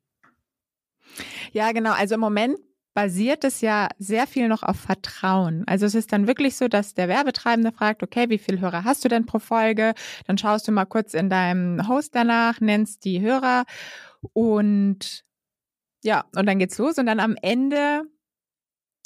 Ja, 1.52 1.72
genau. 1.72 1.94
Also 1.94 2.16
im 2.16 2.22
Moment 2.22 2.58
basiert 2.94 3.44
es 3.44 3.62
ja 3.62 3.88
sehr 3.98 4.28
viel 4.28 4.48
noch 4.48 4.64
auf 4.64 4.78
Vertrauen. 4.78 5.64
Also 5.68 5.86
es 5.86 5.96
ist 5.96 6.12
dann 6.12 6.28
wirklich 6.28 6.56
so, 6.58 6.68
dass 6.68 6.96
der 6.96 7.08
Werbetreibende 7.08 7.72
fragt, 7.72 8.04
okay, 8.04 8.30
wie 8.30 8.38
viele 8.38 8.60
Hörer 8.60 8.84
hast 8.84 9.06
du 9.06 9.10
denn 9.10 9.26
pro 9.26 9.40
Folge? 9.40 9.94
Dann 10.28 10.38
schaust 10.38 10.68
du 10.68 10.72
mal 10.72 10.86
kurz 10.86 11.14
in 11.14 11.30
deinem 11.30 11.88
Host 11.88 12.16
danach, 12.16 12.60
nennst 12.60 13.06
die 13.06 13.22
Hörer 13.22 13.64
und 14.34 15.24
ja, 16.04 16.26
und 16.36 16.46
dann 16.46 16.60
geht's 16.60 16.78
los 16.78 16.98
und 16.98 17.06
dann 17.06 17.20
am 17.20 17.36
Ende 17.42 18.04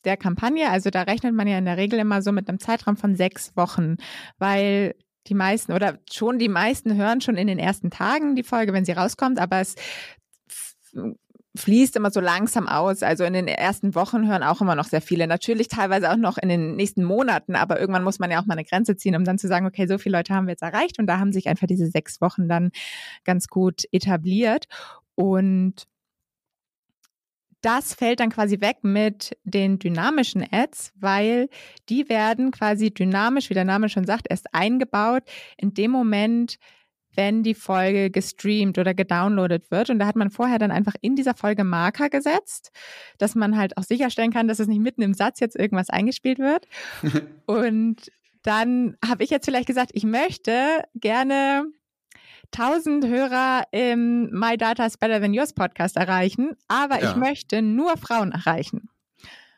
der 0.06 0.18
Kampagne, 0.18 0.70
also 0.70 0.90
da 0.90 1.04
rechnet 1.04 1.34
man 1.34 1.48
ja 1.48 1.58
in 1.58 1.66
der 1.66 1.78
Regel 1.78 2.00
immer 2.00 2.22
so 2.22 2.32
mit 2.32 2.50
einem 2.50 2.60
Zeitraum 2.60 2.98
von 2.98 3.16
sechs 3.16 3.56
Wochen, 3.56 3.98
weil 4.38 4.96
die 5.28 5.34
meisten 5.34 5.72
oder 5.74 6.00
schon 6.12 6.40
die 6.40 6.50
meisten 6.50 6.96
hören 6.96 7.22
schon 7.22 7.38
in 7.38 7.48
den 7.48 7.60
ersten 7.60 7.90
Tagen 7.90 8.36
die 8.36 8.44
Folge, 8.44 8.74
wenn 8.74 8.86
sie 8.86 8.92
rauskommt, 8.92 9.40
aber 9.40 9.60
es 9.60 9.76
fließt 11.56 11.96
immer 11.96 12.10
so 12.10 12.20
langsam 12.20 12.68
aus. 12.68 13.04
Also 13.04 13.24
in 13.24 13.34
den 13.34 13.48
ersten 13.48 13.94
Wochen 13.96 14.28
hören 14.28 14.44
auch 14.44 14.62
immer 14.62 14.76
noch 14.76 14.86
sehr 14.86 15.02
viele. 15.02 15.28
Natürlich 15.28 15.68
teilweise 15.68 16.12
auch 16.12 16.18
noch 16.18 16.38
in 16.38 16.50
den 16.50 16.76
nächsten 16.76 17.04
Monaten, 17.04 17.56
aber 17.56 17.80
irgendwann 17.80 18.04
muss 18.04 18.20
man 18.20 18.32
ja 18.32 18.42
auch 18.42 18.46
mal 18.46 18.54
eine 18.54 18.66
Grenze 18.66 18.96
ziehen, 18.96 19.16
um 19.16 19.24
dann 19.24 19.38
zu 19.38 19.48
sagen, 19.48 19.68
okay, 19.68 19.86
so 19.88 19.98
viele 19.98 20.18
Leute 20.18 20.34
haben 20.34 20.48
wir 20.48 20.54
jetzt 20.54 20.64
erreicht 20.64 21.00
und 21.00 21.08
da 21.08 21.20
haben 21.20 21.32
sich 21.32 21.48
einfach 21.48 21.68
diese 21.68 21.88
sechs 21.88 22.22
Wochen 22.22 22.48
dann 22.48 22.72
ganz 23.24 23.48
gut 23.48 23.84
etabliert. 23.92 24.66
Und 25.16 25.88
das 27.64 27.94
fällt 27.94 28.20
dann 28.20 28.30
quasi 28.30 28.60
weg 28.62 28.78
mit 28.84 29.38
den 29.46 29.80
dynamischen 29.80 30.46
Ads, 30.52 30.92
weil 31.00 31.50
die 31.90 32.10
werden 32.10 32.52
quasi 32.52 32.94
dynamisch, 32.94 33.50
wie 33.50 33.54
der 33.54 33.66
Name 33.66 33.90
schon 33.90 34.06
sagt, 34.06 34.28
erst 34.30 34.54
eingebaut 34.54 35.24
in 35.58 35.74
dem 35.74 35.90
Moment, 35.90 36.60
wenn 37.16 37.42
die 37.42 37.54
Folge 37.54 38.12
gestreamt 38.12 38.78
oder 38.78 38.94
gedownloadet 38.94 39.72
wird. 39.72 39.90
Und 39.90 40.00
da 40.00 40.08
hat 40.08 40.16
man 40.16 40.30
vorher 40.30 40.60
dann 40.60 40.72
einfach 40.72 40.96
in 41.02 41.16
dieser 41.16 41.36
Folge 41.36 41.64
Marker 41.64 42.10
gesetzt, 42.10 42.72
dass 43.18 43.36
man 43.36 43.58
halt 43.58 43.78
auch 43.78 43.84
sicherstellen 43.84 44.34
kann, 44.34 44.48
dass 44.48 44.60
es 44.60 44.68
nicht 44.68 44.82
mitten 44.82 45.02
im 45.02 45.14
Satz 45.14 45.40
jetzt 45.40 45.56
irgendwas 45.56 45.90
eingespielt 45.90 46.40
wird. 46.40 46.68
Und 47.46 48.12
dann 48.42 48.98
habe 49.06 49.24
ich 49.24 49.30
jetzt 49.30 49.46
vielleicht 49.46 49.68
gesagt, 49.68 49.92
ich 49.94 50.04
möchte 50.04 50.84
gerne 50.96 51.66
1000 52.58 53.08
Hörer 53.08 53.64
im 53.72 54.30
My 54.32 54.58
Data 54.58 54.86
is 54.86 54.98
Better 54.98 55.20
Than 55.20 55.34
Yours 55.34 55.54
Podcast 55.54 55.98
erreichen, 55.98 56.56
aber 56.68 57.02
ja. 57.02 57.10
ich 57.10 57.16
möchte 57.16 57.62
nur 57.64 57.98
Frauen 57.98 58.32
erreichen. 58.32 58.90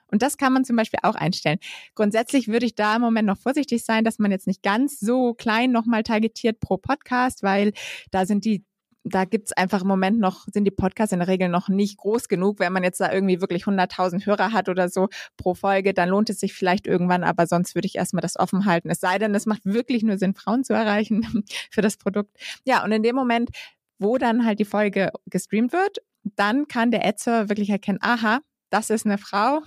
Und 0.07 0.21
das 0.21 0.37
kann 0.37 0.53
man 0.53 0.63
zum 0.63 0.77
Beispiel 0.77 0.99
auch 1.03 1.15
einstellen. 1.15 1.59
Grundsätzlich 1.93 2.47
würde 2.47 2.65
ich 2.65 2.75
da 2.75 2.95
im 2.95 3.01
Moment 3.01 3.27
noch 3.27 3.37
vorsichtig 3.37 3.83
sein, 3.83 4.05
dass 4.05 4.17
man 4.17 4.31
jetzt 4.31 4.47
nicht 4.47 4.63
ganz 4.63 4.99
so 4.99 5.33
klein 5.33 5.71
nochmal 5.71 6.03
targetiert 6.03 6.61
pro 6.61 6.77
Podcast, 6.77 7.43
weil 7.43 7.73
da 8.11 8.25
sind 8.25 8.45
die 8.45 8.63
da 9.05 9.23
gibt's 9.23 9.53
einfach 9.53 9.83
im 9.83 9.87
Moment 9.87 10.19
noch, 10.19 10.47
sind 10.51 10.65
die 10.65 10.71
Podcasts 10.71 11.13
in 11.13 11.19
der 11.19 11.27
Regel 11.27 11.47
noch 11.47 11.69
nicht 11.69 11.97
groß 11.97 12.27
genug. 12.27 12.59
Wenn 12.59 12.73
man 12.73 12.83
jetzt 12.83 12.99
da 12.99 13.11
irgendwie 13.11 13.39
wirklich 13.39 13.65
100.000 13.65 14.25
Hörer 14.25 14.51
hat 14.51 14.67
oder 14.67 14.89
so 14.89 15.09
pro 15.37 15.53
Folge, 15.53 15.93
dann 15.93 16.09
lohnt 16.09 16.29
es 16.31 16.39
sich 16.39 16.53
vielleicht 16.53 16.87
irgendwann, 16.87 17.23
aber 17.23 17.45
sonst 17.45 17.75
würde 17.75 17.85
ich 17.85 17.95
erstmal 17.95 18.21
das 18.21 18.37
offen 18.37 18.65
halten. 18.65 18.89
Es 18.89 18.99
sei 18.99 19.19
denn, 19.19 19.35
es 19.35 19.45
macht 19.45 19.63
wirklich 19.63 20.01
nur 20.01 20.17
Sinn, 20.17 20.33
Frauen 20.33 20.63
zu 20.63 20.73
erreichen 20.73 21.45
für 21.69 21.81
das 21.81 21.97
Produkt. 21.97 22.35
Ja, 22.65 22.83
und 22.83 22.91
in 22.91 23.03
dem 23.03 23.15
Moment, 23.15 23.51
wo 23.99 24.17
dann 24.17 24.43
halt 24.43 24.59
die 24.59 24.65
Folge 24.65 25.11
gestreamt 25.27 25.71
wird, 25.71 25.99
dann 26.35 26.67
kann 26.67 26.89
der 26.89 27.05
Adser 27.05 27.47
wirklich 27.49 27.69
erkennen, 27.69 27.99
aha, 28.01 28.39
das 28.75 28.89
ist 28.89 29.05
eine 29.05 29.17
Frau, 29.17 29.61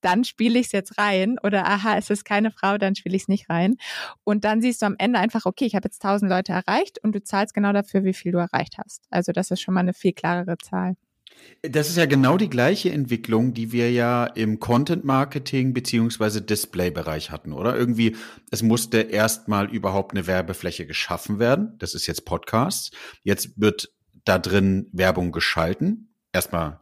dann 0.00 0.24
spiele 0.24 0.58
ich 0.58 0.66
es 0.66 0.72
jetzt 0.72 0.96
rein. 0.96 1.36
Oder 1.42 1.66
aha, 1.66 1.98
es 1.98 2.08
ist 2.08 2.24
keine 2.24 2.50
Frau, 2.50 2.78
dann 2.78 2.94
spiele 2.94 3.14
ich 3.14 3.22
es 3.22 3.28
nicht 3.28 3.50
rein. 3.50 3.76
Und 4.24 4.44
dann 4.44 4.62
siehst 4.62 4.80
du 4.80 4.86
am 4.86 4.96
Ende 4.98 5.18
einfach, 5.18 5.44
okay, 5.44 5.66
ich 5.66 5.74
habe 5.74 5.86
jetzt 5.86 6.02
1000 6.02 6.30
Leute 6.30 6.52
erreicht 6.52 6.98
und 7.02 7.14
du 7.14 7.22
zahlst 7.22 7.52
genau 7.52 7.72
dafür, 7.74 8.02
wie 8.04 8.14
viel 8.14 8.32
du 8.32 8.38
erreicht 8.38 8.78
hast. 8.78 9.04
Also 9.10 9.32
das 9.32 9.50
ist 9.50 9.60
schon 9.60 9.74
mal 9.74 9.80
eine 9.80 9.92
viel 9.92 10.14
klarere 10.14 10.56
Zahl. 10.56 10.96
Das 11.62 11.90
ist 11.90 11.96
ja 11.96 12.06
genau 12.06 12.38
die 12.38 12.50
gleiche 12.50 12.90
Entwicklung, 12.90 13.52
die 13.52 13.72
wir 13.72 13.92
ja 13.92 14.24
im 14.24 14.58
Content 14.58 15.04
Marketing 15.04 15.74
beziehungsweise 15.74 16.40
Display-Bereich 16.42 17.30
hatten, 17.30 17.52
oder? 17.52 17.76
Irgendwie, 17.76 18.16
es 18.50 18.62
musste 18.62 19.00
erstmal 19.00 19.70
überhaupt 19.70 20.12
eine 20.12 20.26
Werbefläche 20.26 20.86
geschaffen 20.86 21.38
werden. 21.38 21.76
Das 21.78 21.94
ist 21.94 22.06
jetzt 22.06 22.24
Podcasts. 22.24 22.90
Jetzt 23.22 23.60
wird 23.60 23.90
da 24.24 24.38
drin 24.38 24.88
Werbung 24.92 25.30
geschalten. 25.30 26.14
Erstmal 26.32 26.80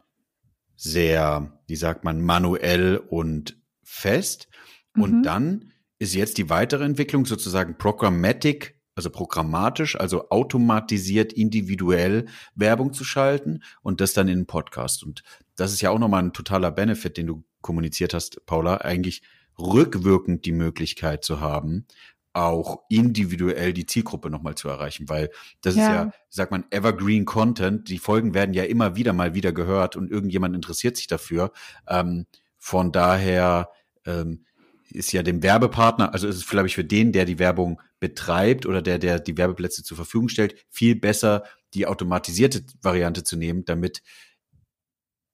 sehr, 0.79 1.59
wie 1.67 1.75
sagt 1.75 2.05
man, 2.05 2.21
manuell 2.21 2.97
und 2.97 3.57
fest. 3.83 4.47
Mhm. 4.95 5.03
Und 5.03 5.23
dann 5.23 5.71
ist 5.99 6.15
jetzt 6.15 6.37
die 6.37 6.49
weitere 6.49 6.85
Entwicklung 6.85 7.25
sozusagen 7.25 7.77
programmatic, 7.77 8.79
also 8.95 9.09
programmatisch, 9.09 9.99
also 9.99 10.29
automatisiert, 10.29 11.33
individuell 11.33 12.27
Werbung 12.55 12.93
zu 12.93 13.03
schalten 13.03 13.61
und 13.81 13.99
das 13.99 14.13
dann 14.13 14.29
in 14.29 14.39
einen 14.39 14.47
Podcast. 14.47 15.03
Und 15.03 15.23
das 15.57 15.73
ist 15.73 15.81
ja 15.81 15.89
auch 15.89 15.99
nochmal 15.99 16.23
ein 16.23 16.33
totaler 16.33 16.71
Benefit, 16.71 17.17
den 17.17 17.27
du 17.27 17.43
kommuniziert 17.61 18.13
hast, 18.13 18.45
Paula, 18.45 18.77
eigentlich 18.77 19.21
rückwirkend 19.59 20.45
die 20.45 20.53
Möglichkeit 20.53 21.25
zu 21.25 21.41
haben, 21.41 21.87
auch 22.33 22.83
individuell 22.89 23.73
die 23.73 23.85
Zielgruppe 23.85 24.29
nochmal 24.29 24.55
zu 24.55 24.69
erreichen, 24.69 25.09
weil 25.09 25.29
das 25.61 25.75
ja. 25.75 25.81
ist 25.81 25.89
ja, 25.89 26.11
sagt 26.29 26.51
man, 26.51 26.65
Evergreen 26.69 27.25
Content. 27.25 27.89
Die 27.89 27.97
Folgen 27.97 28.33
werden 28.33 28.53
ja 28.53 28.63
immer 28.63 28.95
wieder 28.95 29.13
mal 29.13 29.33
wieder 29.33 29.51
gehört 29.51 29.95
und 29.95 30.11
irgendjemand 30.11 30.55
interessiert 30.55 30.97
sich 30.97 31.07
dafür. 31.07 31.51
Ähm, 31.87 32.27
von 32.57 32.91
daher 32.91 33.69
ähm, 34.05 34.45
ist 34.91 35.11
ja 35.11 35.23
dem 35.23 35.43
Werbepartner, 35.43 36.13
also 36.13 36.27
ist 36.27 36.37
es, 36.37 36.47
glaube 36.47 36.67
ich, 36.67 36.75
für 36.75 36.83
den, 36.83 37.11
der 37.11 37.25
die 37.25 37.39
Werbung 37.39 37.81
betreibt 37.99 38.65
oder 38.65 38.81
der, 38.81 38.99
der 38.99 39.19
die 39.19 39.37
Werbeplätze 39.37 39.83
zur 39.83 39.97
Verfügung 39.97 40.29
stellt, 40.29 40.55
viel 40.69 40.95
besser 40.95 41.43
die 41.73 41.85
automatisierte 41.85 42.63
Variante 42.81 43.23
zu 43.23 43.37
nehmen, 43.37 43.65
damit 43.65 44.01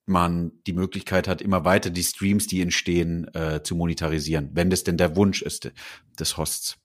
man 0.06 0.52
die 0.68 0.74
Möglichkeit 0.74 1.28
hat, 1.28 1.42
immer 1.42 1.66
weiter 1.66 1.90
die 1.90 2.04
Streams, 2.04 2.48
die 2.48 2.62
entstehen, 2.62 3.34
äh, 3.34 3.64
zu 3.64 3.76
monetarisieren, 3.76 4.50
wenn 4.54 4.70
das 4.70 4.84
denn 4.84 4.98
der 4.98 5.16
Wunsch 5.16 5.42
ist 5.42 5.72
des 6.20 6.38
Hosts. 6.38 6.78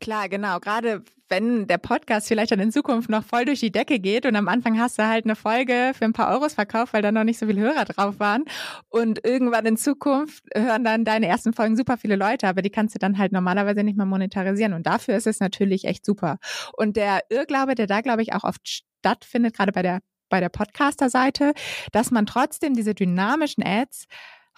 Klar, 0.00 0.28
genau. 0.28 0.60
Gerade 0.60 1.02
wenn 1.28 1.66
der 1.66 1.78
Podcast 1.78 2.28
vielleicht 2.28 2.52
dann 2.52 2.60
in 2.60 2.70
Zukunft 2.70 3.08
noch 3.08 3.24
voll 3.24 3.44
durch 3.44 3.60
die 3.60 3.72
Decke 3.72 3.98
geht 3.98 4.26
und 4.26 4.36
am 4.36 4.48
Anfang 4.48 4.78
hast 4.78 4.98
du 4.98 5.06
halt 5.06 5.24
eine 5.24 5.34
Folge 5.34 5.92
für 5.96 6.04
ein 6.04 6.12
paar 6.12 6.32
Euros 6.32 6.54
verkauft, 6.54 6.92
weil 6.92 7.02
da 7.02 7.10
noch 7.10 7.24
nicht 7.24 7.38
so 7.38 7.46
viele 7.46 7.60
Hörer 7.60 7.84
drauf 7.84 8.20
waren. 8.20 8.44
Und 8.88 9.24
irgendwann 9.24 9.66
in 9.66 9.76
Zukunft 9.76 10.44
hören 10.54 10.84
dann 10.84 11.04
deine 11.04 11.26
ersten 11.26 11.52
Folgen 11.52 11.76
super 11.76 11.96
viele 11.96 12.16
Leute, 12.16 12.46
aber 12.46 12.62
die 12.62 12.70
kannst 12.70 12.94
du 12.94 12.98
dann 12.98 13.18
halt 13.18 13.32
normalerweise 13.32 13.82
nicht 13.82 13.96
mehr 13.96 14.06
monetarisieren. 14.06 14.72
Und 14.72 14.86
dafür 14.86 15.16
ist 15.16 15.26
es 15.26 15.40
natürlich 15.40 15.84
echt 15.84 16.04
super. 16.04 16.38
Und 16.76 16.96
der 16.96 17.20
Irrglaube, 17.28 17.74
der 17.74 17.86
da, 17.86 18.00
glaube 18.00 18.22
ich, 18.22 18.32
auch 18.32 18.44
oft 18.44 18.60
stattfindet, 18.68 19.56
gerade 19.56 19.72
bei 19.72 19.82
der 19.82 20.00
bei 20.28 20.40
der 20.40 20.48
Podcaster-Seite, 20.48 21.52
dass 21.92 22.10
man 22.10 22.26
trotzdem 22.26 22.74
diese 22.74 22.94
dynamischen 22.94 23.64
Ads 23.64 24.06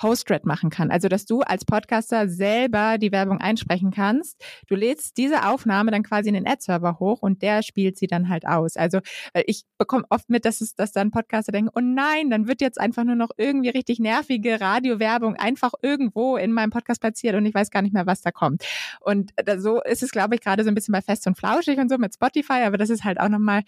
Host-Red 0.02 0.44
machen 0.44 0.70
kann. 0.70 0.90
Also, 0.90 1.08
dass 1.08 1.26
du 1.26 1.40
als 1.40 1.64
Podcaster 1.64 2.28
selber 2.28 2.98
die 2.98 3.12
Werbung 3.12 3.40
einsprechen 3.40 3.90
kannst. 3.90 4.40
Du 4.66 4.74
lädst 4.74 5.16
diese 5.16 5.46
Aufnahme 5.46 5.90
dann 5.90 6.02
quasi 6.02 6.28
in 6.28 6.34
den 6.34 6.46
Ad-Server 6.46 6.98
hoch 6.98 7.22
und 7.22 7.42
der 7.42 7.62
spielt 7.62 7.98
sie 7.98 8.06
dann 8.06 8.28
halt 8.28 8.46
aus. 8.46 8.76
Also, 8.76 9.00
ich 9.46 9.64
bekomme 9.78 10.04
oft 10.10 10.28
mit, 10.30 10.44
dass 10.44 10.60
es, 10.60 10.74
dass 10.74 10.92
dann 10.92 11.10
Podcaster 11.10 11.52
denken, 11.52 11.70
oh 11.74 11.80
nein, 11.80 12.30
dann 12.30 12.48
wird 12.48 12.60
jetzt 12.60 12.80
einfach 12.80 13.04
nur 13.04 13.16
noch 13.16 13.30
irgendwie 13.36 13.70
richtig 13.70 13.98
nervige 13.98 14.60
Radiowerbung 14.60 15.36
einfach 15.36 15.72
irgendwo 15.82 16.36
in 16.36 16.52
meinem 16.52 16.70
Podcast 16.70 17.00
platziert 17.00 17.34
und 17.34 17.46
ich 17.46 17.54
weiß 17.54 17.70
gar 17.70 17.82
nicht 17.82 17.94
mehr, 17.94 18.06
was 18.06 18.22
da 18.22 18.30
kommt. 18.30 18.64
Und 19.00 19.32
so 19.58 19.80
ist 19.82 20.02
es, 20.02 20.10
glaube 20.10 20.34
ich, 20.34 20.40
gerade 20.40 20.64
so 20.64 20.68
ein 20.68 20.74
bisschen 20.74 20.92
bei 20.92 21.02
Fest 21.02 21.26
und 21.26 21.36
Flauschig 21.36 21.78
und 21.78 21.88
so 21.88 21.98
mit 21.98 22.14
Spotify, 22.14 22.64
aber 22.64 22.78
das 22.78 22.90
ist 22.90 23.04
halt 23.04 23.20
auch 23.20 23.28
nochmal, 23.28 23.62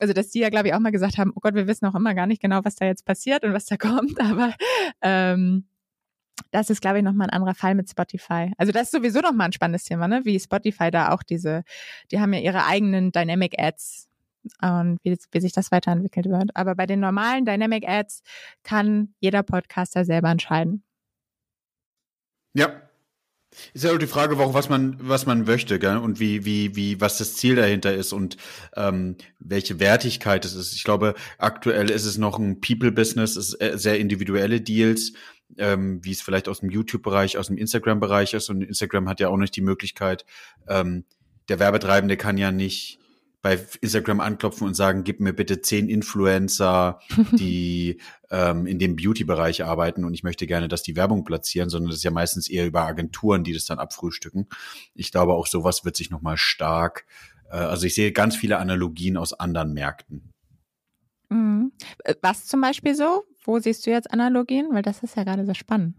also, 0.00 0.12
dass 0.12 0.30
die 0.30 0.40
ja, 0.40 0.50
glaube 0.50 0.68
ich, 0.68 0.74
auch 0.74 0.80
mal 0.80 0.92
gesagt 0.92 1.18
haben, 1.18 1.32
oh 1.34 1.40
Gott, 1.40 1.54
wir 1.54 1.66
wissen 1.66 1.86
auch 1.86 1.94
immer 1.94 2.14
gar 2.14 2.26
nicht 2.26 2.42
genau, 2.42 2.60
was 2.64 2.76
da 2.76 2.86
jetzt 2.86 3.04
passiert 3.04 3.44
und 3.44 3.52
was 3.52 3.66
da 3.66 3.76
kommt, 3.86 4.20
aber 4.20 4.54
ähm, 5.02 5.64
das 6.56 6.70
ist, 6.70 6.80
glaube 6.80 6.98
ich, 6.98 7.04
nochmal 7.04 7.26
ein 7.26 7.34
anderer 7.34 7.54
Fall 7.54 7.74
mit 7.74 7.90
Spotify. 7.90 8.50
Also 8.56 8.72
das 8.72 8.84
ist 8.84 8.92
sowieso 8.92 9.20
nochmal 9.20 9.48
ein 9.48 9.52
spannendes 9.52 9.84
Thema, 9.84 10.08
ne? 10.08 10.22
Wie 10.24 10.40
Spotify 10.40 10.90
da 10.90 11.12
auch 11.12 11.22
diese, 11.22 11.64
die 12.10 12.18
haben 12.18 12.32
ja 12.32 12.40
ihre 12.40 12.64
eigenen 12.64 13.12
Dynamic 13.12 13.58
Ads 13.58 14.08
und 14.62 14.98
wie, 15.02 15.18
wie 15.32 15.40
sich 15.40 15.52
das 15.52 15.70
weiterentwickelt 15.70 16.26
wird. 16.26 16.56
Aber 16.56 16.74
bei 16.74 16.86
den 16.86 17.00
normalen 17.00 17.44
Dynamic 17.44 17.86
Ads 17.86 18.22
kann 18.62 19.14
jeder 19.20 19.42
Podcaster 19.42 20.06
selber 20.06 20.30
entscheiden. 20.30 20.82
Ja. 22.54 22.80
Ist 23.74 23.84
ja 23.84 23.92
auch 23.92 23.98
die 23.98 24.06
Frage, 24.06 24.38
was 24.38 24.68
man, 24.70 24.96
was 24.98 25.26
man 25.26 25.44
möchte, 25.44 25.78
gell? 25.78 25.98
und 25.98 26.20
wie, 26.20 26.46
wie, 26.46 26.74
wie, 26.74 27.00
was 27.00 27.18
das 27.18 27.36
Ziel 27.36 27.56
dahinter 27.56 27.94
ist 27.94 28.12
und 28.12 28.38
ähm, 28.76 29.16
welche 29.38 29.78
Wertigkeit 29.78 30.44
es 30.46 30.54
ist. 30.54 30.74
Ich 30.74 30.84
glaube, 30.84 31.14
aktuell 31.38 31.90
ist 31.90 32.06
es 32.06 32.18
noch 32.18 32.38
ein 32.38 32.60
People-Business, 32.60 33.36
es 33.36 33.54
ist 33.54 33.60
äh, 33.60 33.78
sehr 33.78 33.98
individuelle 33.98 34.60
Deals 34.60 35.12
ähm, 35.58 36.04
wie 36.04 36.12
es 36.12 36.22
vielleicht 36.22 36.48
aus 36.48 36.60
dem 36.60 36.70
YouTube-Bereich, 36.70 37.38
aus 37.38 37.48
dem 37.48 37.58
Instagram-Bereich 37.58 38.34
ist. 38.34 38.50
Und 38.50 38.62
Instagram 38.62 39.08
hat 39.08 39.20
ja 39.20 39.28
auch 39.28 39.36
nicht 39.36 39.56
die 39.56 39.62
Möglichkeit, 39.62 40.24
ähm, 40.68 41.04
der 41.48 41.60
Werbetreibende 41.60 42.16
kann 42.16 42.38
ja 42.38 42.50
nicht 42.50 42.98
bei 43.42 43.64
Instagram 43.80 44.18
anklopfen 44.18 44.66
und 44.66 44.74
sagen, 44.74 45.04
gib 45.04 45.20
mir 45.20 45.32
bitte 45.32 45.60
zehn 45.60 45.88
Influencer, 45.88 46.98
die 47.32 48.00
ähm, 48.28 48.66
in 48.66 48.80
dem 48.80 48.96
Beauty-Bereich 48.96 49.62
arbeiten 49.62 50.04
und 50.04 50.14
ich 50.14 50.24
möchte 50.24 50.48
gerne, 50.48 50.66
dass 50.66 50.82
die 50.82 50.96
Werbung 50.96 51.22
platzieren, 51.22 51.70
sondern 51.70 51.90
das 51.90 51.98
ist 51.98 52.04
ja 52.04 52.10
meistens 52.10 52.48
eher 52.48 52.66
über 52.66 52.82
Agenturen, 52.82 53.44
die 53.44 53.52
das 53.52 53.64
dann 53.64 53.78
abfrühstücken. 53.78 54.48
Ich 54.94 55.12
glaube, 55.12 55.34
auch 55.34 55.46
sowas 55.46 55.84
wird 55.84 55.96
sich 55.96 56.10
nochmal 56.10 56.36
stark, 56.36 57.06
äh, 57.50 57.56
also 57.56 57.86
ich 57.86 57.94
sehe 57.94 58.10
ganz 58.10 58.34
viele 58.34 58.58
Analogien 58.58 59.16
aus 59.16 59.32
anderen 59.32 59.72
Märkten. 59.74 60.32
Mhm. 61.28 61.72
Äh, 62.04 62.14
was 62.22 62.46
zum 62.46 62.60
Beispiel 62.60 62.94
so? 62.94 63.24
Wo 63.46 63.58
siehst 63.58 63.86
du 63.86 63.90
jetzt 63.90 64.12
Analogien? 64.12 64.68
Weil 64.72 64.82
das 64.82 65.02
ist 65.02 65.16
ja 65.16 65.24
gerade 65.24 65.46
so 65.46 65.54
spannend. 65.54 65.94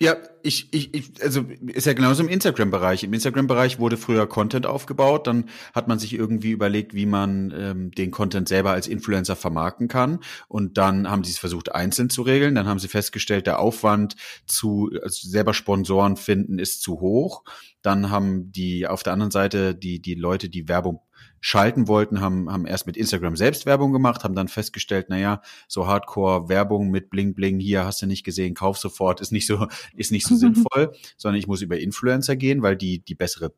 Ja, 0.00 0.16
ich, 0.42 0.72
ich, 0.74 0.92
ich, 0.94 1.22
also 1.22 1.42
ist 1.42 1.86
ja 1.86 1.92
genauso 1.92 2.24
im 2.24 2.28
Instagram-Bereich. 2.28 3.04
Im 3.04 3.12
Instagram-Bereich 3.12 3.78
wurde 3.78 3.96
früher 3.96 4.26
Content 4.26 4.66
aufgebaut, 4.66 5.28
dann 5.28 5.48
hat 5.72 5.86
man 5.86 5.98
sich 5.98 6.12
irgendwie 6.12 6.50
überlegt, 6.50 6.92
wie 6.92 7.06
man 7.06 7.54
ähm, 7.56 7.90
den 7.92 8.10
Content 8.10 8.48
selber 8.48 8.72
als 8.72 8.88
Influencer 8.88 9.36
vermarkten 9.36 9.86
kann. 9.86 10.18
Und 10.48 10.76
dann 10.76 11.08
haben 11.08 11.22
sie 11.22 11.30
es 11.30 11.38
versucht, 11.38 11.72
einzeln 11.72 12.10
zu 12.10 12.22
regeln. 12.22 12.56
Dann 12.56 12.66
haben 12.66 12.80
sie 12.80 12.88
festgestellt, 12.88 13.46
der 13.46 13.60
Aufwand 13.60 14.16
zu 14.44 14.90
also 15.02 15.28
selber 15.28 15.54
Sponsoren 15.54 16.16
finden 16.16 16.58
ist 16.58 16.82
zu 16.82 17.00
hoch. 17.00 17.44
Dann 17.80 18.10
haben 18.10 18.50
die 18.50 18.88
auf 18.88 19.04
der 19.04 19.12
anderen 19.12 19.30
Seite 19.30 19.76
die, 19.76 20.02
die 20.02 20.14
Leute, 20.14 20.48
die 20.48 20.68
Werbung 20.68 21.00
schalten 21.40 21.88
wollten, 21.88 22.20
haben, 22.20 22.50
haben 22.50 22.66
erst 22.66 22.86
mit 22.86 22.96
Instagram 22.96 23.36
selbst 23.36 23.66
Werbung 23.66 23.92
gemacht, 23.92 24.24
haben 24.24 24.34
dann 24.34 24.48
festgestellt, 24.48 25.08
naja, 25.08 25.40
so 25.68 25.86
Hardcore-Werbung 25.86 26.90
mit 26.90 27.10
Bling 27.10 27.34
Bling, 27.34 27.58
hier 27.58 27.84
hast 27.84 28.02
du 28.02 28.06
nicht 28.06 28.24
gesehen, 28.24 28.54
kauf 28.54 28.78
sofort, 28.78 29.20
ist 29.20 29.32
nicht 29.32 29.46
so, 29.46 29.66
ist 29.96 30.12
nicht 30.12 30.26
so 30.26 30.36
sinnvoll, 30.36 30.92
sondern 31.16 31.38
ich 31.38 31.46
muss 31.46 31.62
über 31.62 31.78
Influencer 31.78 32.36
gehen, 32.36 32.62
weil 32.62 32.76
die 32.76 33.00
die 33.00 33.14
bessere, 33.14 33.54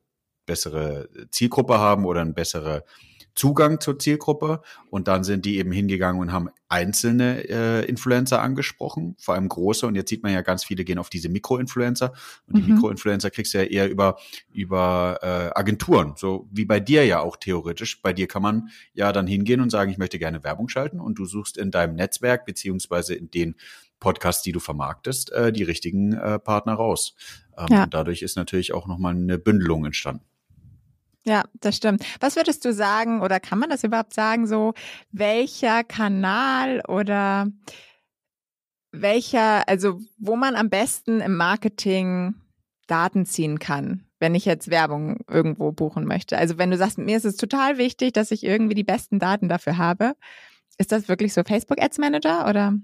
bessere 0.47 1.09
Zielgruppe 1.31 1.79
haben 1.79 2.05
oder 2.05 2.21
eine 2.21 2.33
bessere 2.33 2.85
Zugang 3.35 3.81
zur 3.81 3.99
Zielgruppe 3.99 4.61
und 4.91 5.09
dann 5.09 5.25
sind 5.25 5.47
die 5.47 5.57
eben 5.57 5.73
hingegangen 5.73 6.21
und 6.21 6.33
haben 6.33 6.51
einzelne 6.69 7.49
äh, 7.49 7.85
Influencer 7.87 8.43
angesprochen, 8.43 9.17
vor 9.19 9.35
allem 9.35 9.49
große 9.49 9.87
und 9.87 9.95
jetzt 9.95 10.11
sieht 10.11 10.23
man 10.23 10.33
ja 10.33 10.43
ganz 10.43 10.65
viele 10.65 10.85
gehen 10.85 10.99
auf 10.99 11.09
diese 11.09 11.29
Mikroinfluencer 11.31 12.13
und 12.47 12.59
die 12.59 12.63
mhm. 12.63 12.75
Mikroinfluencer 12.75 13.31
kriegst 13.31 13.55
du 13.55 13.59
ja 13.59 13.65
eher 13.65 13.91
über 13.91 14.19
über 14.53 15.19
äh, 15.23 15.59
Agenturen, 15.59 16.15
so 16.17 16.47
wie 16.51 16.67
bei 16.67 16.79
dir 16.79 17.07
ja 17.07 17.21
auch 17.21 17.37
theoretisch. 17.37 18.03
Bei 18.03 18.13
dir 18.13 18.27
kann 18.27 18.43
man 18.43 18.69
ja 18.93 19.13
dann 19.13 19.27
hingehen 19.27 19.61
und 19.61 19.71
sagen, 19.71 19.91
ich 19.91 19.99
möchte 19.99 20.19
gerne 20.19 20.45
Werbung 20.45 20.69
schalten 20.69 21.01
und 21.01 21.19
du 21.19 21.25
suchst 21.25 21.57
in 21.57 21.71
deinem 21.71 21.95
Netzwerk 21.95 22.45
beziehungsweise 22.45 23.15
in 23.15 23.31
den 23.31 23.57
Podcasts, 23.99 24.43
die 24.43 24.53
du 24.53 24.61
vermarktest, 24.61 25.33
äh, 25.33 25.53
die 25.53 25.63
richtigen 25.63 26.13
äh, 26.13 26.39
Partner 26.39 26.75
raus. 26.75 27.15
Ähm, 27.57 27.67
ja. 27.71 27.85
Und 27.85 27.95
dadurch 27.95 28.23
ist 28.23 28.37
natürlich 28.37 28.75
auch 28.75 28.87
nochmal 28.87 29.15
eine 29.15 29.39
Bündelung 29.39 29.85
entstanden. 29.85 30.25
Ja, 31.25 31.45
das 31.61 31.77
stimmt. 31.77 32.05
Was 32.21 32.37
würdest 32.37 32.65
du 32.65 32.73
sagen 32.73 33.23
oder 33.23 33.39
kann 33.39 33.59
man 33.59 33.71
das 33.71 33.85
überhaupt 33.85 34.13
sagen, 34.13 34.47
so 34.47 34.75
welcher 35.13 35.85
Kanal 35.85 36.83
oder 36.89 37.47
welcher, 38.91 39.69
also 39.69 40.01
wo 40.19 40.37
man 40.37 40.57
am 40.57 40.69
besten 40.69 41.21
im 41.21 41.37
Marketing 41.37 42.35
Daten 42.89 43.25
ziehen 43.25 43.61
kann, 43.61 44.05
wenn 44.19 44.35
ich 44.35 44.45
jetzt 44.45 44.69
Werbung 44.69 45.21
irgendwo 45.29 45.71
buchen 45.71 46.07
möchte? 46.07 46.37
Also 46.37 46.59
wenn 46.59 46.73
du 46.73 46.77
sagst, 46.77 46.99
mir 46.99 47.17
ist 47.17 47.25
es 47.25 47.37
total 47.37 47.79
wichtig, 47.79 48.13
dass 48.13 48.33
ich 48.33 48.43
irgendwie 48.43 48.75
die 48.75 48.85
besten 48.85 49.21
Daten 49.21 49.49
dafür 49.49 49.79
habe, 49.79 50.15
ist 50.77 50.91
das 50.91 51.09
wirklich 51.09 51.33
so 51.33 51.45
Facebook 51.45 51.81
Ads 51.81 51.99
Manager 51.99 52.49
oder? 52.49 52.75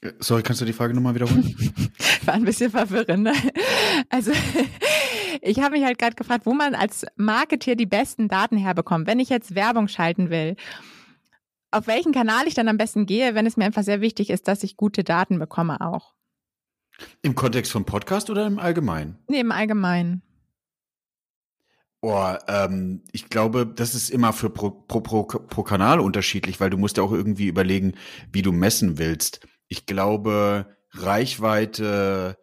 Äh, 0.00 0.12
sorry, 0.18 0.42
kannst 0.42 0.62
du 0.62 0.64
die 0.64 0.72
Frage 0.72 0.94
nochmal 0.94 1.14
wiederholen? 1.14 1.54
War 2.24 2.34
ein 2.34 2.44
bisschen 2.44 2.70
verwirrend. 2.70 3.24
Ne? 3.24 3.34
Also 4.08 4.32
ich 5.42 5.60
habe 5.60 5.76
mich 5.76 5.84
halt 5.84 5.98
gerade 5.98 6.16
gefragt, 6.16 6.46
wo 6.46 6.54
man 6.54 6.74
als 6.74 7.06
Marketeer 7.16 7.76
die 7.76 7.86
besten 7.86 8.28
Daten 8.28 8.56
herbekommt, 8.56 9.06
wenn 9.06 9.20
ich 9.20 9.28
jetzt 9.28 9.54
Werbung 9.54 9.88
schalten 9.88 10.30
will. 10.30 10.56
Auf 11.70 11.86
welchen 11.86 12.12
Kanal 12.12 12.46
ich 12.46 12.54
dann 12.54 12.68
am 12.68 12.78
besten 12.78 13.06
gehe, 13.06 13.34
wenn 13.34 13.46
es 13.46 13.56
mir 13.56 13.64
einfach 13.64 13.82
sehr 13.82 14.00
wichtig 14.00 14.30
ist, 14.30 14.48
dass 14.48 14.62
ich 14.62 14.76
gute 14.76 15.04
Daten 15.04 15.38
bekomme 15.38 15.80
auch. 15.80 16.14
Im 17.22 17.34
Kontext 17.34 17.70
von 17.72 17.84
Podcast 17.84 18.30
oder 18.30 18.46
im 18.46 18.58
Allgemeinen? 18.58 19.18
Nee, 19.28 19.40
im 19.40 19.52
Allgemeinen. 19.52 20.22
Oh, 22.00 22.34
ähm, 22.46 23.02
ich 23.10 23.28
glaube, 23.28 23.66
das 23.66 23.94
ist 23.94 24.10
immer 24.10 24.32
für 24.32 24.50
pro, 24.50 24.70
pro, 24.70 25.00
pro, 25.00 25.24
pro 25.24 25.62
Kanal 25.62 25.98
unterschiedlich, 25.98 26.60
weil 26.60 26.70
du 26.70 26.78
musst 26.78 26.96
ja 26.96 27.02
auch 27.02 27.12
irgendwie 27.12 27.48
überlegen, 27.48 27.94
wie 28.32 28.42
du 28.42 28.52
messen 28.52 28.98
willst. 28.98 29.46
Ich 29.66 29.84
glaube, 29.84 30.76
Reichweite 30.92 32.38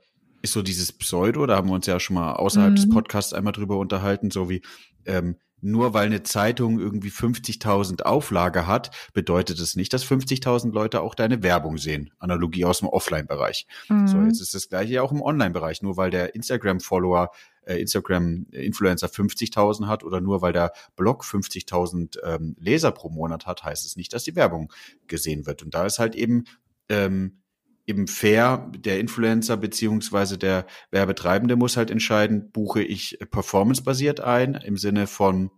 ist 0.45 0.53
so 0.53 0.61
dieses 0.61 0.93
Pseudo, 0.93 1.45
da 1.45 1.57
haben 1.57 1.67
wir 1.67 1.75
uns 1.75 1.85
ja 1.85 1.99
schon 1.99 2.15
mal 2.15 2.33
außerhalb 2.33 2.71
mhm. 2.71 2.75
des 2.75 2.89
Podcasts 2.89 3.33
einmal 3.33 3.53
drüber 3.53 3.77
unterhalten, 3.77 4.31
so 4.31 4.49
wie 4.49 4.61
ähm, 5.05 5.35
nur 5.61 5.93
weil 5.93 6.05
eine 6.05 6.21
Zeitung 6.21 6.79
irgendwie 6.79 7.09
50.000 7.09 8.03
Auflage 8.03 8.67
hat, 8.67 8.91
bedeutet 9.13 9.59
es 9.59 9.75
nicht, 9.75 9.93
dass 9.93 10.05
50.000 10.05 10.71
Leute 10.71 11.01
auch 11.01 11.15
deine 11.15 11.41
Werbung 11.41 11.77
sehen. 11.79 12.11
Analogie 12.19 12.65
aus 12.65 12.79
dem 12.79 12.87
Offline-Bereich. 12.87 13.65
Mhm. 13.89 14.07
So, 14.07 14.21
jetzt 14.21 14.41
ist 14.41 14.53
das 14.53 14.69
gleiche 14.69 15.01
auch 15.01 15.11
im 15.11 15.21
Online-Bereich. 15.21 15.81
Nur 15.81 15.97
weil 15.97 16.11
der 16.11 16.35
Instagram-Follower, 16.35 17.31
äh, 17.63 17.81
Instagram-Influencer 17.81 19.07
50.000 19.07 19.87
hat 19.87 20.03
oder 20.03 20.21
nur 20.21 20.43
weil 20.43 20.53
der 20.53 20.71
Blog 20.95 21.23
50.000 21.23 22.19
ähm, 22.23 22.55
Leser 22.59 22.91
pro 22.91 23.09
Monat 23.09 23.47
hat, 23.47 23.63
heißt 23.63 23.85
es 23.85 23.95
nicht, 23.95 24.13
dass 24.13 24.23
die 24.23 24.35
Werbung 24.35 24.71
gesehen 25.07 25.47
wird. 25.47 25.63
Und 25.63 25.73
da 25.73 25.85
ist 25.85 25.97
halt 25.97 26.13
eben 26.13 26.43
ähm, 26.89 27.41
eben 27.87 28.07
fair, 28.07 28.71
der 28.75 28.99
Influencer 28.99 29.57
beziehungsweise 29.57 30.37
der 30.37 30.65
Werbetreibende 30.91 31.55
muss 31.55 31.77
halt 31.77 31.91
entscheiden, 31.91 32.51
buche 32.51 32.81
ich 32.81 33.19
performancebasiert 33.31 34.19
ein 34.19 34.55
im 34.55 34.77
Sinne 34.77 35.07
von 35.07 35.51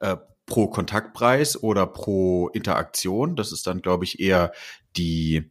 äh, 0.00 0.16
pro 0.46 0.68
Kontaktpreis 0.68 1.62
oder 1.62 1.86
pro 1.86 2.48
Interaktion. 2.48 3.36
Das 3.36 3.52
ist 3.52 3.66
dann, 3.66 3.82
glaube 3.82 4.04
ich, 4.04 4.20
eher 4.20 4.52
die, 4.96 5.50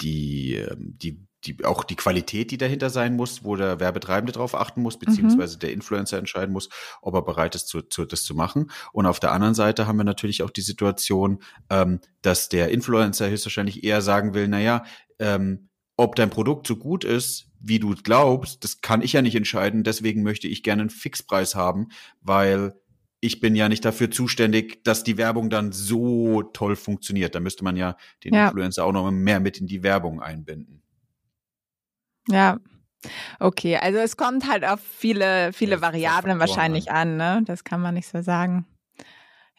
die, 0.00 0.54
ähm, 0.54 0.96
die 0.98 1.26
die, 1.44 1.64
auch 1.64 1.84
die 1.84 1.96
Qualität, 1.96 2.50
die 2.50 2.58
dahinter 2.58 2.90
sein 2.90 3.16
muss, 3.16 3.44
wo 3.44 3.56
der 3.56 3.80
Werbetreibende 3.80 4.32
drauf 4.32 4.54
achten 4.54 4.82
muss, 4.82 4.98
beziehungsweise 4.98 5.56
mhm. 5.56 5.60
der 5.60 5.72
Influencer 5.72 6.18
entscheiden 6.18 6.52
muss, 6.52 6.68
ob 7.00 7.14
er 7.14 7.22
bereit 7.22 7.54
ist, 7.54 7.68
zu, 7.68 7.82
zu, 7.82 8.04
das 8.04 8.22
zu 8.22 8.34
machen. 8.34 8.70
Und 8.92 9.06
auf 9.06 9.20
der 9.20 9.32
anderen 9.32 9.54
Seite 9.54 9.86
haben 9.86 9.98
wir 9.98 10.04
natürlich 10.04 10.42
auch 10.42 10.50
die 10.50 10.60
Situation, 10.60 11.42
ähm, 11.70 12.00
dass 12.22 12.48
der 12.48 12.70
Influencer 12.70 13.28
höchstwahrscheinlich 13.28 13.84
eher 13.84 14.02
sagen 14.02 14.34
will, 14.34 14.48
naja, 14.48 14.84
ähm, 15.18 15.68
ob 15.96 16.16
dein 16.16 16.30
Produkt 16.30 16.66
so 16.66 16.76
gut 16.76 17.04
ist, 17.04 17.48
wie 17.60 17.78
du 17.78 17.94
glaubst, 17.94 18.64
das 18.64 18.80
kann 18.80 19.02
ich 19.02 19.12
ja 19.12 19.22
nicht 19.22 19.36
entscheiden. 19.36 19.84
Deswegen 19.84 20.22
möchte 20.22 20.48
ich 20.48 20.62
gerne 20.62 20.82
einen 20.82 20.90
Fixpreis 20.90 21.54
haben, 21.54 21.88
weil 22.20 22.74
ich 23.20 23.38
bin 23.38 23.54
ja 23.54 23.68
nicht 23.68 23.84
dafür 23.84 24.10
zuständig, 24.10 24.82
dass 24.82 25.04
die 25.04 25.16
Werbung 25.16 25.48
dann 25.48 25.70
so 25.70 26.42
toll 26.42 26.74
funktioniert. 26.74 27.36
Da 27.36 27.40
müsste 27.40 27.62
man 27.62 27.76
ja 27.76 27.96
den 28.24 28.34
ja. 28.34 28.46
Influencer 28.46 28.84
auch 28.84 28.92
noch 28.92 29.08
mehr 29.12 29.38
mit 29.38 29.60
in 29.60 29.68
die 29.68 29.84
Werbung 29.84 30.20
einbinden. 30.20 30.81
Ja. 32.28 32.58
Okay, 33.40 33.76
also 33.76 33.98
es 33.98 34.16
kommt 34.16 34.48
halt 34.48 34.64
auf 34.64 34.80
viele, 34.80 35.52
viele 35.52 35.76
ja, 35.76 35.80
Variablen 35.80 36.38
wahrscheinlich 36.38 36.90
an, 36.90 37.16
ne? 37.16 37.42
Das 37.44 37.64
kann 37.64 37.80
man 37.80 37.94
nicht 37.94 38.08
so 38.08 38.22
sagen. 38.22 38.66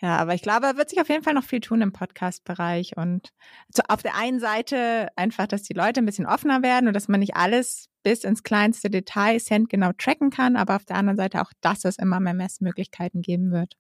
Ja, 0.03 0.17
aber 0.17 0.33
ich 0.33 0.41
glaube, 0.41 0.75
wird 0.75 0.89
sich 0.89 0.99
auf 0.99 1.07
jeden 1.07 1.23
Fall 1.23 1.33
noch 1.33 1.45
viel 1.45 1.61
tun 1.61 1.81
im 1.81 1.93
Podcast-Bereich 1.93 2.97
und 2.97 3.29
so 3.73 3.83
auf 3.87 4.03
der 4.03 4.15
einen 4.15 4.41
Seite 4.41 5.07
einfach, 5.15 5.47
dass 5.47 5.63
die 5.63 5.73
Leute 5.73 6.01
ein 6.01 6.05
bisschen 6.05 6.25
offener 6.25 6.61
werden 6.61 6.87
und 6.87 6.93
dass 6.93 7.07
man 7.07 7.21
nicht 7.21 7.37
alles 7.37 7.87
bis 8.03 8.25
ins 8.25 8.43
kleinste 8.43 8.89
Detail 8.89 9.39
genau 9.69 9.91
tracken 9.97 10.29
kann, 10.29 10.57
aber 10.57 10.75
auf 10.75 10.83
der 10.83 10.97
anderen 10.97 11.15
Seite 11.15 11.41
auch, 11.41 11.53
dass 11.61 11.85
es 11.85 11.97
immer 11.97 12.19
mehr 12.19 12.33
Messmöglichkeiten 12.33 13.21
geben 13.21 13.51
wird. 13.51 13.77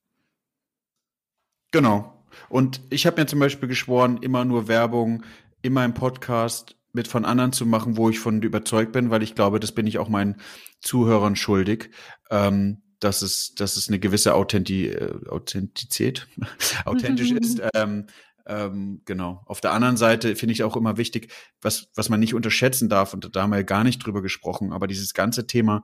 Genau. 1.71 2.23
Und 2.47 2.79
ich 2.89 3.05
habe 3.05 3.19
mir 3.19 3.27
zum 3.27 3.39
Beispiel 3.39 3.67
geschworen, 3.67 4.17
immer 4.21 4.45
nur 4.45 4.69
Werbung 4.69 5.23
in 5.61 5.73
meinem 5.73 5.93
Podcast 5.93 6.77
mit 6.93 7.07
von 7.07 7.25
anderen 7.25 7.51
zu 7.51 7.65
machen, 7.65 7.97
wo 7.97 8.09
ich 8.09 8.19
von 8.19 8.41
überzeugt 8.41 8.91
bin, 8.91 9.09
weil 9.09 9.23
ich 9.23 9.35
glaube, 9.35 9.59
das 9.59 9.71
bin 9.71 9.87
ich 9.87 9.97
auch 9.97 10.09
meinen 10.09 10.37
Zuhörern 10.79 11.35
schuldig, 11.35 11.89
ähm, 12.29 12.83
dass 12.99 13.21
es, 13.21 13.53
dass 13.55 13.75
es 13.75 13.87
eine 13.89 13.99
gewisse 13.99 14.35
Authenti 14.35 14.87
äh, 14.87 15.27
Authentizität 15.27 16.27
authentisch 16.85 17.31
ist. 17.41 17.61
Ähm, 17.73 18.05
ähm, 18.45 19.01
genau. 19.05 19.41
Auf 19.45 19.61
der 19.61 19.71
anderen 19.71 19.97
Seite 19.97 20.35
finde 20.35 20.53
ich 20.53 20.63
auch 20.63 20.75
immer 20.75 20.97
wichtig, 20.97 21.31
was, 21.61 21.87
was 21.95 22.09
man 22.09 22.19
nicht 22.19 22.33
unterschätzen 22.33 22.89
darf, 22.89 23.13
und 23.13 23.35
da 23.35 23.41
haben 23.41 23.51
wir 23.51 23.57
ja 23.57 23.63
gar 23.63 23.83
nicht 23.83 24.05
drüber 24.05 24.21
gesprochen, 24.21 24.71
aber 24.73 24.87
dieses 24.87 25.13
ganze 25.13 25.47
Thema, 25.47 25.83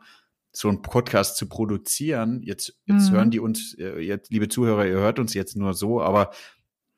so 0.52 0.68
einen 0.68 0.82
Podcast 0.82 1.38
zu 1.38 1.48
produzieren, 1.48 2.42
jetzt, 2.44 2.76
jetzt 2.86 3.12
mhm. 3.12 3.16
hören 3.16 3.32
die 3.32 3.40
uns, 3.40 3.76
äh, 3.78 4.00
jetzt, 4.00 4.32
liebe 4.32 4.50
Zuhörer, 4.50 4.86
ihr 4.86 4.98
hört 4.98 5.20
uns 5.20 5.34
jetzt 5.34 5.56
nur 5.56 5.74
so, 5.74 6.02
aber 6.02 6.32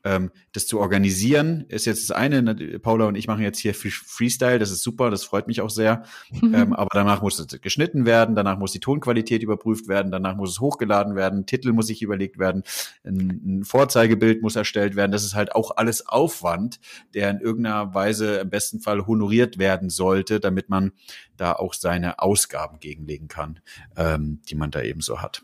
ähm, 0.03 0.31
das 0.51 0.67
zu 0.67 0.79
organisieren 0.79 1.65
ist 1.67 1.85
jetzt 1.85 2.09
das 2.09 2.15
eine. 2.15 2.41
Ne, 2.41 2.79
Paula 2.79 3.05
und 3.05 3.15
ich 3.15 3.27
machen 3.27 3.43
jetzt 3.43 3.59
hier 3.59 3.73
Freestyle, 3.73 4.59
das 4.59 4.71
ist 4.71 4.83
super, 4.83 5.09
das 5.09 5.23
freut 5.23 5.47
mich 5.47 5.61
auch 5.61 5.69
sehr. 5.69 6.03
ähm, 6.41 6.73
aber 6.73 6.89
danach 6.91 7.21
muss 7.21 7.39
es 7.39 7.61
geschnitten 7.61 8.05
werden, 8.05 8.35
danach 8.35 8.57
muss 8.57 8.71
die 8.71 8.79
Tonqualität 8.79 9.43
überprüft 9.43 9.87
werden, 9.87 10.11
danach 10.11 10.35
muss 10.35 10.51
es 10.51 10.59
hochgeladen 10.59 11.15
werden, 11.15 11.45
Titel 11.45 11.71
muss 11.71 11.87
sich 11.87 12.01
überlegt 12.01 12.39
werden, 12.39 12.63
ein, 13.03 13.41
ein 13.45 13.63
Vorzeigebild 13.63 14.41
muss 14.41 14.55
erstellt 14.55 14.95
werden. 14.95 15.11
Das 15.11 15.23
ist 15.23 15.35
halt 15.35 15.55
auch 15.55 15.77
alles 15.77 16.07
Aufwand, 16.07 16.79
der 17.13 17.29
in 17.29 17.39
irgendeiner 17.39 17.93
Weise 17.93 18.37
im 18.37 18.49
besten 18.49 18.79
Fall 18.79 19.05
honoriert 19.05 19.57
werden 19.57 19.89
sollte, 19.89 20.39
damit 20.39 20.69
man 20.69 20.91
da 21.37 21.53
auch 21.53 21.73
seine 21.73 22.19
Ausgaben 22.19 22.79
gegenlegen 22.79 23.27
kann, 23.27 23.59
ähm, 23.95 24.41
die 24.49 24.55
man 24.55 24.71
da 24.71 24.81
eben 24.81 25.01
so 25.01 25.21
hat. 25.21 25.43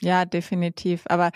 Ja, 0.00 0.24
definitiv. 0.24 1.02
Aber 1.06 1.30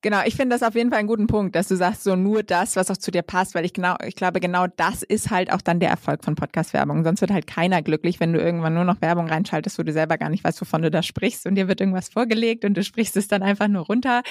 Genau, 0.00 0.22
ich 0.24 0.36
finde 0.36 0.54
das 0.54 0.62
auf 0.62 0.76
jeden 0.76 0.90
Fall 0.90 1.00
einen 1.00 1.08
guten 1.08 1.26
Punkt, 1.26 1.56
dass 1.56 1.66
du 1.66 1.74
sagst, 1.74 2.04
so 2.04 2.14
nur 2.14 2.44
das, 2.44 2.76
was 2.76 2.88
auch 2.88 2.96
zu 2.96 3.10
dir 3.10 3.22
passt, 3.22 3.56
weil 3.56 3.64
ich 3.64 3.72
genau, 3.72 3.96
ich 4.04 4.14
glaube, 4.14 4.38
genau 4.38 4.68
das 4.68 5.02
ist 5.02 5.30
halt 5.30 5.52
auch 5.52 5.60
dann 5.60 5.80
der 5.80 5.90
Erfolg 5.90 6.22
von 6.22 6.36
Podcast-Werbung. 6.36 7.02
Sonst 7.02 7.20
wird 7.20 7.32
halt 7.32 7.48
keiner 7.48 7.82
glücklich, 7.82 8.20
wenn 8.20 8.32
du 8.32 8.40
irgendwann 8.40 8.74
nur 8.74 8.84
noch 8.84 9.00
Werbung 9.00 9.28
reinschaltest, 9.28 9.76
wo 9.76 9.82
du 9.82 9.92
selber 9.92 10.16
gar 10.16 10.28
nicht 10.28 10.44
weißt, 10.44 10.60
wovon 10.60 10.82
du 10.82 10.90
da 10.92 11.02
sprichst 11.02 11.46
und 11.46 11.56
dir 11.56 11.66
wird 11.66 11.80
irgendwas 11.80 12.10
vorgelegt 12.10 12.64
und 12.64 12.74
du 12.74 12.84
sprichst 12.84 13.16
es 13.16 13.26
dann 13.26 13.42
einfach 13.42 13.66
nur 13.66 13.86
runter. 13.86 14.22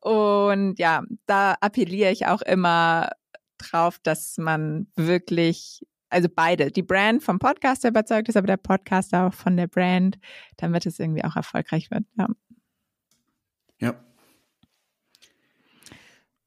Und 0.00 0.76
ja, 0.80 1.04
da 1.26 1.54
appelliere 1.60 2.10
ich 2.10 2.26
auch 2.26 2.42
immer 2.42 3.10
drauf, 3.58 4.00
dass 4.02 4.38
man 4.38 4.88
wirklich 4.96 5.86
also 6.10 6.28
beide, 6.34 6.72
die 6.72 6.82
Brand 6.82 7.22
vom 7.22 7.38
Podcaster 7.38 7.88
überzeugt 7.88 8.28
ist, 8.28 8.36
aber 8.36 8.46
der 8.48 8.56
Podcaster 8.56 9.26
auch 9.26 9.34
von 9.34 9.56
der 9.56 9.66
Brand, 9.68 10.18
damit 10.56 10.86
es 10.86 10.98
irgendwie 10.98 11.24
auch 11.24 11.36
erfolgreich 11.36 11.90
wird. 11.92 12.04
Ja. 12.18 12.28
Ja, 13.78 13.94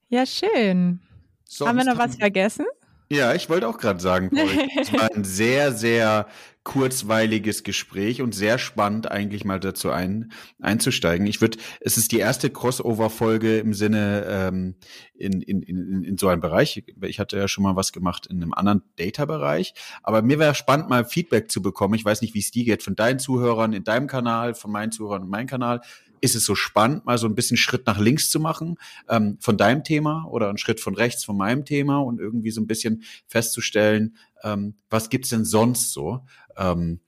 ja, 0.10 0.26
schön. 0.26 1.00
Sonst 1.46 1.70
haben 1.70 1.78
wir 1.78 1.86
noch 1.86 1.98
was 1.98 2.16
vergessen? 2.16 2.66
Ja, 3.12 3.34
ich 3.34 3.50
wollte 3.50 3.68
auch 3.68 3.80
gerade 3.80 4.00
sagen, 4.00 4.30
es 4.80 4.94
war 4.94 5.10
ein 5.16 5.24
sehr, 5.24 5.72
sehr 5.72 6.28
kurzweiliges 6.64 7.64
Gespräch 7.64 8.22
und 8.22 8.36
sehr 8.36 8.60
spannend 8.60 9.10
eigentlich 9.10 9.44
mal 9.46 9.60
dazu 9.60 9.90
ein, 9.90 10.32
einzusteigen. 10.62 11.26
Ich 11.26 11.42
würde, 11.42 11.58
es 11.82 11.98
ist 11.98 12.12
die 12.12 12.20
erste 12.20 12.52
Crossover-Folge 12.52 13.58
im 13.58 13.74
Sinne 13.74 14.26
ähm, 14.28 14.76
in, 15.16 15.42
in, 15.42 15.64
in, 15.64 16.04
in 16.04 16.18
so 16.20 16.28
einem 16.28 16.42
Bereich. 16.42 16.84
Ich 17.02 17.20
hatte 17.20 17.38
ja 17.38 17.48
schon 17.48 17.64
mal 17.64 17.76
was 17.76 17.92
gemacht 17.92 18.28
in 18.28 18.44
einem 18.44 18.54
anderen 18.54 18.84
Data-Bereich, 18.98 19.74
aber 20.04 20.22
mir 20.22 20.38
wäre 20.38 20.54
spannend, 20.54 20.90
mal 20.90 21.06
Feedback 21.06 21.50
zu 21.50 21.64
bekommen. 21.64 21.96
Ich 21.96 22.06
weiß 22.06 22.22
nicht, 22.22 22.36
wie 22.36 22.40
es 22.40 22.52
dir 22.52 22.66
geht, 22.66 22.84
von 22.84 22.96
deinen 22.96 23.18
Zuhörern 23.18 23.74
in 23.74 23.84
deinem 23.84 24.06
Kanal, 24.06 24.54
von 24.54 24.72
meinen 24.72 24.92
Zuhörern 24.92 25.24
in 25.24 25.30
meinem 25.30 25.48
Kanal 25.48 25.82
ist 26.22 26.36
es 26.36 26.46
so 26.46 26.56
spannend, 26.56 27.06
mal 27.06 27.18
so 27.18 27.28
ein 27.28 27.36
bisschen 27.36 27.58
Schritt 27.58 27.86
nach 27.86 28.00
links 28.00 28.30
zu 28.30 28.40
machen 28.40 28.78
ähm, 29.08 29.38
von 29.40 29.58
deinem 29.58 29.84
Thema 29.84 30.26
oder 30.30 30.50
einen 30.50 30.58
Schritt 30.58 30.80
von 30.80 30.96
rechts 30.96 31.24
von 31.24 31.38
meinem 31.38 31.66
Thema 31.66 32.00
und 32.00 32.20
irgendwie 32.20 32.52
so 32.52 32.62
ein 32.62 32.68
bisschen 32.68 33.04
festzustellen, 33.28 34.16
ähm, 34.44 34.76
was 34.90 35.10
gibt's 35.10 35.30
denn 35.30 35.46
sonst 35.46 35.94
so, 35.94 36.22
ähm, 36.58 37.00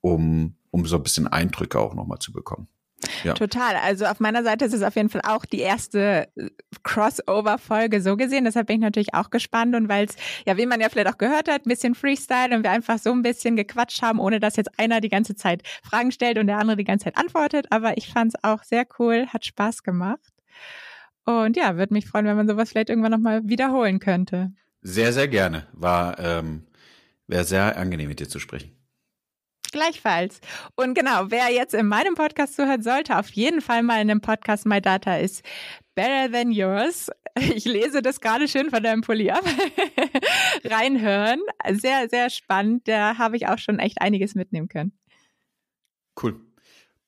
um, 0.00 0.54
um 0.70 0.86
so 0.86 0.96
ein 0.96 1.02
bisschen 1.02 1.26
Eindrücke 1.26 1.78
auch 1.78 1.94
nochmal 1.94 2.18
zu 2.18 2.32
bekommen. 2.32 2.68
Ja. 3.22 3.34
Total. 3.34 3.76
Also 3.76 4.06
auf 4.06 4.20
meiner 4.20 4.42
Seite 4.42 4.64
ist 4.64 4.72
es 4.72 4.82
auf 4.82 4.96
jeden 4.96 5.08
Fall 5.08 5.22
auch 5.24 5.44
die 5.44 5.60
erste 5.60 6.28
äh, 6.36 6.50
Crossover-Folge 6.82 8.02
so 8.02 8.16
gesehen. 8.16 8.44
Deshalb 8.44 8.66
bin 8.66 8.76
ich 8.76 8.82
natürlich 8.82 9.14
auch 9.14 9.30
gespannt 9.30 9.74
und 9.76 9.88
weil 9.88 10.06
es, 10.06 10.16
ja, 10.46 10.56
wie 10.56 10.66
man 10.66 10.80
ja 10.80 10.88
vielleicht 10.88 11.08
auch 11.08 11.18
gehört 11.18 11.48
hat, 11.48 11.64
ein 11.64 11.68
bisschen 11.68 11.94
Freestyle 11.94 12.54
und 12.54 12.64
wir 12.64 12.70
einfach 12.70 12.98
so 12.98 13.12
ein 13.12 13.22
bisschen 13.22 13.56
gequatscht 13.56 14.02
haben, 14.02 14.18
ohne 14.18 14.40
dass 14.40 14.56
jetzt 14.56 14.78
einer 14.78 15.00
die 15.00 15.08
ganze 15.08 15.36
Zeit 15.36 15.62
Fragen 15.82 16.10
stellt 16.10 16.38
und 16.38 16.48
der 16.48 16.58
andere 16.58 16.76
die 16.76 16.84
ganze 16.84 17.04
Zeit 17.04 17.16
antwortet. 17.16 17.66
Aber 17.70 17.96
ich 17.96 18.12
fand 18.12 18.34
es 18.34 18.44
auch 18.44 18.64
sehr 18.64 18.86
cool, 18.98 19.26
hat 19.28 19.44
Spaß 19.44 19.82
gemacht. 19.82 20.32
Und 21.24 21.56
ja, 21.56 21.76
würde 21.76 21.92
mich 21.92 22.06
freuen, 22.06 22.26
wenn 22.26 22.36
man 22.36 22.48
sowas 22.48 22.70
vielleicht 22.70 22.88
irgendwann 22.90 23.12
nochmal 23.12 23.42
wiederholen 23.44 24.00
könnte. 24.00 24.52
Sehr, 24.80 25.12
sehr 25.12 25.28
gerne. 25.28 25.66
War, 25.72 26.18
ähm, 26.18 26.66
wäre 27.26 27.44
sehr 27.44 27.76
angenehm 27.76 28.08
mit 28.08 28.20
dir 28.20 28.28
zu 28.28 28.38
sprechen. 28.38 28.77
Gleichfalls. 29.72 30.40
Und 30.74 30.94
genau, 30.94 31.30
wer 31.30 31.52
jetzt 31.52 31.74
in 31.74 31.86
meinem 31.86 32.14
Podcast 32.14 32.56
zuhört, 32.56 32.82
sollte 32.82 33.18
auf 33.18 33.30
jeden 33.30 33.60
Fall 33.60 33.82
mal 33.82 34.00
in 34.00 34.08
dem 34.08 34.20
Podcast 34.20 34.66
My 34.66 34.80
Data 34.80 35.16
is 35.16 35.42
Better 35.94 36.30
Than 36.30 36.50
Yours. 36.50 37.10
Ich 37.40 37.66
lese 37.66 38.02
das 38.02 38.20
gerade 38.20 38.48
schön 38.48 38.68
von 38.68 38.82
deinem 38.82 39.02
Pulli 39.02 39.30
ab. 39.30 39.44
Reinhören. 40.64 41.40
Sehr, 41.70 42.08
sehr 42.08 42.30
spannend. 42.30 42.88
Da 42.88 43.16
habe 43.16 43.36
ich 43.36 43.46
auch 43.46 43.58
schon 43.58 43.78
echt 43.78 44.00
einiges 44.00 44.34
mitnehmen 44.34 44.66
können. 44.68 44.90
Cool. 46.20 46.47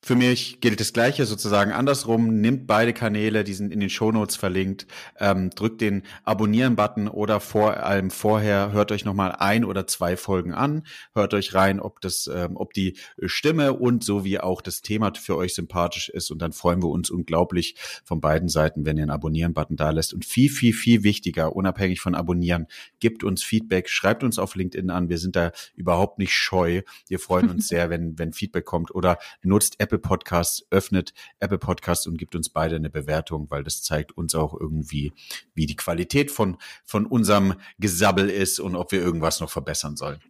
Für 0.03 0.15
mich 0.15 0.61
gilt 0.61 0.79
das 0.79 0.93
Gleiche 0.93 1.27
sozusagen 1.27 1.71
andersrum. 1.71 2.41
Nimmt 2.41 2.65
beide 2.65 2.91
Kanäle, 2.91 3.43
die 3.43 3.53
sind 3.53 3.71
in 3.71 3.79
den 3.79 3.91
Shownotes 3.91 4.35
verlinkt, 4.35 4.87
ähm, 5.19 5.51
drückt 5.51 5.79
den 5.79 6.01
Abonnieren-Button 6.23 7.07
oder 7.07 7.39
vor 7.39 7.77
allem 7.77 8.09
vorher 8.09 8.71
hört 8.71 8.91
euch 8.91 9.05
nochmal 9.05 9.35
ein 9.37 9.63
oder 9.63 9.85
zwei 9.85 10.17
Folgen 10.17 10.55
an, 10.55 10.87
hört 11.13 11.35
euch 11.35 11.53
rein, 11.53 11.79
ob 11.79 12.01
das, 12.01 12.27
ähm, 12.33 12.57
ob 12.57 12.73
die 12.73 12.97
Stimme 13.25 13.73
und 13.73 14.03
so 14.03 14.25
wie 14.25 14.39
auch 14.39 14.63
das 14.63 14.81
Thema 14.81 15.13
für 15.13 15.37
euch 15.37 15.53
sympathisch 15.53 16.09
ist 16.09 16.31
und 16.31 16.41
dann 16.41 16.51
freuen 16.51 16.81
wir 16.81 16.89
uns 16.89 17.11
unglaublich 17.11 17.75
von 18.03 18.21
beiden 18.21 18.49
Seiten, 18.49 18.87
wenn 18.87 18.97
ihr 18.97 19.03
einen 19.03 19.11
Abonnieren-Button 19.11 19.77
da 19.77 19.91
lässt. 19.91 20.15
Und 20.15 20.25
viel, 20.25 20.49
viel, 20.49 20.73
viel 20.73 21.03
wichtiger, 21.03 21.55
unabhängig 21.55 22.01
von 22.01 22.15
Abonnieren, 22.15 22.65
gibt 22.99 23.23
uns 23.23 23.43
Feedback, 23.43 23.87
schreibt 23.87 24.23
uns 24.23 24.39
auf 24.39 24.55
LinkedIn 24.55 24.89
an. 24.89 25.09
Wir 25.09 25.19
sind 25.19 25.35
da 25.35 25.51
überhaupt 25.75 26.17
nicht 26.17 26.33
scheu. 26.33 26.81
Wir 27.07 27.19
freuen 27.19 27.51
uns 27.51 27.67
sehr, 27.67 27.91
wenn, 27.91 28.17
wenn 28.17 28.33
Feedback 28.33 28.65
kommt 28.65 28.95
oder 28.95 29.19
nutzt 29.43 29.79
App 29.79 29.90
Apple 29.91 29.99
Podcasts, 29.99 30.65
öffnet 30.69 31.13
Apple 31.41 31.57
Podcasts 31.57 32.07
und 32.07 32.17
gibt 32.17 32.33
uns 32.33 32.47
beide 32.47 32.77
eine 32.77 32.89
Bewertung, 32.89 33.47
weil 33.49 33.61
das 33.61 33.83
zeigt 33.83 34.17
uns 34.17 34.35
auch 34.35 34.57
irgendwie, 34.57 35.11
wie 35.53 35.65
die 35.65 35.75
Qualität 35.75 36.31
von, 36.31 36.57
von 36.85 37.05
unserem 37.05 37.55
Gesabbel 37.77 38.29
ist 38.29 38.61
und 38.61 38.77
ob 38.77 38.93
wir 38.93 39.01
irgendwas 39.01 39.41
noch 39.41 39.49
verbessern 39.49 39.97
sollen. 39.97 40.21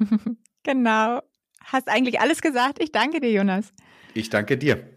genau. 0.62 1.20
Hast 1.60 1.90
eigentlich 1.90 2.20
alles 2.20 2.40
gesagt. 2.40 2.82
Ich 2.82 2.90
danke 2.90 3.20
dir, 3.20 3.30
Jonas. 3.30 3.74
Ich 4.14 4.30
danke 4.30 4.56
dir. 4.56 4.88